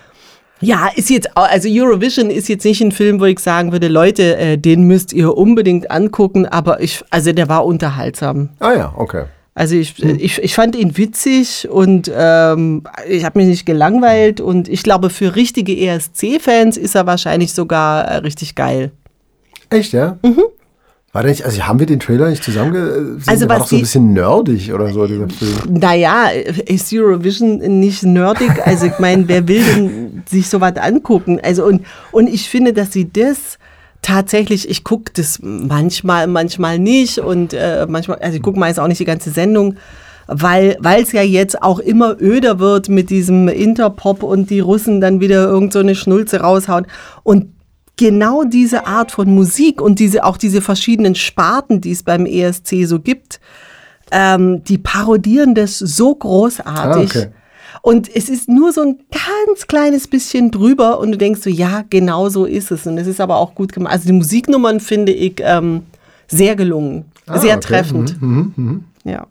Ja, 0.61 0.89
ist 0.95 1.11
jetzt, 1.11 1.37
also 1.37 1.69
Eurovision 1.71 2.31
ist 2.31 2.49
jetzt 2.49 2.65
nicht 2.65 2.81
ein 2.81 2.93
Film, 2.93 3.21
wo 3.21 3.25
ich 3.27 3.41
sagen 3.41 3.73
würde, 3.73 3.89
Leute, 3.89 4.37
äh, 4.37 4.57
den 4.57 4.85
müsst 4.85 5.13
ihr 5.13 5.37
unbedingt 5.37 5.91
angucken, 5.91 6.47
aber 6.47 6.81
ich, 6.81 7.03
also 7.11 7.33
der 7.33 7.49
war 7.49 7.67
unterhaltsam. 7.67 8.49
Ah 8.61 8.73
ja, 8.73 8.95
okay. 8.97 9.25
Also 9.55 9.75
ich, 9.75 9.95
Hm. 9.99 10.17
ich, 10.19 10.39
ich 10.43 10.55
fand 10.55 10.77
ihn 10.77 10.97
witzig 10.99 11.69
und 11.71 12.11
ähm, 12.15 12.83
ich 13.09 13.25
habe 13.25 13.39
mich 13.39 13.49
nicht 13.49 13.65
gelangweilt 13.67 14.41
und 14.41 14.69
ich 14.69 14.83
glaube, 14.83 15.09
für 15.11 15.35
richtige 15.37 15.75
ESC-Fans 15.77 16.77
ist 16.77 16.95
er 16.95 17.07
wahrscheinlich 17.07 17.53
sogar 17.55 18.05
äh, 18.05 18.17
richtig 18.17 18.55
geil. 18.55 18.93
Echt, 19.71 19.93
ja? 19.93 20.19
Mhm. 20.23 20.43
War 21.17 21.23
der 21.23 21.31
nicht, 21.31 21.47
also 21.47 21.63
haben 21.63 21.79
wir 21.79 21.87
den 21.87 21.99
Trailer 21.99 22.29
nicht 22.29 22.45
zusammen? 22.45 23.23
Also 23.25 23.49
war 23.49 23.61
doch 23.61 23.67
so 23.67 23.77
ein 23.77 23.81
bisschen 23.81 24.13
nerdig 24.13 24.71
oder 24.71 24.93
so, 24.93 25.07
dieser 25.07 25.27
Film. 25.31 25.55
Naja, 25.67 26.27
ist 26.67 26.93
Eurovision 26.93 27.57
nicht 27.81 28.03
nerdig? 28.03 28.51
Also 28.67 28.85
ich 28.85 28.99
meine, 28.99 29.27
wer 29.27 29.49
will 29.49 29.63
denn 29.65 30.23
sich 30.29 30.47
sowas 30.47 30.77
angucken? 30.77 31.41
Also 31.43 31.65
und, 31.65 31.87
und 32.13 32.27
ich 32.27 32.51
finde, 32.51 32.75
dass 32.75 32.93
sie 32.93 33.11
das 33.11 33.57
tatsächlich, 34.03 34.69
ich 34.69 34.85
gucke 34.85 35.11
das 35.15 35.39
manchmal, 35.41 36.27
manchmal 36.27 36.79
nicht 36.79 37.19
und 37.19 37.55
äh, 37.55 37.87
manchmal, 37.89 38.19
also 38.19 38.37
ich 38.37 38.43
gucke 38.43 38.59
meist 38.59 38.79
auch 38.79 38.87
nicht 38.87 39.01
die 39.01 39.07
ganze 39.07 39.31
Sendung, 39.31 39.77
weil 40.27 40.77
es 41.01 41.13
ja 41.13 41.23
jetzt 41.23 41.63
auch 41.63 41.79
immer 41.79 42.21
öder 42.21 42.59
wird 42.59 42.91
mit 42.91 43.09
diesem 43.09 43.49
Interpop 43.49 44.23
und 44.23 44.51
die 44.51 44.61
Russen 44.61 45.01
dann 45.01 45.21
wieder 45.21 45.49
irgend 45.49 45.73
so 45.73 45.79
eine 45.79 45.95
Schnulze 45.95 46.41
raushauen. 46.41 46.87
Und 47.23 47.56
genau 47.97 48.45
diese 48.45 48.87
Art 48.87 49.11
von 49.11 49.35
Musik 49.35 49.81
und 49.81 49.99
diese 49.99 50.25
auch 50.25 50.37
diese 50.37 50.61
verschiedenen 50.61 51.15
Sparten, 51.15 51.81
die 51.81 51.93
es 51.93 52.03
beim 52.03 52.27
ESC 52.27 52.87
so 52.87 53.01
gibt, 53.01 53.41
ähm, 54.11 54.63
die 54.65 54.79
parodieren 54.79 55.55
das 55.55 55.79
so 55.79 56.15
großartig. 56.15 57.17
Ah, 57.17 57.19
okay. 57.21 57.29
Und 57.83 58.15
es 58.15 58.29
ist 58.29 58.49
nur 58.49 58.73
so 58.73 58.83
ein 58.83 58.99
ganz 59.11 59.67
kleines 59.67 60.09
bisschen 60.09 60.51
drüber 60.51 60.99
und 60.99 61.13
du 61.13 61.19
denkst 61.19 61.41
so, 61.43 61.51
ja, 61.51 61.85
genau 61.89 62.29
so 62.29 62.45
ist 62.45 62.71
es. 62.71 62.87
Und 62.87 62.99
es 62.99 63.07
ist 63.07 63.21
aber 63.21 63.37
auch 63.37 63.55
gut 63.55 63.73
gemacht. 63.73 63.93
Also 63.93 64.07
die 64.07 64.13
Musiknummern 64.13 64.81
finde 64.81 65.13
ich 65.13 65.35
ähm, 65.41 65.83
sehr 66.27 66.57
gelungen, 66.57 67.05
Ah, 67.27 67.39
sehr 67.39 67.57
okay. 67.57 67.67
treffend. 67.67 68.17
Ja. 69.05 69.27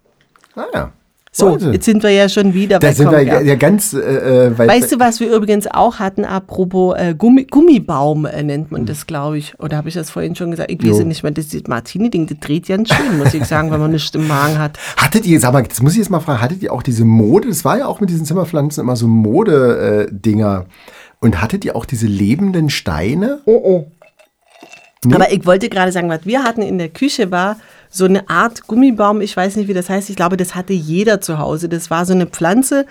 Ah 0.55 0.65
ja. 0.73 0.91
So, 1.37 1.57
jetzt 1.57 1.83
sind 1.83 2.01
wir 2.01 2.11
ja 2.11 2.29
schon 2.29 2.53
wieder 2.53 2.79
Da 2.79 2.87
bei 2.87 2.93
sind 2.93 3.11
wir 3.11 3.21
ja, 3.21 3.41
ja 3.41 3.55
ganz 3.55 3.91
äh, 3.91 3.97
äh, 3.97 4.57
weit 4.57 4.69
Weißt 4.69 4.93
du, 4.93 4.99
was 4.99 5.19
wir 5.19 5.35
übrigens 5.35 5.67
auch 5.67 5.99
hatten, 5.99 6.23
apropos 6.23 6.95
äh, 6.97 7.13
Gummi, 7.13 7.43
Gummibaum 7.43 8.25
äh, 8.25 8.41
nennt 8.41 8.71
man 8.71 8.85
das, 8.85 9.05
glaube 9.05 9.37
ich. 9.37 9.59
Oder 9.59 9.75
habe 9.75 9.89
ich 9.89 9.95
das 9.95 10.09
vorhin 10.09 10.37
schon 10.37 10.51
gesagt? 10.51 10.71
Ich 10.71 10.79
weiß 10.79 10.91
Jo. 10.91 10.99
es 10.99 11.03
nicht 11.03 11.23
mehr. 11.23 11.33
Das 11.33 11.47
Martini-Ding, 11.67 12.27
das 12.27 12.39
dreht 12.39 12.69
ganz 12.69 12.87
schön, 12.87 13.17
muss 13.17 13.33
ich 13.33 13.43
sagen, 13.43 13.69
wenn 13.69 13.81
man 13.81 13.91
nichts 13.91 14.15
im 14.15 14.29
Magen 14.29 14.57
hat. 14.59 14.79
Hattet 14.95 15.25
ihr, 15.25 15.37
sag 15.41 15.51
mal, 15.51 15.63
das 15.63 15.81
muss 15.81 15.91
ich 15.91 15.97
jetzt 15.97 16.09
mal 16.09 16.21
fragen, 16.21 16.39
hattet 16.39 16.63
ihr 16.63 16.71
auch 16.71 16.81
diese 16.81 17.03
Mode, 17.03 17.49
das 17.49 17.65
war 17.65 17.79
ja 17.79 17.87
auch 17.87 17.99
mit 17.99 18.09
diesen 18.09 18.25
Zimmerpflanzen 18.25 18.81
immer 18.81 18.95
so 18.95 19.07
Mode-Dinger. 19.07 20.67
Und 21.19 21.41
hattet 21.41 21.65
ihr 21.65 21.75
auch 21.75 21.83
diese 21.83 22.07
lebenden 22.07 22.69
Steine? 22.69 23.41
Oh, 23.45 23.87
Aber 25.11 25.33
ich 25.33 25.45
wollte 25.45 25.67
gerade 25.67 25.91
sagen, 25.91 26.07
was 26.07 26.25
wir 26.25 26.43
hatten 26.43 26.61
in 26.61 26.77
der 26.77 26.89
Küche 26.89 27.29
war 27.29 27.57
so 27.95 28.05
eine 28.05 28.29
Art 28.29 28.67
Gummibaum. 28.67 29.21
Ich 29.21 29.35
weiß 29.35 29.55
nicht, 29.55 29.67
wie 29.67 29.73
das 29.73 29.89
heißt. 29.89 30.09
Ich 30.09 30.15
glaube, 30.15 30.37
das 30.37 30.53
hatte 30.53 30.73
jeder 30.73 31.21
zu 31.21 31.39
Hause. 31.39 31.69
Das 31.69 31.89
war 31.89 32.05
so 32.05 32.13
eine 32.13 32.25
Pflanze, 32.25 32.85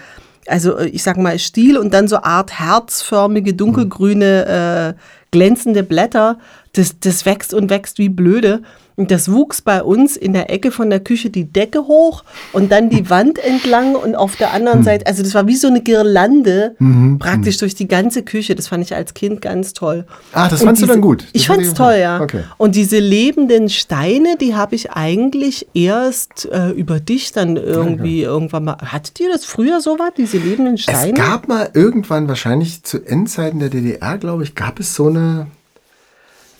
also 0.46 0.78
äh, 0.78 0.86
ich 0.88 1.02
sag 1.02 1.16
mal 1.16 1.38
Stiel 1.38 1.76
und 1.76 1.92
dann 1.92 2.08
so 2.08 2.18
Art 2.18 2.58
herzförmige, 2.58 3.54
dunkelgrüne, 3.54 4.94
äh, 4.96 5.00
glänzende 5.30 5.82
Blätter. 5.82 6.38
Das, 6.74 6.98
das 7.00 7.24
wächst 7.24 7.54
und 7.54 7.70
wächst 7.70 7.98
wie 7.98 8.08
blöde. 8.08 8.62
Und 8.96 9.10
das 9.10 9.30
wuchs 9.30 9.60
bei 9.60 9.82
uns 9.82 10.16
in 10.16 10.32
der 10.32 10.50
Ecke 10.50 10.70
von 10.70 10.88
der 10.88 11.00
Küche 11.00 11.28
die 11.28 11.46
Decke 11.46 11.88
hoch 11.88 12.22
und 12.52 12.70
dann 12.70 12.90
die 12.90 13.10
Wand 13.10 13.40
entlang 13.40 13.96
und 13.96 14.14
auf 14.14 14.36
der 14.36 14.52
anderen 14.52 14.84
Seite, 14.84 15.06
also 15.06 15.24
das 15.24 15.34
war 15.34 15.48
wie 15.48 15.56
so 15.56 15.66
eine 15.66 15.82
Girlande 15.82 16.76
praktisch 17.18 17.56
durch 17.56 17.74
die 17.74 17.88
ganze 17.88 18.22
Küche. 18.22 18.54
Das 18.54 18.68
fand 18.68 18.84
ich 18.84 18.94
als 18.94 19.14
Kind 19.14 19.40
ganz 19.40 19.72
toll. 19.72 20.06
Ah, 20.32 20.48
das 20.48 20.60
Und 20.60 20.66
fandst 20.66 20.82
du 20.82 20.86
dann 20.86 21.00
gut? 21.00 21.22
Das 21.22 21.30
Ich 21.32 21.48
fand's 21.48 21.70
dir 21.70 21.74
toll, 21.74 21.96
ja. 21.98 22.20
Okay. 22.20 22.44
Und 22.56 22.76
diese 22.76 23.00
lebenden 23.00 23.68
Steine, 23.68 24.36
die 24.40 24.54
habe 24.54 24.76
ich 24.76 24.92
eigentlich 24.92 25.66
erst 25.74 26.48
äh, 26.52 26.70
über 26.70 27.00
dich 27.00 27.32
dann 27.32 27.56
irgendwie 27.56 28.22
irgendwann 28.22 28.64
mal. 28.64 28.76
Hattet 28.76 29.18
ihr 29.18 29.28
das 29.32 29.44
früher 29.44 29.80
so 29.80 29.98
was, 29.98 30.12
diese 30.16 30.38
lebenden 30.38 30.78
Steine? 30.78 31.12
Es 31.12 31.14
gab 31.14 31.48
mal 31.48 31.68
irgendwann, 31.74 32.28
wahrscheinlich 32.28 32.84
zu 32.84 33.04
Endzeiten 33.04 33.58
der 33.58 33.70
DDR, 33.70 34.18
glaube 34.18 34.44
ich, 34.44 34.54
gab 34.54 34.78
es 34.78 34.94
so 34.94 35.08
eine. 35.08 35.48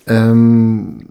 Ähm, 0.06 1.06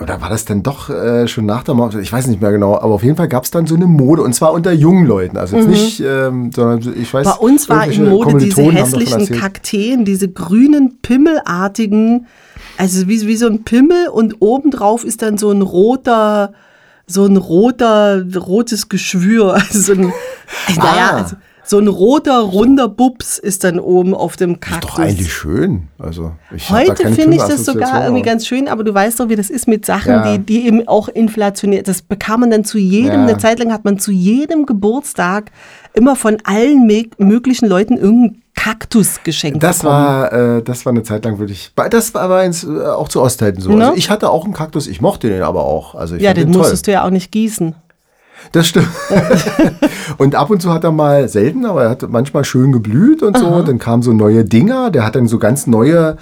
oder 0.00 0.20
war 0.20 0.28
das 0.28 0.44
dann 0.44 0.62
doch 0.62 0.90
äh, 0.90 1.26
schon 1.26 1.46
nach 1.46 1.62
der 1.62 1.74
Mauer? 1.74 1.94
Ich 1.94 2.12
weiß 2.12 2.26
nicht 2.26 2.40
mehr 2.42 2.52
genau, 2.52 2.74
aber 2.74 2.92
auf 2.94 3.02
jeden 3.02 3.16
Fall 3.16 3.28
gab 3.28 3.44
es 3.44 3.50
dann 3.50 3.66
so 3.66 3.74
eine 3.76 3.86
Mode 3.86 4.20
und 4.22 4.34
zwar 4.34 4.52
unter 4.52 4.72
jungen 4.72 5.06
Leuten. 5.06 5.38
Also 5.38 5.56
jetzt 5.56 5.68
nicht, 5.68 6.00
ähm, 6.00 6.50
sondern 6.54 6.82
so- 6.82 6.92
ich 6.92 7.12
weiß 7.14 7.26
Mhm. 7.26 7.30
Bei 7.30 7.36
uns 7.38 7.68
war 7.70 7.86
in 7.86 8.08
Mode 8.10 8.36
diese 8.36 8.60
hässlichen. 8.62 9.38
Kakteen, 9.38 10.04
diese 10.04 10.28
grünen, 10.28 10.98
pimmelartigen, 11.00 12.26
also 12.76 13.08
wie, 13.08 13.26
wie 13.26 13.36
so 13.36 13.46
ein 13.46 13.64
Pimmel 13.64 14.08
und 14.08 14.36
obendrauf 14.40 15.02
ist 15.02 15.22
dann 15.22 15.38
so 15.38 15.50
ein 15.50 15.62
roter, 15.62 16.52
so 17.06 17.24
ein 17.24 17.38
roter, 17.38 18.22
rotes 18.36 18.90
Geschwür. 18.90 19.54
Also 19.70 19.80
so 19.80 19.92
ein, 19.92 20.12
naja, 20.76 21.10
Ah. 21.12 21.16
also 21.22 21.36
so 21.68 21.78
ein 21.78 21.88
roter, 21.88 22.38
runder 22.40 22.88
Bubs 22.88 23.38
ist 23.38 23.64
dann 23.64 23.80
oben 23.80 24.14
auf 24.14 24.36
dem 24.36 24.60
Kaktus. 24.60 24.90
Doch 24.92 24.98
eigentlich 25.00 25.32
schön. 25.32 25.88
Also 25.98 26.32
Heute 26.68 27.12
finde 27.12 27.36
ich 27.36 27.42
das 27.42 27.64
sogar 27.64 28.04
irgendwie 28.04 28.22
ganz 28.22 28.46
schön, 28.46 28.68
aber 28.68 28.84
du 28.84 28.94
weißt 28.94 29.18
doch, 29.18 29.28
wie 29.28 29.36
das 29.36 29.50
ist 29.50 29.66
mit 29.66 29.84
Sachen, 29.84 30.12
Ja. 30.12 30.36
die, 30.36 30.38
die 30.44 30.66
eben 30.66 30.86
auch 30.86 31.08
inflationär. 31.08 31.82
Das 31.82 32.02
bekam 32.02 32.40
man 32.40 32.50
dann 32.52 32.64
zu 32.64 32.78
jedem, 32.78 33.12
Ja. 33.12 33.22
eine 33.26 33.38
Zeit 33.38 33.58
lang 33.58 33.72
hat 33.72 33.84
man 33.84 33.98
zu 33.98 34.12
jedem 34.12 34.64
Geburtstag 34.64 35.50
immer 35.92 36.14
von 36.14 36.36
allen 36.44 36.86
möglichen 37.18 37.66
Leuten 37.68 37.96
irgendeinen 37.96 38.42
Kaktus 38.54 39.22
geschenkt 39.24 39.62
Das 39.62 39.80
bekommen. 39.80 39.94
war, 39.98 40.32
äh, 40.58 40.62
das 40.62 40.86
war 40.86 40.92
eine 40.92 41.02
Zeit 41.02 41.24
lang 41.24 41.38
wirklich. 41.38 41.72
Das 41.90 42.14
war 42.14 42.22
aber 42.22 42.44
ins, 42.44 42.64
äh, 42.64 42.68
auch 42.86 43.08
zu 43.08 43.20
Ostzeiten 43.20 43.60
so. 43.60 43.72
Ne? 43.72 43.86
Also 43.88 43.96
ich 43.98 44.08
hatte 44.08 44.30
auch 44.30 44.44
einen 44.44 44.54
Kaktus, 44.54 44.86
ich 44.86 45.00
mochte 45.00 45.28
den 45.28 45.42
aber 45.42 45.64
auch. 45.64 45.94
Also 45.94 46.14
ich 46.16 46.22
ja, 46.22 46.32
den 46.32 46.52
toll. 46.52 46.62
musstest 46.62 46.86
du 46.86 46.92
ja 46.92 47.04
auch 47.04 47.10
nicht 47.10 47.32
gießen. 47.32 47.74
Das 48.52 48.68
stimmt. 48.68 48.88
und 50.18 50.34
ab 50.34 50.50
und 50.50 50.62
zu 50.62 50.72
hat 50.72 50.84
er 50.84 50.92
mal 50.92 51.28
selten, 51.28 51.64
aber 51.66 51.84
er 51.84 51.90
hat 51.90 52.08
manchmal 52.10 52.44
schön 52.44 52.72
geblüht 52.72 53.22
und 53.22 53.36
so. 53.36 53.62
Dann 53.62 53.78
kamen 53.78 54.02
so 54.02 54.12
neue 54.12 54.44
Dinger. 54.44 54.90
Der 54.90 55.04
hat 55.04 55.16
dann 55.16 55.26
so 55.28 55.38
ganz 55.38 55.66
neue 55.66 56.16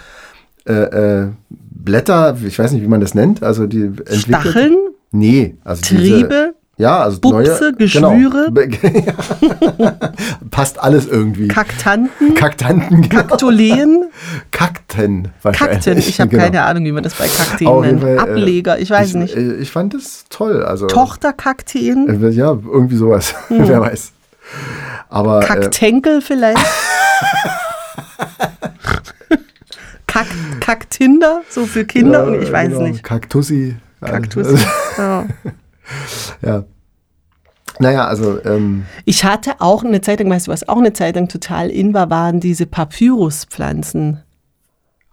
äh, 0.67 0.73
äh, 0.73 1.29
Blätter, 1.51 2.37
ich 2.45 2.59
weiß 2.59 2.73
nicht, 2.73 2.83
wie 2.83 2.89
man 2.89 3.01
das 3.01 3.15
nennt. 3.15 3.43
Also 3.43 3.67
die 3.67 3.83
entwickelt. 3.83 4.19
Stacheln, 4.19 4.77
Nee, 5.15 5.55
also 5.63 5.81
Triebe, 5.83 6.27
Diese, 6.29 6.55
ja, 6.77 6.99
also 6.99 7.21
Bupse, 7.21 7.61
neue, 7.61 7.73
Geschwüre. 7.75 8.51
Genau. 8.53 9.93
Passt 10.51 10.79
alles 10.83 11.07
irgendwie. 11.07 11.47
Kaktanten, 11.49 12.35
Kaktanten, 12.35 13.03
genau. 13.09 13.23
Kaktoleen, 13.23 14.05
Kakten 14.51 15.29
wahrscheinlich. 15.43 15.77
Kakteen. 15.85 15.99
Ich 15.99 16.21
habe 16.21 16.31
Genau. 16.31 16.43
keine 16.43 16.63
Ahnung, 16.65 16.85
wie 16.85 16.93
man 16.93 17.03
das 17.05 17.15
bei 17.15 17.27
Kakteen 17.29 17.69
Auf 17.69 17.85
nennt. 17.85 18.01
Fall, 18.01 18.17
äh, 18.17 18.19
Ableger, 18.19 18.79
ich 18.79 18.91
weiß 18.91 19.11
ich, 19.11 19.15
nicht. 19.15 19.37
äh, 19.37 19.55
Ich 19.57 19.71
fand 19.71 19.95
das 19.95 20.25
toll. 20.31 20.65
Also, 20.65 20.87
Tochterkakteen, 20.89 22.23
äh, 22.25 22.29
Ja, 22.31 22.49
irgendwie 22.51 22.97
sowas. 22.97 23.35
Hm. 23.49 23.69
Wer 23.69 23.81
weiß. 23.81 24.13
Aber 25.11 25.43
äh, 25.43 25.47
Kaktänkel 25.47 26.21
vielleicht. 26.23 26.59
Kak 30.07 30.27
Kaktinder, 30.61 31.43
so 31.49 31.67
für 31.67 31.85
Kinder, 31.85 32.33
ja, 32.35 32.41
ich 32.41 32.53
weiß 32.53 32.69
genau, 32.71 32.83
nicht. 32.83 33.03
Kaktussi. 33.03 33.77
Kaktus. 34.01 34.47
Ja. 34.99 35.25
Ja. 36.43 36.65
Naja, 37.79 38.07
also 38.07 38.43
ähm, 38.45 38.85
Ich 39.05 39.25
hatte 39.25 39.61
auch 39.61 39.83
eine 39.83 40.01
Zeit 40.01 40.21
lang, 40.21 40.31
weißt 40.31 40.47
du, 40.47 40.53
was 40.53 40.69
auch 40.69 40.79
eine 40.79 40.93
Zeit 40.93 41.17
lang 41.17 41.29
total 41.29 41.71
in 41.71 41.93
war, 41.93 42.09
waren 42.09 42.41
diese 42.41 42.67
Papyruspflanzen. 42.67 44.23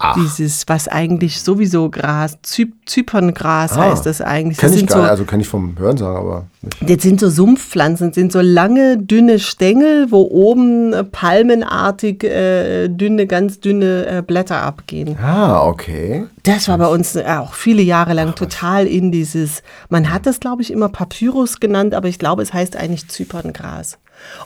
Ach. 0.04 0.16
Dieses, 0.16 0.64
was 0.68 0.88
eigentlich 0.88 1.42
sowieso 1.42 1.90
Gras, 1.90 2.38
Zyp 2.42 2.74
Zyperngras 2.86 3.74
Ah. 3.78 3.92
heißt 3.92 4.06
das 4.06 4.20
eigentlich. 4.22 4.58
kenne 4.58 4.76
ich 4.76 4.88
gar 4.88 4.98
so, 4.98 5.02
nicht. 5.04 5.12
Also 5.12 5.24
kenne 5.26 5.42
ich 5.44 5.48
vom 5.48 5.78
Hören 5.78 5.98
sagen, 5.98 6.18
aber 6.18 6.46
nicht. 6.62 6.98
Das 6.98 7.04
sind 7.04 7.20
so 7.20 7.30
Sumpfpflanzen, 7.30 8.08
das 8.10 8.16
sind 8.16 8.32
so 8.32 8.42
lange, 8.42 8.98
dünne 8.98 9.40
Stängel, 9.40 10.12
wo 10.12 10.22
oben 10.22 10.94
äh, 10.94 11.04
palmenartig 11.04 12.24
äh, 12.24 12.88
dünne, 12.90 13.28
ganz 13.28 13.60
dünne 13.60 14.06
äh, 14.08 14.22
Blätter 14.22 14.62
abgehen. 14.62 15.18
Ah, 15.22 15.66
okay. 15.68 16.26
Das 16.44 16.68
war 16.68 16.78
bei 16.78 16.88
uns 16.88 17.16
äh, 17.16 17.24
auch 17.24 17.54
viele 17.54 17.82
Jahre 17.82 18.14
lang 18.14 18.36
total 18.36 18.88
in 18.88 19.12
dieses, 19.12 19.62
man 19.90 20.12
hat 20.12 20.26
das 20.26 20.40
glaube 20.40 20.62
ich 20.62 20.72
immer 20.72 20.90
Papyrus 20.90 21.60
genannt, 21.60 21.94
aber 21.94 22.08
ich 22.08 22.20
glaube 22.20 22.42
es 22.42 22.54
heißt 22.54 22.76
eigentlich 22.76 23.08
Zyperngras. 23.08 23.98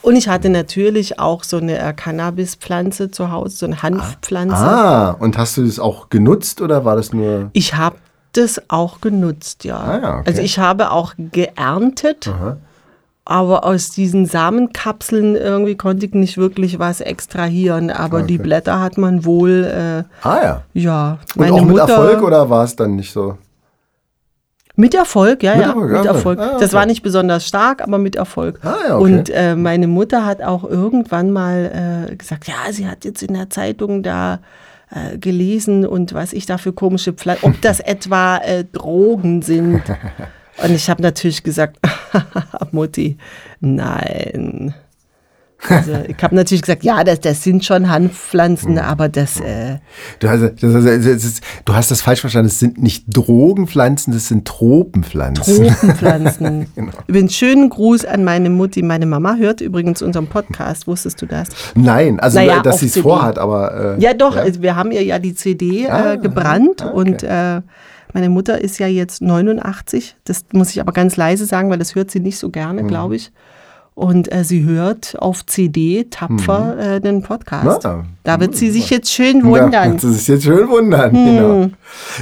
Und 0.01 0.15
ich 0.15 0.27
hatte 0.27 0.49
natürlich 0.49 1.19
auch 1.19 1.43
so 1.43 1.57
eine 1.57 1.79
äh, 1.79 1.93
Cannabispflanze 1.93 3.11
zu 3.11 3.31
Hause, 3.31 3.57
so 3.57 3.65
eine 3.65 3.81
Hanfpflanze. 3.81 4.55
Ah, 4.55 5.11
und 5.11 5.37
hast 5.37 5.57
du 5.57 5.65
das 5.65 5.79
auch 5.79 6.09
genutzt 6.09 6.61
oder 6.61 6.85
war 6.85 6.95
das 6.95 7.13
nur. 7.13 7.49
Ich 7.53 7.75
habe 7.75 7.97
das 8.33 8.61
auch 8.69 9.01
genutzt, 9.01 9.63
ja. 9.63 9.77
Ah 9.77 9.99
ja, 10.01 10.17
okay. 10.19 10.23
Also 10.27 10.41
ich 10.41 10.59
habe 10.59 10.91
auch 10.91 11.13
geerntet, 11.17 12.27
Aha. 12.27 12.57
aber 13.23 13.63
aus 13.63 13.91
diesen 13.91 14.25
Samenkapseln 14.25 15.35
irgendwie 15.35 15.75
konnte 15.75 16.05
ich 16.05 16.13
nicht 16.13 16.37
wirklich 16.37 16.77
was 16.79 17.01
extrahieren. 17.01 17.89
Aber 17.89 18.23
die 18.23 18.37
Blätter 18.37 18.81
hat 18.81 18.97
man 18.97 19.25
wohl, 19.25 19.63
äh, 19.63 20.27
Ah 20.27 20.43
ja. 20.43 20.61
ja. 20.73 21.17
Und 21.35 21.51
auch 21.51 21.63
mit 21.63 21.77
Erfolg 21.77 22.21
oder 22.21 22.49
war 22.49 22.63
es 22.65 22.75
dann 22.75 22.95
nicht 22.95 23.11
so? 23.11 23.37
Mit 24.75 24.93
Erfolg, 24.93 25.41
ja, 25.43 25.53
Mit 25.55 25.61
ja, 25.61 25.67
Erfolg, 25.69 25.91
mit 25.91 26.05
Erfolg. 26.05 26.39
ah, 26.39 26.57
Das 26.59 26.69
okay. 26.69 26.73
war 26.73 26.85
nicht 26.85 27.01
besonders 27.03 27.47
stark, 27.47 27.81
aber 27.81 27.97
mit 27.97 28.15
Erfolg. 28.15 28.59
Ah, 28.63 28.75
ja, 28.87 28.95
okay. 28.97 29.03
Und 29.03 29.29
äh, 29.29 29.55
meine 29.55 29.87
Mutter 29.87 30.25
hat 30.25 30.41
auch 30.41 30.63
irgendwann 30.63 31.31
mal 31.31 32.07
äh, 32.11 32.15
gesagt, 32.15 32.47
ja, 32.47 32.71
sie 32.71 32.87
hat 32.87 33.05
jetzt 33.05 33.23
in 33.23 33.33
der 33.33 33.49
Zeitung 33.49 34.03
da 34.03 34.39
äh, 34.91 35.17
gelesen 35.17 35.85
und 35.85 36.13
was 36.13 36.33
ich 36.33 36.45
da 36.45 36.57
für 36.57 36.73
komische 36.73 37.13
Pflanzen, 37.13 37.45
ob 37.45 37.61
das 37.61 37.79
etwa 37.81 38.37
äh, 38.37 38.63
Drogen 38.65 39.41
sind. 39.41 39.81
Und 40.63 40.71
ich 40.71 40.89
habe 40.89 41.01
natürlich 41.01 41.43
gesagt, 41.43 41.75
Mutti, 42.71 43.17
nein. 43.59 44.73
Also 45.69 45.93
ich 46.07 46.21
habe 46.21 46.35
natürlich 46.35 46.61
gesagt, 46.61 46.83
ja, 46.83 47.03
das, 47.03 47.21
das 47.21 47.41
sind 47.43 47.63
schon 47.65 47.89
Hanfpflanzen, 47.89 48.77
aber 48.77 49.09
das, 49.09 49.39
äh, 49.39 49.77
Du 50.19 50.29
hast, 50.29 50.41
das, 50.41 50.53
das, 50.61 50.83
das, 50.83 51.41
du 51.63 51.73
hast 51.73 51.89
das 51.91 52.01
falsch 52.01 52.19
verstanden. 52.21 52.47
Es 52.47 52.59
sind 52.59 52.77
nicht 52.81 53.05
Drogenpflanzen, 53.07 54.13
das 54.13 54.27
sind 54.27 54.45
Tropenpflanzen. 54.47 55.65
Tropenpflanzen. 55.67 56.67
Genau. 56.75 56.91
Übrigens, 57.07 57.33
schönen 57.35 57.69
Gruß 57.69 58.05
an 58.05 58.23
meine 58.23 58.49
Mutti. 58.49 58.81
Meine 58.83 59.05
Mama 59.05 59.35
hört 59.35 59.61
übrigens 59.61 60.01
unseren 60.01 60.27
Podcast. 60.27 60.87
Wusstest 60.87 61.21
du 61.21 61.25
das? 61.25 61.47
Nein, 61.73 62.19
also 62.19 62.37
Naja, 62.37 62.61
dass 62.61 62.79
sie 62.79 62.87
es 62.87 62.97
vorhat, 62.97 63.39
aber. 63.39 63.95
Äh, 63.97 64.01
Ja, 64.03 64.13
doch. 64.13 64.35
Also 64.35 64.61
wir 64.61 64.75
haben 64.75 64.91
ihr 64.91 65.03
ja 65.03 65.19
die 65.19 65.33
CD 65.35 65.87
Ah, 65.87 66.13
äh, 66.13 66.17
gebrannt 66.17 66.81
okay. 66.83 66.93
und 66.93 67.23
äh, 67.23 67.61
meine 68.13 68.29
Mutter 68.29 68.59
ist 68.61 68.77
ja 68.79 68.87
jetzt 68.87 69.21
89. 69.21 70.15
Das 70.25 70.45
muss 70.53 70.69
ich 70.71 70.81
aber 70.81 70.91
ganz 70.91 71.15
leise 71.17 71.45
sagen, 71.45 71.69
weil 71.69 71.79
das 71.79 71.95
hört 71.95 72.11
sie 72.11 72.19
nicht 72.19 72.37
so 72.37 72.49
gerne, 72.49 72.83
Mhm. 72.83 72.87
glaube 72.87 73.15
ich. 73.15 73.31
Und 73.95 74.29
äh, 74.31 74.43
sie 74.43 74.65
hört 74.65 75.15
auf 75.19 75.45
CD 75.45 76.05
tapfer 76.09 76.77
äh, 76.77 77.01
den 77.01 77.23
Podcast. 77.23 77.79
Na, 77.85 78.05
da 78.23 78.39
wird 78.41 78.55
sie 78.55 78.69
sich 78.69 78.89
jetzt 78.89 79.09
schön 79.09 79.43
wundern. 79.45 79.93
das 79.93 80.03
ist 80.03 80.27
jetzt 80.27 80.43
schön 80.43 80.67
wundern. 80.67 81.11
Hm. 81.13 81.25
Genau. 81.25 81.69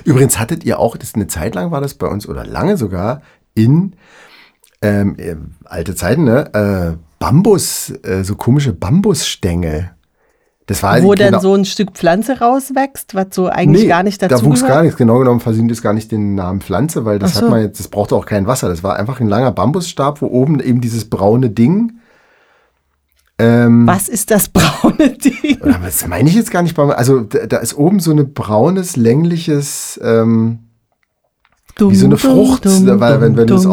Übrigens 0.06 0.40
hattet 0.40 0.64
ihr 0.64 0.80
auch, 0.80 0.96
das 0.98 1.16
eine 1.16 1.26
Zeit 1.26 1.56
lang 1.56 1.72
war 1.72 1.82
das 1.82 1.96
bei 1.96 2.06
uns 2.06 2.30
oder 2.30 2.46
lange 2.46 2.78
sogar 2.78 3.24
in 3.56 3.96
ähm, 4.84 5.16
äh, 5.18 5.36
alte 5.66 5.96
Zeiten, 5.96 6.26
ne? 6.26 6.54
Äh, 6.54 6.98
Bambus, 7.18 7.92
äh, 8.04 8.24
so 8.24 8.36
komische 8.36 8.74
Bambusstängel. 8.74 9.92
Das 10.68 10.82
war 10.82 11.02
Wo 11.04 11.10
genau- 11.12 11.32
dann 11.32 11.42
so 11.42 11.54
ein 11.54 11.66
Stück 11.66 11.92
Pflanze 11.92 12.40
rauswächst, 12.40 13.16
was 13.16 13.28
so 13.32 13.48
eigentlich 13.48 13.84
Nee, 13.84 13.88
gar 13.90 14.04
nicht 14.04 14.22
da 14.22 14.30
dazu 14.30 14.46
wuchs 14.46 14.62
gehört. 14.62 14.78
gar 14.78 14.84
nichts. 14.84 14.98
Genau 14.98 15.20
genommen 15.20 15.42
verdient 15.42 15.70
es 15.72 15.82
gar 15.82 15.92
nicht 15.94 16.12
den 16.12 16.36
Namen 16.36 16.62
Pflanze, 16.62 17.04
weil 17.04 17.20
das 17.20 17.34
so. 17.34 17.42
hat 17.42 17.50
man 17.50 17.62
jetzt, 17.62 17.80
das 17.80 17.90
brauchte 17.90 18.16
auch 18.16 18.26
kein 18.26 18.48
Wasser. 18.48 18.70
Das 18.70 18.82
war 18.84 18.96
einfach 18.96 19.20
ein 19.20 19.28
langer 19.28 19.52
Bambusstab, 19.52 20.22
wo 20.22 20.28
oben 20.28 20.60
eben 20.62 20.80
dieses 20.80 21.10
braune 21.10 21.50
Ding. 21.50 21.94
Ähm, 23.40 23.88
Was 23.88 24.08
ist 24.08 24.32
das 24.32 24.48
braune 24.50 25.10
Ding? 25.18 25.60
das 25.84 26.08
meine 26.08 26.30
ich 26.30 26.36
jetzt 26.36 26.52
gar 26.52 26.62
nicht. 26.62 26.78
Also 26.80 27.22
da, 27.22 27.46
da 27.48 27.58
ist 27.58 27.74
oben 27.78 28.00
so 28.00 28.12
ein 28.12 28.34
braunes, 28.34 28.96
längliches, 28.96 30.00
ähm, 30.04 30.60
Wie 31.80 31.96
so 31.96 32.06
eine 32.06 32.18
Frucht, 32.18 32.66
weil 32.66 33.22
wenn- 33.22 33.36
wenn 33.36 33.48
du 33.48 33.56
es 33.56 33.64
Dum, 33.64 33.72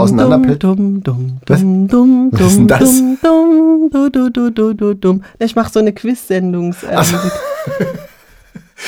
dum, 1.02 1.40
Was? 1.46 1.60
dum, 1.60 1.88
dum, 1.88 2.28
Was 2.32 2.40
ist 2.40 2.56
denn 2.56 2.66
dum, 2.66 2.66
das? 2.68 2.80
dum, 3.22 4.76
dum, 4.76 5.00
dum. 5.00 5.22
Ich 5.38 5.54
mache 5.54 5.70
so 5.72 5.80
eine 5.80 5.92
Quiz-Sendung. 5.92 6.74
Ähm, 6.90 7.06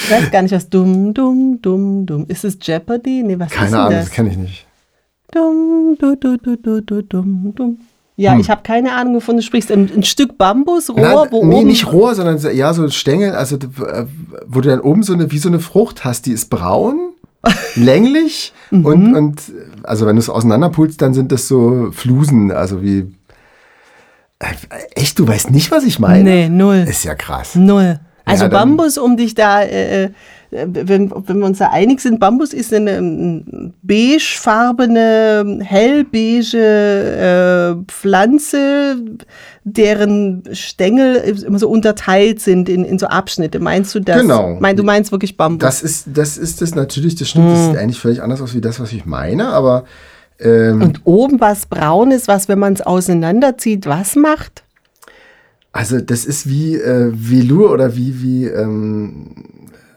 ich 0.05 0.11
weiß 0.11 0.31
gar 0.31 0.43
nicht, 0.43 0.53
was 0.53 0.69
dumm, 0.69 1.13
dumm, 1.13 1.59
dumm, 1.61 2.07
dumm. 2.07 2.25
Ist 2.29 2.45
es 2.45 2.57
Jeopardy? 2.61 3.23
Nee, 3.23 3.39
was 3.39 3.49
ist 3.51 3.55
keine 3.55 3.71
denn 3.71 3.79
Ahnung, 3.81 3.93
das? 3.93 4.05
das 4.07 4.15
kenne 4.15 4.31
ich 4.31 4.37
nicht. 4.39 4.67
Dumm, 5.33 5.97
du, 5.99 6.17
du, 6.17 6.37
du, 6.39 6.57
du, 6.57 6.81
du, 6.81 7.03
dumm, 7.03 7.53
dumm. 7.55 7.79
Ja, 8.17 8.39
ich 8.39 8.51
habe 8.51 8.63
keine 8.63 8.93
Ahnung, 8.95 9.17
wovon 9.17 9.37
du 9.37 9.43
sprichst. 9.43 9.73
Ein, 9.73 9.91
ein 9.95 10.03
Stück 10.03 10.37
Bambusrohr, 10.39 10.97
Hm. 10.97 11.03
Na, 11.03 11.33
wo 11.33 11.45
nee, 11.45 11.57
oben... 11.57 11.67
nicht 11.67 11.91
Rohr, 11.91 12.15
sondern 12.15 12.39
so- 12.39 12.51
ja, 12.51 12.73
so 12.75 12.89
Stängel, 12.89 13.33
also 13.33 13.57
äh, 13.57 14.05
wo 14.47 14.61
du 14.61 14.69
dann 14.69 14.81
oben 14.81 15.03
so 15.03 15.13
eine, 15.15 15.31
wie 15.33 15.39
so 15.39 15.49
eine 15.49 15.61
Frucht 15.61 16.05
hast, 16.05 16.27
die 16.27 16.33
ist 16.33 16.49
braun, 16.51 17.12
länglich 17.75 18.53
Mhm. 18.73 18.87
und, 18.87 19.15
und 19.15 19.43
also 19.83 20.07
wenn 20.07 20.17
du 20.17 20.21
es 20.21 20.31
auseinanderpulst, 20.31 21.01
dann 21.03 21.13
sind 21.13 21.31
das 21.31 21.47
so 21.47 21.91
Flusen, 21.93 22.51
also 22.51 22.83
wie. 22.83 23.01
Äh, 24.39 24.47
Echt, 24.95 25.19
du 25.19 25.29
weißt 25.29 25.51
nicht, 25.51 25.71
was 25.71 25.85
ich 25.85 25.99
meine? 25.99 26.25
Nee, 26.25 26.49
null. 26.49 26.87
Ist 26.89 27.05
ja 27.05 27.15
krass. 27.15 27.55
Null. 27.55 28.01
Also 28.25 28.45
Ja, 28.45 28.51
Bambus, 28.51 28.97
um 28.97 29.17
dich 29.17 29.35
da, 29.35 29.63
äh, 29.63 30.05
äh, 30.05 30.11
wenn, 30.51 31.11
wenn 31.11 31.39
wir 31.39 31.47
uns 31.47 31.59
da 31.59 31.69
einig 31.71 32.01
sind, 32.01 32.19
Bambus 32.19 32.55
ist 32.55 32.73
eine 32.73 32.93
ähm, 32.93 33.75
beigefarbene, 33.83 35.59
hellbeige 35.63 36.57
äh, 37.79 37.93
Pflanze, 37.93 38.97
deren 39.65 40.43
Stängel 40.53 41.17
immer 41.47 41.59
so 41.59 41.69
unterteilt 41.69 42.41
sind 42.41 42.69
in, 42.69 42.85
in 42.85 42.99
so 42.99 43.07
Abschnitte. 43.07 43.61
Meinst 43.61 43.95
du 43.95 44.01
das? 44.01 44.21
Genau. 44.23 44.57
Mein, 44.61 44.77
du 44.77 44.83
meinst 44.83 45.13
wirklich 45.13 45.37
Bambus? 45.37 45.61
Das 45.65 45.83
ist, 45.83 46.07
das 46.13 46.37
ist 46.37 46.61
das 46.63 46.75
natürlich, 46.75 47.15
das 47.15 47.29
stimmt, 47.29 47.51
das 47.51 47.59
Hm. 47.59 47.71
sieht 47.71 47.77
eigentlich 47.79 48.01
völlig 48.01 48.23
anders 48.23 48.41
aus 48.41 48.55
wie 48.55 48.61
das, 48.61 48.81
was 48.81 48.93
ich 48.93 49.05
meine, 49.07 49.49
aber 49.51 49.85
ähm, 50.41 50.83
Und 50.83 51.01
oben 51.05 51.41
was 51.41 51.67
Braunes, 51.67 52.27
was, 52.27 52.49
wenn 52.49 52.59
man 52.59 52.73
es 52.73 52.81
auseinanderzieht, 52.81 53.87
was 53.87 54.17
macht? 54.17 54.65
also 55.75 56.01
das 56.01 56.27
ist 56.27 56.47
wie 56.49 56.75
äh, 56.77 57.11
Velour 57.15 57.71
oder 57.71 57.97
wie, 57.97 58.21
wie, 58.23 58.45
ähm, 58.47 59.31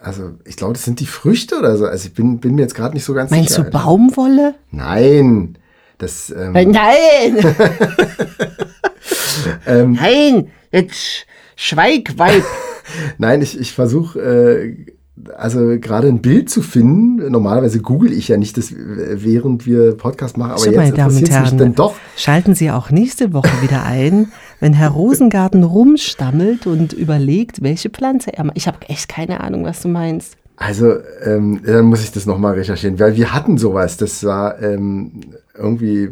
also 0.01 0.31
ich 0.45 0.55
glaube, 0.55 0.71
das 0.73 0.83
sind 0.83 0.99
die 1.01 1.05
Früchte 1.05 1.57
oder 1.57 1.75
so. 1.75 1.85
Also 1.85 2.07
ich 2.07 2.13
bin, 2.13 2.37
bin 2.39 2.55
mir 2.55 2.61
jetzt 2.61 2.75
gerade 2.75 2.93
nicht 2.93 3.03
so 3.03 3.13
ganz 3.13 3.29
Meinst 3.31 3.49
sicher. 3.49 3.63
du 3.63 3.71
Baumwolle? 3.71 4.53
Nein. 4.71 5.57
Das, 5.97 6.29
ähm, 6.29 6.53
Nein! 6.53 7.37
ähm, 9.67 9.93
Nein! 9.93 10.47
Jetzt 10.71 11.25
schweig, 11.55 12.17
Weib! 12.17 12.43
nein, 13.17 13.41
ich, 13.41 13.59
ich 13.59 13.71
versuche, 13.73 14.19
äh, 14.19 14.93
also 15.37 15.79
gerade 15.79 16.07
ein 16.07 16.21
Bild 16.21 16.49
zu 16.49 16.61
finden, 16.61 17.31
normalerweise 17.31 17.79
google 17.79 18.11
ich 18.11 18.27
ja 18.27 18.37
nicht, 18.37 18.57
das, 18.57 18.73
während 18.75 19.65
wir 19.65 19.95
Podcast 19.95 20.37
machen, 20.37 20.51
aber 20.51 20.59
So, 20.59 20.65
jetzt 20.67 20.75
meine 20.75 20.93
Damen 20.93 21.17
interessiert 21.17 21.51
mich 21.51 21.59
dann 21.59 21.75
doch. 21.75 21.95
Schalten 22.17 22.53
Sie 22.53 22.69
auch 22.69 22.91
nächste 22.91 23.33
Woche 23.33 23.61
wieder 23.61 23.83
ein, 23.83 24.31
wenn 24.59 24.73
Herr 24.73 24.89
Rosengarten 24.89 25.63
rumstammelt 25.63 26.67
und 26.67 26.93
überlegt, 26.93 27.61
welche 27.61 27.89
Pflanze 27.89 28.33
er 28.33 28.43
macht. 28.43 28.57
Ich 28.57 28.67
habe 28.67 28.79
echt 28.87 29.07
keine 29.07 29.41
Ahnung, 29.41 29.63
was 29.63 29.81
du 29.81 29.87
meinst. 29.87 30.35
Also, 30.57 30.93
ähm, 31.23 31.61
dann 31.65 31.85
muss 31.85 32.03
ich 32.03 32.11
das 32.11 32.25
nochmal 32.25 32.53
recherchieren, 32.53 32.99
weil 32.99 33.15
wir 33.15 33.33
hatten 33.33 33.57
sowas, 33.57 33.97
das 33.97 34.23
war 34.23 34.61
ähm, 34.61 35.21
irgendwie, 35.57 36.09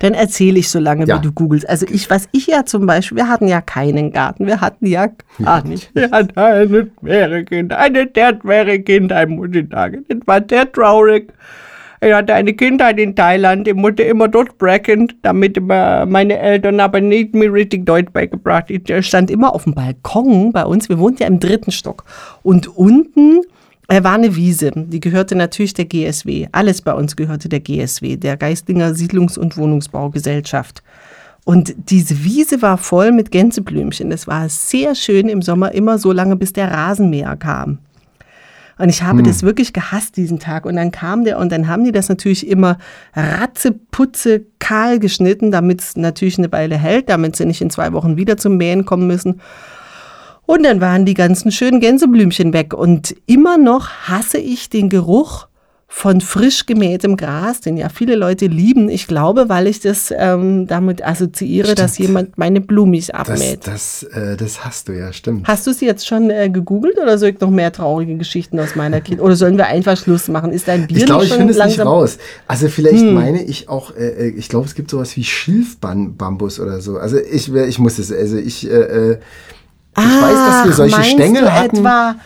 Dann 0.00 0.14
erzähle 0.14 0.58
ich 0.58 0.68
so 0.68 0.78
lange, 0.78 1.06
Ja. 1.06 1.18
wie 1.18 1.22
du 1.26 1.32
googelst. 1.32 1.68
Also 1.68 1.86
ich, 1.88 2.08
was 2.10 2.28
ich 2.32 2.46
ja 2.46 2.64
zum 2.64 2.86
Beispiel, 2.86 3.16
wir 3.18 3.28
hatten 3.28 3.48
ja 3.48 3.60
keinen 3.60 4.12
Garten, 4.12 4.46
wir 4.46 4.60
hatten 4.60 4.86
ja 4.86 5.08
gar 5.42 5.64
nicht. 5.64 5.90
Wir 5.94 6.10
hatten 6.10 6.38
eine 6.38 6.90
schwere 7.00 7.44
Kindheit, 7.44 7.78
eine 7.78 8.06
muss 9.26 9.48
ich 9.52 9.66
sagen. 9.70 10.04
Das 10.08 10.18
war 10.26 10.40
sehr 10.48 10.70
traurig. 10.70 11.32
Ich 12.02 12.12
hatte 12.12 12.34
eine 12.34 12.52
Kindheit 12.52 12.98
in 12.98 13.16
Thailand, 13.16 13.66
ich 13.66 13.74
musste 13.74 14.02
immer 14.02 14.28
durchbrechen, 14.28 15.10
damit 15.22 15.56
immer 15.56 16.04
meine 16.04 16.38
Eltern 16.38 16.78
aber 16.78 17.00
nicht 17.00 17.34
mir 17.34 17.50
richtig 17.50 17.86
Deutsch 17.86 18.12
beigebracht. 18.12 18.66
Ich 18.70 19.06
stand 19.06 19.30
immer 19.30 19.54
auf 19.54 19.64
dem 19.64 19.72
Balkon 19.74 20.52
bei 20.52 20.64
uns, 20.66 20.90
wir 20.90 20.98
wohnten 20.98 21.22
ja 21.22 21.26
im 21.28 21.40
dritten 21.40 21.70
Stock. 21.70 22.04
Und 22.42 22.68
unten 22.76 23.40
äh, 23.88 24.02
war 24.02 24.14
eine 24.14 24.34
Wiese, 24.36 24.72
die 24.74 25.00
gehörte 25.00 25.36
natürlich 25.36 25.74
der 25.74 25.84
GSW. 25.84 26.48
Alles 26.52 26.82
bei 26.82 26.92
uns 26.92 27.16
gehörte 27.16 27.48
der 27.48 27.60
GSW, 27.60 28.16
der 28.16 28.36
Geistlinger 28.36 28.94
Siedlungs- 28.94 29.38
und 29.38 29.56
Wohnungsbaugesellschaft. 29.56 30.82
Und 31.44 31.74
diese 31.90 32.24
Wiese 32.24 32.60
war 32.60 32.76
voll 32.76 33.12
mit 33.12 33.30
Gänseblümchen. 33.30 34.10
Es 34.10 34.26
war 34.26 34.48
sehr 34.48 34.96
schön 34.96 35.28
im 35.28 35.42
Sommer, 35.42 35.72
immer 35.72 35.98
so 35.98 36.10
lange, 36.10 36.34
bis 36.34 36.52
der 36.52 36.72
Rasenmäher 36.72 37.36
kam. 37.36 37.78
Und 38.78 38.90
ich 38.90 39.02
habe 39.02 39.22
das 39.22 39.42
wirklich 39.42 39.72
gehasst 39.72 40.16
diesen 40.16 40.38
Tag. 40.38 40.66
Und 40.66 40.76
dann 40.76 40.90
kam 40.90 41.24
der 41.24 41.38
und 41.38 41.50
dann 41.50 41.68
haben 41.68 41.84
die 41.84 41.92
das 41.92 42.08
natürlich 42.08 42.46
immer 42.46 42.78
ratzeputze 43.14 44.44
kahl 44.58 44.98
geschnitten, 44.98 45.50
damit 45.50 45.80
es 45.80 45.96
natürlich 45.96 46.36
eine 46.38 46.52
Weile 46.52 46.76
hält, 46.76 47.08
damit 47.08 47.36
sie 47.36 47.46
nicht 47.46 47.62
in 47.62 47.70
zwei 47.70 47.92
Wochen 47.92 48.16
wieder 48.16 48.36
zum 48.36 48.56
Mähen 48.56 48.84
kommen 48.84 49.06
müssen. 49.06 49.40
Und 50.46 50.62
dann 50.62 50.80
waren 50.80 51.04
die 51.04 51.14
ganzen 51.14 51.50
schönen 51.50 51.80
Gänseblümchen 51.80 52.52
weg. 52.52 52.72
Und 52.72 53.14
immer 53.26 53.58
noch 53.58 53.88
hasse 54.08 54.38
ich 54.38 54.70
den 54.70 54.88
Geruch 54.88 55.48
von 55.88 56.20
frisch 56.20 56.66
gemähtem 56.66 57.16
Gras, 57.16 57.60
den 57.60 57.76
ja 57.76 57.88
viele 57.88 58.16
Leute 58.16 58.46
lieben. 58.46 58.88
Ich 58.88 59.06
glaube, 59.06 59.48
weil 59.48 59.66
ich 59.66 59.80
das 59.80 60.12
ähm, 60.14 60.66
damit 60.66 61.04
assoziiere, 61.04 61.74
dass 61.74 61.94
Stimmt. 61.94 62.08
jemand 62.08 62.38
meine 62.38 62.60
Blumis 62.60 63.06
das, 63.06 63.14
abmäht. 63.16 63.66
das, 63.66 64.02
äh, 64.02 64.36
das 64.36 64.64
hast 64.64 64.88
du 64.88 64.92
ja, 64.92 65.12
stimmt. 65.12 65.46
Hast 65.46 65.66
du 65.66 65.70
es 65.70 65.80
jetzt 65.80 66.06
schon 66.06 66.28
äh, 66.28 66.50
gegoogelt 66.50 66.98
oder 66.98 67.16
soll 67.18 67.30
ich 67.30 67.40
noch 67.40 67.50
mehr 67.50 67.72
traurige 67.72 68.16
Geschichten 68.16 68.58
aus 68.58 68.74
meiner 68.74 69.00
Kindheit? 69.00 69.24
Oder 69.24 69.36
sollen 69.36 69.56
wir 69.56 69.68
einfach 69.68 69.96
Schluss 69.96 70.28
machen? 70.28 70.52
Ist 70.52 70.68
dein 70.68 70.86
Bier 70.86 70.98
Ich 70.98 71.06
glaube, 71.06 71.24
ich 71.24 71.30
schon 71.30 71.38
finde 71.38 71.54
es 71.54 71.64
nicht? 71.64 71.78
Hm. 71.78 71.86
raus. 71.86 72.18
Also 72.46 72.68
vielleicht 72.68 73.04
meine 73.04 73.42
ich 73.42 73.68
auch, 73.68 73.94
äh, 73.96 74.28
äh, 74.28 74.28
ich 74.30 74.48
glaube, 74.48 74.66
es 74.66 74.74
gibt 74.74 74.90
sowas 74.90 75.16
wie 75.16 75.24
Schilfbambus 75.24 76.60
oder 76.60 76.80
so. 76.80 76.98
Also 76.98 77.16
ich, 77.18 77.52
ich 77.54 77.78
muss 77.78 77.98
es, 77.98 78.12
also 78.12 78.36
ich, 78.36 78.68
äh, 78.68 79.18
ich 80.04 80.22
weiß, 80.22 80.34
dass 80.34 80.64
wir 80.64 80.72
solche 80.72 81.04
Stängel 81.04 81.52
hatten. 81.52 81.76
Etwa, 81.76 82.16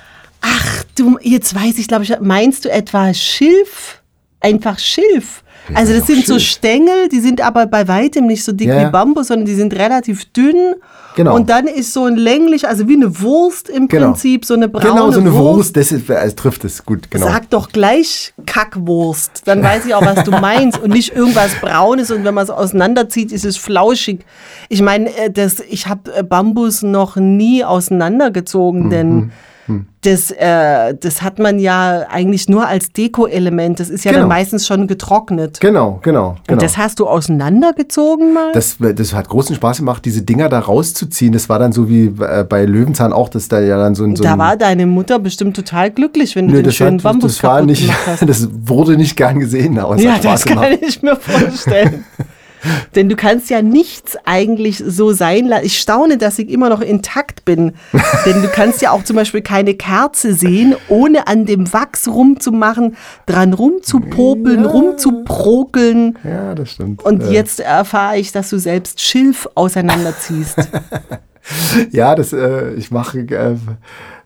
ach, 0.41 0.85
du, 0.97 1.19
jetzt 1.23 1.55
weiß 1.55 1.79
ich, 1.79 1.89
glaube 1.89 2.05
ich, 2.05 2.15
meinst 2.21 2.65
du 2.65 2.71
etwa 2.71 3.13
Schilf? 3.15 4.03
Einfach 4.41 4.79
Schilf. 4.79 5.43
Also 5.75 5.93
das 5.93 6.07
sind 6.07 6.27
so 6.27 6.35
Schilf. 6.35 6.49
Stängel, 6.51 7.09
die 7.11 7.21
sind 7.21 7.41
aber 7.41 7.67
bei 7.67 7.87
weitem 7.87 8.27
nicht 8.27 8.45
so 8.45 8.53
dick 8.53 8.69
Ja, 8.69 8.87
wie 8.87 8.91
Bambus, 8.91 9.29
sondern 9.29 9.47
die 9.47 9.55
sind 9.55 9.75
relativ 9.75 10.25
dünn. 10.33 10.75
Genau. 11.17 11.35
Und 11.35 11.51
dann 11.51 11.67
ist 11.67 11.93
so 11.93 12.05
ein 12.05 12.17
länglich, 12.17 12.67
also 12.69 12.89
wie 12.89 12.95
eine 12.95 13.21
Wurst 13.21 13.69
im 13.69 13.89
Genau. 13.89 14.07
Prinzip, 14.13 14.45
so 14.45 14.55
eine 14.55 14.69
braune 14.69 14.89
Genau, 14.91 15.11
so 15.11 15.21
eine 15.21 15.33
Wurst. 15.33 15.57
Wurst, 15.57 15.77
das 15.77 15.93
ist, 15.93 16.11
also 16.11 16.37
trifft 16.37 16.65
es 16.65 16.85
gut, 16.85 17.11
genau. 17.11 17.27
Sag 17.27 17.51
doch 17.51 17.71
gleich 17.71 18.33
Kackwurst. 18.47 19.43
Dann 19.45 19.63
weiß 19.63 19.87
ich 19.87 19.95
auch, 19.95 20.05
was 20.05 20.25
du 20.25 20.31
meinst. 20.41 20.79
Und 20.81 20.91
nicht 20.93 21.15
irgendwas 21.15 21.53
Braunes. 21.61 22.11
Und 22.11 22.25
wenn 22.25 22.35
man 22.35 22.45
es 22.45 22.51
auseinanderzieht, 22.51 23.33
ist 23.33 23.45
es 23.45 23.57
flauschig. 23.57 24.21
Ich 24.69 24.83
meine, 24.83 25.15
äh, 25.17 25.31
das, 25.31 25.61
ich 25.61 25.89
habe 25.89 26.15
äh, 26.15 26.23
Bambus 26.23 26.83
noch 26.83 27.17
nie 27.17 27.65
auseinandergezogen, 27.65 28.85
Mhm, 28.87 28.91
denn 28.91 29.33
das, 30.03 30.31
äh, 30.33 30.95
das 30.99 31.23
hat 31.23 31.39
man 31.39 31.59
ja 31.59 32.07
eigentlich 32.11 32.49
nur 32.49 32.67
als 32.67 32.93
Deko-Element. 32.93 33.79
Das 33.79 33.89
ist 33.91 34.05
ja 34.05 34.11
Genau. 34.11 34.23
dann 34.23 34.29
meistens 34.29 34.67
schon 34.67 34.87
getrocknet. 34.87 35.61
Genau, 35.61 36.01
genau, 36.03 36.37
genau. 36.47 36.53
Und 36.53 36.63
das 36.63 36.77
hast 36.77 36.99
du 36.99 37.07
auseinandergezogen 37.07 38.33
mal? 38.35 38.53
Das, 38.53 38.79
das 38.81 39.15
hat 39.15 39.29
großen 39.29 39.55
Spaß 39.57 39.79
gemacht, 39.79 40.05
diese 40.05 40.23
Dinger 40.23 40.49
da 40.49 40.59
rauszuziehen. 40.61 41.33
Das 41.33 41.49
war 41.49 41.59
dann 41.59 41.73
so 41.73 41.89
wie 41.89 42.07
äh, 42.07 42.45
bei 42.49 42.65
Löwenzahn 42.65 43.13
auch, 43.13 43.29
dass 43.29 43.49
da 43.49 43.61
ja 43.61 43.77
dann 43.79 43.95
so 43.95 44.05
ein. 44.05 44.17
So 44.17 44.23
da 44.25 44.37
war 44.39 44.57
deine 44.57 44.87
Mutter 44.87 45.19
bestimmt 45.19 45.55
total 45.55 45.91
glücklich, 45.91 46.35
wenn 46.35 46.47
du 46.49 46.53
Nö, 46.55 46.59
den 46.61 46.65
das, 46.65 46.75
schönen 46.75 46.97
hat, 46.99 47.03
Bambus 47.05 47.35
das 47.37 47.43
war 47.45 47.63
nicht, 47.63 47.89
das 48.27 48.49
wurde 48.53 48.97
nicht 48.97 49.17
gern 49.17 49.39
gesehen, 49.39 49.79
aber 49.79 49.97
es 49.97 50.03
Ja, 50.03 50.19
das 50.21 50.45
kann 50.45 50.63
gemacht. 50.63 50.79
ich 50.83 51.03
mir 51.03 51.17
vorstellen. 51.17 52.05
Denn 52.95 53.09
du 53.09 53.17
kannst 53.17 53.49
ja 53.51 53.63
nichts 53.63 54.17
eigentlich 54.25 54.83
so 54.87 55.13
sein 55.13 55.47
lassen. 55.47 55.65
Ich 55.67 55.79
staune, 55.79 56.19
dass 56.19 56.39
ich 56.39 56.49
immer 56.51 56.69
noch 56.69 56.81
intakt 56.81 57.45
bin. 57.45 57.73
Denn 58.27 58.43
du 58.43 58.49
kannst 58.49 58.83
ja 58.83 58.91
auch 58.93 59.03
zum 59.05 59.17
Beispiel 59.17 59.41
keine 59.43 59.75
Kerze 59.75 60.35
sehen, 60.35 60.75
ohne 60.89 61.27
an 61.27 61.47
dem 61.47 61.73
Wachs 61.73 62.09
rumzumachen, 62.09 62.97
dran 63.27 63.53
rumzupopeln, 63.55 64.65
rumzuprokeln. 64.67 66.19
Ja, 66.25 66.55
das 66.55 66.73
stimmt. 66.73 67.05
Und 67.05 67.23
äh, 67.23 67.31
jetzt 67.31 67.61
erfahre 67.61 68.19
ich, 68.19 68.33
dass 68.33 68.51
du 68.51 68.59
selbst 68.59 69.01
Schilf 69.01 69.49
auseinanderziehst. 69.55 70.57
Ja, 71.91 72.15
das, 72.15 72.33
äh, 72.33 72.75
ich 72.75 72.91
mache. 72.93 73.21
Äh, 73.21 73.53
äh, 73.53 73.57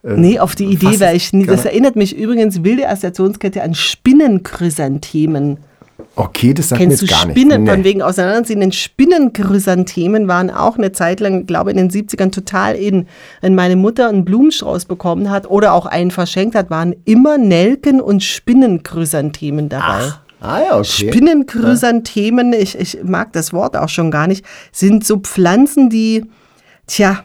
Nee, 0.03 0.37
auf 0.39 0.53
die 0.53 0.65
Idee 0.65 0.99
wäre 0.99 1.15
ich 1.15 1.33
nie. 1.33 1.45
Das 1.45 1.61
gerne- 1.63 1.71
erinnert 1.71 1.95
mich 1.95 2.15
übrigens, 2.15 2.63
wilde 2.63 2.87
Assoziationskette 2.87 3.63
an 3.63 3.73
Spinnenchrysanthemen. 3.73 5.57
Okay, 6.17 6.53
das 6.53 6.69
sagt 6.69 6.81
Kennst 6.81 7.01
mir 7.01 7.07
du 7.07 7.13
jetzt 7.13 7.23
gar 7.23 7.31
Spinnen? 7.31 7.63
nicht. 7.63 7.71
Von 7.73 7.83
wegen 7.83 8.01
auseinanderziehenden 8.01 8.71
Spinnenchrysanthemen 8.71 10.27
waren 10.27 10.49
auch 10.49 10.77
eine 10.77 10.91
Zeit 10.91 11.19
lang, 11.19 11.41
ich 11.41 11.47
glaube 11.47 11.71
in 11.71 11.77
den 11.77 11.89
70ern 11.89 12.31
total 12.31 12.75
in. 12.75 13.07
Wenn 13.41 13.55
meine 13.55 13.75
Mutter 13.75 14.07
einen 14.09 14.23
Blumenstrauß 14.23 14.85
bekommen 14.85 15.29
hat 15.29 15.49
oder 15.49 15.73
auch 15.73 15.85
einen 15.85 16.11
verschenkt 16.11 16.55
hat, 16.55 16.69
waren 16.69 16.95
immer 17.05 17.37
Nelken 17.37 17.99
und 18.01 18.23
Spinnenchrysanthemen 18.23 19.69
dabei. 19.69 20.13
Ah 20.41 20.59
ja, 20.61 20.77
okay. 20.77 21.09
Spinnenchrysanthemen, 21.09 22.53
ich, 22.53 22.77
ich 22.77 22.99
mag 23.03 23.33
das 23.33 23.51
Wort 23.51 23.75
auch 23.75 23.89
schon 23.89 24.11
gar 24.11 24.27
nicht, 24.27 24.45
sind 24.71 25.05
so 25.05 25.17
Pflanzen, 25.17 25.89
die, 25.89 26.25
tja, 26.87 27.23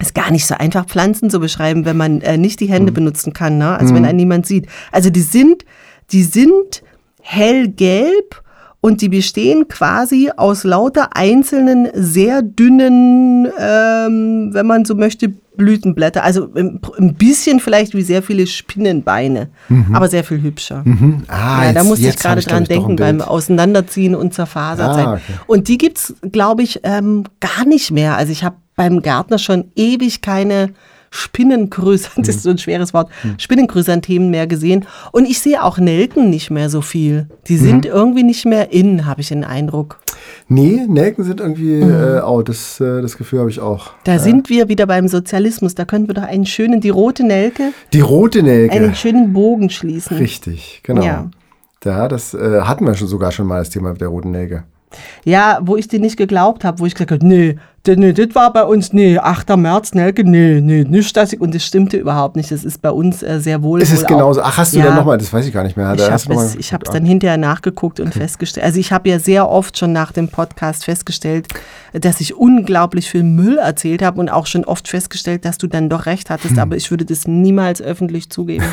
ist 0.00 0.14
gar 0.14 0.30
nicht 0.30 0.46
so 0.46 0.54
einfach, 0.54 0.86
Pflanzen 0.86 1.28
zu 1.28 1.38
beschreiben, 1.40 1.84
wenn 1.84 1.96
man 1.96 2.22
äh, 2.22 2.38
nicht 2.38 2.60
die 2.60 2.68
Mhm. 2.68 2.72
Hände 2.72 2.92
benutzen 2.92 3.32
kann, 3.34 3.58
ne? 3.58 3.76
also 3.76 3.94
wenn 3.94 4.04
einen 4.06 4.16
niemand 4.16 4.46
sieht. 4.46 4.66
Also 4.90 5.10
die 5.10 5.20
sind, 5.20 5.64
die 6.12 6.22
sind 6.22 6.82
hellgelb 7.30 8.42
und 8.82 9.02
die 9.02 9.08
bestehen 9.10 9.68
quasi 9.68 10.30
aus 10.36 10.64
lauter 10.64 11.10
einzelnen, 11.16 11.88
sehr 11.92 12.40
dünnen, 12.42 13.46
ähm, 13.58 14.50
wenn 14.54 14.66
man 14.66 14.84
so 14.86 14.94
möchte, 14.94 15.32
Blütenblätter. 15.56 16.24
Also 16.24 16.48
ein 16.54 17.14
bisschen 17.18 17.60
vielleicht 17.60 17.94
wie 17.94 18.00
sehr 18.02 18.22
viele 18.22 18.46
Spinnenbeine, 18.46 19.50
aber 19.92 20.08
sehr 20.08 20.24
viel 20.24 20.40
hübscher. 20.40 20.82
Ah, 21.28 21.64
Ja, 21.66 21.72
da 21.72 21.80
jetzt- 21.80 21.88
musste 21.88 22.08
ich 22.08 22.16
gerade 22.16 22.40
dran 22.40 22.62
ich, 22.62 22.68
denken 22.70 22.96
beim. 22.96 23.20
Auseinanderziehen 23.20 24.14
und 24.14 24.32
zerfasert 24.32 24.94
sein. 24.94 25.06
Ah, 25.06 25.12
okay. 25.14 25.32
Und 25.46 25.68
die 25.68 25.76
gibt's, 25.76 26.14
glaube 26.32 26.62
ich, 26.62 26.80
ähm, 26.84 27.24
gar 27.40 27.66
nicht 27.66 27.90
mehr. 27.90 28.16
Also 28.16 28.32
ich 28.32 28.42
habe 28.44 28.56
beim 28.74 29.02
Gärtner 29.02 29.38
schon 29.38 29.70
ewig 29.76 30.22
keine 30.22 30.70
Spinnenchrysanthemen, 31.10 32.26
das 32.26 32.36
ist 32.36 32.42
so 32.44 32.50
ein 32.50 32.58
schweres 32.58 32.94
Wort, 32.94 33.10
Spinnenchrysanthemen 33.38 34.30
mehr 34.30 34.46
gesehen. 34.46 34.86
Und 35.12 35.26
ich 35.28 35.40
sehe 35.40 35.62
auch 35.62 35.78
Nelken 35.78 36.30
nicht 36.30 36.50
mehr 36.50 36.70
so 36.70 36.80
viel. 36.80 37.28
Die 37.48 37.56
sind 37.56 37.84
irgendwie 37.86 38.22
nicht 38.22 38.46
mehr 38.46 38.72
in, 38.72 39.06
habe 39.06 39.20
ich 39.20 39.28
den 39.28 39.44
Eindruck. 39.44 39.98
Nee, 40.48 40.84
Nelken 40.88 41.24
sind 41.24 41.40
irgendwie 41.40 41.80
äh, 41.80 42.20
out. 42.20 42.48
Das, 42.48 42.80
äh, 42.80 43.02
das 43.02 43.16
Gefühl 43.16 43.40
habe 43.40 43.50
ich 43.50 43.60
auch. 43.60 43.90
Da 44.04 44.18
sind 44.18 44.50
wir 44.50 44.68
wieder 44.68 44.86
beim 44.86 45.08
Sozialismus. 45.08 45.74
Da 45.74 45.84
könnten 45.84 46.08
wir 46.08 46.14
doch 46.14 46.22
einen 46.22 46.46
schönen, 46.46 46.80
die 46.80 46.90
rote 46.90 47.24
Nelke, 47.24 47.72
Die 47.92 48.00
rote 48.00 48.42
Nelke. 48.42 48.74
einen 48.74 48.94
schönen 48.94 49.32
Bogen 49.32 49.70
schließen. 49.70 50.16
Richtig, 50.16 50.80
genau. 50.82 51.02
Ja. 51.02 51.30
Ja, 51.84 52.08
das 52.08 52.34
äh, 52.34 52.60
hatten 52.62 52.84
wir 52.84 52.94
schon 52.94 53.08
sogar 53.08 53.32
schon 53.32 53.46
mal 53.46 53.60
das 53.60 53.70
Thema 53.70 53.94
der 53.94 54.08
roten 54.08 54.32
Nelke. 54.32 54.64
Ja, 55.24 55.58
wo 55.62 55.76
ich 55.76 55.88
dir 55.88 56.00
nicht 56.00 56.16
geglaubt 56.16 56.64
habe, 56.64 56.78
wo 56.80 56.86
ich 56.86 56.94
gesagt 56.94 57.10
habe, 57.12 57.26
nee, 57.26 57.56
das, 57.84 57.96
nee, 57.96 58.12
das 58.12 58.34
war 58.34 58.52
bei 58.52 58.64
uns, 58.64 58.92
nee, 58.92 59.16
8. 59.18 59.56
März, 59.56 59.94
Nelke, 59.94 60.22
nee, 60.22 60.60
nee, 60.60 60.84
nicht 60.84 61.16
das. 61.16 61.32
Und 61.32 61.54
das 61.54 61.64
stimmte 61.64 61.96
überhaupt 61.96 62.36
nicht. 62.36 62.50
Das 62.50 62.62
ist 62.62 62.82
bei 62.82 62.90
uns 62.90 63.22
äh, 63.22 63.40
sehr 63.40 63.62
wohl. 63.62 63.80
Es 63.80 63.90
wohl 63.90 63.96
ist 63.96 64.06
genauso. 64.06 64.42
Auch, 64.42 64.48
Ach, 64.48 64.58
hast 64.58 64.74
du 64.74 64.78
Ja. 64.78 64.86
dann 64.86 64.96
nochmal, 64.96 65.16
das 65.16 65.32
weiß 65.32 65.46
ich 65.46 65.52
gar 65.52 65.62
nicht 65.62 65.78
mehr. 65.78 65.96
Da 65.96 66.14
ich 66.58 66.72
habe 66.74 66.84
es 66.84 66.92
dann 66.92 67.04
hinterher 67.06 67.38
nachgeguckt 67.38 67.98
und 67.98 68.12
festgestellt. 68.12 68.66
Also 68.66 68.78
ich 68.78 68.92
habe 68.92 69.08
ja 69.08 69.18
sehr 69.18 69.48
oft 69.48 69.78
schon 69.78 69.92
nach 69.94 70.12
dem 70.12 70.28
Podcast 70.28 70.84
festgestellt, 70.84 71.48
dass 71.92 72.20
ich 72.20 72.36
unglaublich 72.36 73.08
viel 73.08 73.22
Müll 73.22 73.56
erzählt 73.56 74.02
habe 74.02 74.20
und 74.20 74.28
auch 74.28 74.46
schon 74.46 74.64
oft 74.66 74.86
festgestellt, 74.86 75.46
dass 75.46 75.56
du 75.56 75.66
dann 75.66 75.88
doch 75.88 76.04
recht 76.04 76.28
hattest. 76.28 76.56
Hm. 76.56 76.58
Aber 76.58 76.76
ich 76.76 76.90
würde 76.90 77.06
das 77.06 77.26
niemals 77.26 77.80
öffentlich 77.80 78.28
zugeben. 78.28 78.64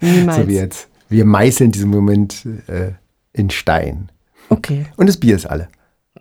niemals. 0.00 0.38
So 0.42 0.48
wie 0.48 0.54
jetzt. 0.54 0.88
Wir 1.08 1.24
meißeln 1.24 1.72
diesen 1.72 1.90
Moment 1.90 2.46
äh, 2.68 2.92
in 3.32 3.50
Stein. 3.50 4.10
Okay. 4.48 4.86
Und 4.96 5.08
das 5.08 5.18
Bier 5.18 5.36
ist 5.36 5.46
alle. 5.46 5.68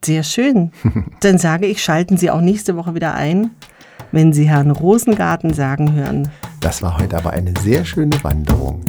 Sehr 0.04 0.24
schön. 0.24 0.72
Dann 1.22 1.38
sage 1.38 1.68
ich, 1.68 1.84
schalten 1.84 2.18
Sie 2.18 2.30
auch 2.30 2.42
nächste 2.42 2.76
Woche 2.76 2.96
wieder 2.96 3.14
ein, 3.14 3.52
wenn 4.12 4.34
Sie 4.34 4.50
Herrn 4.50 4.72
Rosengarten 4.72 5.54
sagen 5.54 5.94
hören. 5.94 6.30
Das 6.60 6.82
war 6.82 6.98
heute 6.98 7.18
aber 7.18 7.32
eine 7.32 7.54
sehr 7.60 7.86
schöne 7.86 8.24
Wanderung. 8.24 8.84